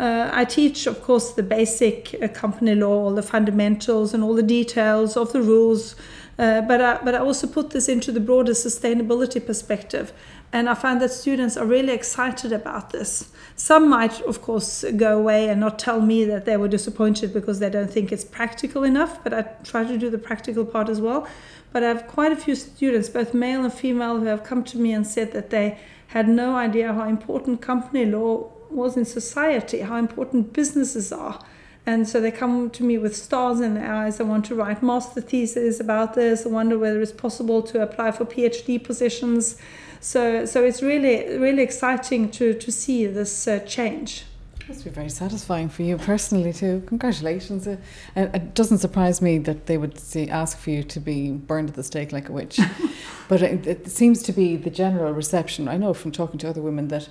Uh, 0.00 0.30
I 0.32 0.46
teach, 0.46 0.86
of 0.86 1.02
course, 1.02 1.32
the 1.32 1.42
basic 1.42 2.16
uh, 2.22 2.28
company 2.28 2.74
law, 2.74 3.04
all 3.04 3.14
the 3.14 3.22
fundamentals 3.22 4.14
and 4.14 4.24
all 4.24 4.34
the 4.34 4.42
details 4.42 5.14
of 5.14 5.34
the 5.34 5.42
rules, 5.42 5.94
uh, 6.38 6.62
but, 6.62 6.80
I, 6.80 6.98
but 7.04 7.14
I 7.14 7.18
also 7.18 7.46
put 7.46 7.68
this 7.68 7.86
into 7.86 8.10
the 8.10 8.18
broader 8.18 8.52
sustainability 8.52 9.44
perspective. 9.44 10.14
And 10.54 10.70
I 10.70 10.74
find 10.74 11.02
that 11.02 11.10
students 11.10 11.58
are 11.58 11.66
really 11.66 11.92
excited 11.92 12.50
about 12.50 12.90
this. 12.90 13.30
Some 13.56 13.90
might, 13.90 14.22
of 14.22 14.40
course, 14.40 14.86
go 14.96 15.18
away 15.18 15.50
and 15.50 15.60
not 15.60 15.78
tell 15.78 16.00
me 16.00 16.24
that 16.24 16.46
they 16.46 16.56
were 16.56 16.66
disappointed 16.66 17.34
because 17.34 17.58
they 17.58 17.68
don't 17.68 17.92
think 17.92 18.10
it's 18.10 18.24
practical 18.24 18.84
enough, 18.84 19.22
but 19.22 19.34
I 19.34 19.42
try 19.64 19.84
to 19.84 19.98
do 19.98 20.08
the 20.08 20.16
practical 20.16 20.64
part 20.64 20.88
as 20.88 20.98
well. 20.98 21.28
But 21.74 21.84
I 21.84 21.88
have 21.88 22.06
quite 22.06 22.32
a 22.32 22.36
few 22.36 22.54
students, 22.54 23.10
both 23.10 23.34
male 23.34 23.64
and 23.64 23.72
female, 23.72 24.18
who 24.18 24.24
have 24.24 24.44
come 24.44 24.64
to 24.64 24.78
me 24.78 24.94
and 24.94 25.06
said 25.06 25.32
that 25.32 25.50
they 25.50 25.78
had 26.06 26.26
no 26.26 26.56
idea 26.56 26.94
how 26.94 27.06
important 27.06 27.60
company 27.60 28.06
law 28.06 28.50
was 28.72 28.96
in 28.96 29.04
society, 29.04 29.80
how 29.80 29.96
important 29.96 30.52
businesses 30.52 31.12
are 31.12 31.38
and 31.86 32.06
so 32.08 32.20
they 32.20 32.30
come 32.30 32.70
to 32.70 32.84
me 32.84 32.98
with 32.98 33.16
stars 33.16 33.60
in 33.60 33.74
their 33.74 33.92
eyes. 33.92 34.20
I 34.20 34.24
want 34.24 34.44
to 34.46 34.54
write 34.54 34.82
master 34.82 35.20
theses 35.20 35.80
about 35.80 36.14
this. 36.14 36.44
I 36.44 36.48
wonder 36.48 36.78
whether 36.78 37.00
it's 37.00 37.12
possible 37.12 37.62
to 37.62 37.82
apply 37.82 38.12
for 38.12 38.24
PhD 38.24 38.82
positions. 38.82 39.56
So, 40.00 40.44
so 40.44 40.62
it's 40.62 40.82
really, 40.82 41.38
really 41.38 41.62
exciting 41.62 42.30
to, 42.32 42.54
to 42.54 42.72
see 42.72 43.06
this 43.06 43.48
uh, 43.48 43.60
change. 43.60 44.24
It 44.60 44.68
must 44.68 44.84
be 44.84 44.90
very 44.90 45.08
satisfying 45.08 45.68
for 45.68 45.82
you 45.82 45.96
personally 45.96 46.52
too. 46.52 46.82
Congratulations! 46.86 47.66
Uh, 47.66 47.76
it 48.14 48.54
doesn't 48.54 48.78
surprise 48.78 49.20
me 49.20 49.38
that 49.38 49.66
they 49.66 49.76
would 49.76 49.98
see, 49.98 50.28
ask 50.28 50.58
for 50.58 50.70
you 50.70 50.84
to 50.84 51.00
be 51.00 51.32
burned 51.32 51.70
at 51.70 51.74
the 51.74 51.82
stake 51.82 52.12
like 52.12 52.28
a 52.28 52.32
witch, 52.32 52.60
but 53.28 53.42
it, 53.42 53.66
it 53.66 53.88
seems 53.88 54.22
to 54.22 54.32
be 54.32 54.56
the 54.56 54.70
general 54.70 55.12
reception. 55.12 55.66
I 55.66 55.76
know 55.76 55.92
from 55.92 56.12
talking 56.12 56.38
to 56.38 56.48
other 56.48 56.62
women 56.62 56.86
that 56.88 57.08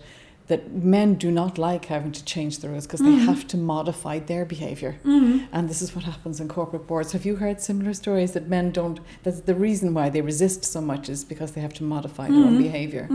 that 0.49 0.71
men 0.73 1.13
do 1.13 1.31
not 1.31 1.57
like 1.57 1.85
having 1.85 2.11
to 2.11 2.23
change 2.25 2.59
the 2.59 2.67
rules 2.69 2.85
because 2.85 2.99
they 2.99 3.11
have 3.31 3.47
to 3.47 3.55
modify 3.55 4.17
their 4.19 4.45
behavior. 4.45 4.99
And 5.53 5.69
this 5.69 5.81
is 5.81 5.95
what 5.95 6.03
happens 6.03 6.39
in 6.41 6.47
corporate 6.49 6.85
boards. 6.87 7.11
Have 7.13 7.25
you 7.25 7.35
heard 7.37 7.61
similar 7.61 7.93
stories 7.93 8.31
that 8.33 8.47
men 8.47 8.71
don't? 8.71 8.99
That's 9.23 9.41
the 9.41 9.55
reason 9.55 9.93
why 9.93 10.09
they 10.09 10.21
resist 10.21 10.65
so 10.65 10.81
much 10.81 11.07
is 11.07 11.23
because 11.23 11.51
they 11.53 11.61
have 11.61 11.73
to 11.75 11.83
modify 11.83 12.27
their 12.29 12.43
own 12.43 12.57
behavior. 12.57 13.07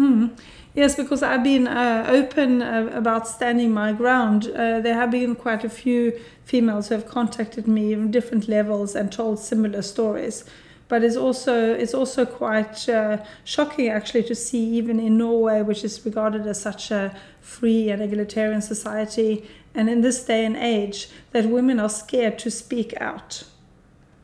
Yes, 0.75 0.97
because 0.97 1.23
I've 1.23 1.45
been 1.45 1.69
uh, 1.69 2.07
open 2.09 2.61
uh, 2.61 2.91
about 2.93 3.29
standing 3.29 3.71
my 3.73 3.93
ground. 3.93 4.47
Uh, 4.49 4.81
there 4.81 4.95
have 4.95 5.11
been 5.11 5.37
quite 5.37 5.63
a 5.65 5.69
few 5.69 6.19
females 6.45 6.89
who 6.89 6.95
have 6.95 7.07
contacted 7.09 7.69
me 7.69 7.95
from 7.95 8.11
different 8.11 8.49
levels 8.49 8.97
and 8.97 9.13
told 9.13 9.39
similar 9.39 9.83
stories. 9.83 10.45
But 10.89 11.03
it's 11.03 11.17
also 11.17 11.75
it's 11.75 11.95
also 11.95 12.27
quite 12.27 12.89
uh, 12.89 13.19
shocking 13.45 13.89
actually 13.89 14.25
to 14.25 14.35
see 14.35 14.65
even 14.77 15.01
in 15.01 15.17
Norway, 15.17 15.63
which 15.63 15.83
is 15.85 16.05
regarded 16.05 16.47
as 16.47 16.61
such 16.61 16.91
a 16.91 17.17
free 17.41 17.91
and 17.91 18.03
egalitarian 18.03 18.63
society, 18.63 19.49
and 19.75 19.89
in 19.89 20.03
this 20.03 20.25
day 20.25 20.45
and 20.45 20.57
age, 20.57 21.09
that 21.33 21.47
women 21.47 21.81
are 21.81 21.89
scared 21.89 22.39
to 22.41 22.51
speak 22.51 22.95
out. 23.01 23.45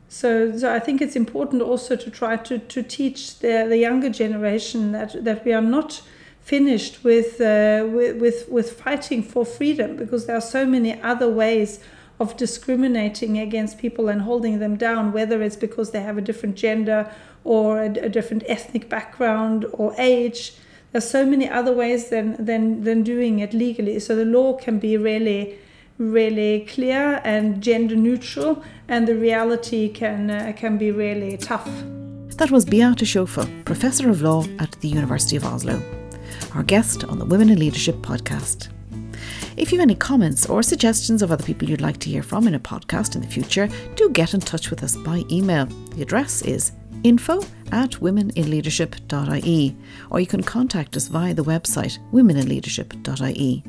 So, 0.07 0.57
so 0.57 0.75
I 0.75 0.79
think 0.79 1.01
it's 1.01 1.15
important 1.15 1.61
also 1.61 1.95
to 1.95 2.11
try 2.11 2.35
to, 2.35 2.59
to 2.59 2.83
teach 2.83 3.39
the, 3.39 3.65
the 3.67 3.77
younger 3.77 4.09
generation 4.09 4.91
that, 4.91 5.23
that 5.23 5.45
we 5.45 5.53
are 5.53 5.61
not 5.61 6.01
finished 6.41 7.01
with, 7.03 7.39
uh, 7.39 7.87
with, 7.89 8.17
with, 8.17 8.49
with 8.49 8.73
fighting 8.73 9.23
for 9.23 9.45
freedom 9.45 9.95
because 9.95 10.25
there 10.25 10.35
are 10.35 10.41
so 10.41 10.65
many 10.65 11.01
other 11.01 11.29
ways 11.29 11.79
of 12.21 12.37
discriminating 12.37 13.37
against 13.37 13.77
people 13.77 14.05
and 14.07 14.21
holding 14.21 14.59
them 14.59 14.75
down, 14.77 15.11
whether 15.11 15.41
it's 15.41 15.55
because 15.67 15.91
they 15.91 16.01
have 16.01 16.17
a 16.17 16.25
different 16.29 16.55
gender 16.55 17.11
or 17.43 17.81
a, 17.81 17.89
a 18.07 18.09
different 18.09 18.43
ethnic 18.47 18.89
background 18.89 19.65
or 19.73 19.93
age. 19.97 20.53
There's 20.91 21.09
so 21.09 21.25
many 21.25 21.47
other 21.49 21.73
ways 21.73 22.09
than, 22.09 22.27
than, 22.45 22.83
than 22.83 23.03
doing 23.03 23.39
it 23.39 23.53
legally. 23.53 23.99
So 23.99 24.15
the 24.15 24.25
law 24.25 24.53
can 24.53 24.79
be 24.79 24.97
really 24.97 25.57
really 26.01 26.65
clear 26.65 27.21
and 27.23 27.61
gender 27.61 27.95
neutral, 27.95 28.63
and 28.87 29.07
the 29.07 29.15
reality 29.15 29.87
can 29.87 30.31
uh, 30.31 30.51
can 30.55 30.77
be 30.77 30.91
really 30.91 31.37
tough. 31.37 31.69
That 32.37 32.49
was 32.49 32.65
Beate 32.65 33.05
Sjåfjell, 33.05 33.65
Professor 33.65 34.09
of 34.09 34.21
Law 34.21 34.43
at 34.59 34.71
the 34.81 34.87
University 34.87 35.37
of 35.37 35.45
Oslo, 35.45 35.79
our 36.55 36.63
guest 36.63 37.03
on 37.03 37.19
the 37.19 37.25
Women 37.25 37.49
in 37.49 37.59
Leadership 37.59 37.95
podcast. 37.97 38.69
If 39.61 39.71
you 39.71 39.77
have 39.77 39.85
any 39.85 39.93
comments 39.93 40.47
or 40.47 40.63
suggestions 40.63 41.21
of 41.21 41.31
other 41.31 41.43
people 41.43 41.69
you'd 41.69 41.81
like 41.81 41.99
to 41.99 42.09
hear 42.09 42.23
from 42.23 42.47
in 42.47 42.55
a 42.55 42.59
podcast 42.59 43.13
in 43.13 43.21
the 43.21 43.27
future, 43.27 43.69
do 43.95 44.09
get 44.09 44.33
in 44.33 44.39
touch 44.39 44.71
with 44.71 44.81
us 44.81 44.95
by 44.95 45.21
email. 45.29 45.67
The 45.67 46.01
address 46.01 46.41
is 46.41 46.71
info 47.03 47.43
at 47.71 47.91
womeninleadership.ie, 47.91 49.77
or 50.09 50.19
you 50.19 50.25
can 50.25 50.41
contact 50.41 50.97
us 50.97 51.09
via 51.09 51.35
the 51.35 51.43
website 51.43 51.99
womeninleadership.ie. 52.11 53.63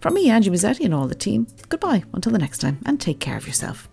From 0.00 0.14
me, 0.14 0.30
Angie 0.30 0.50
Mezzetti, 0.50 0.84
and 0.84 0.94
all 0.94 1.08
the 1.08 1.14
team, 1.16 1.48
goodbye 1.68 2.04
until 2.14 2.30
the 2.30 2.38
next 2.38 2.58
time, 2.58 2.78
and 2.86 3.00
take 3.00 3.18
care 3.18 3.36
of 3.36 3.48
yourself. 3.48 3.88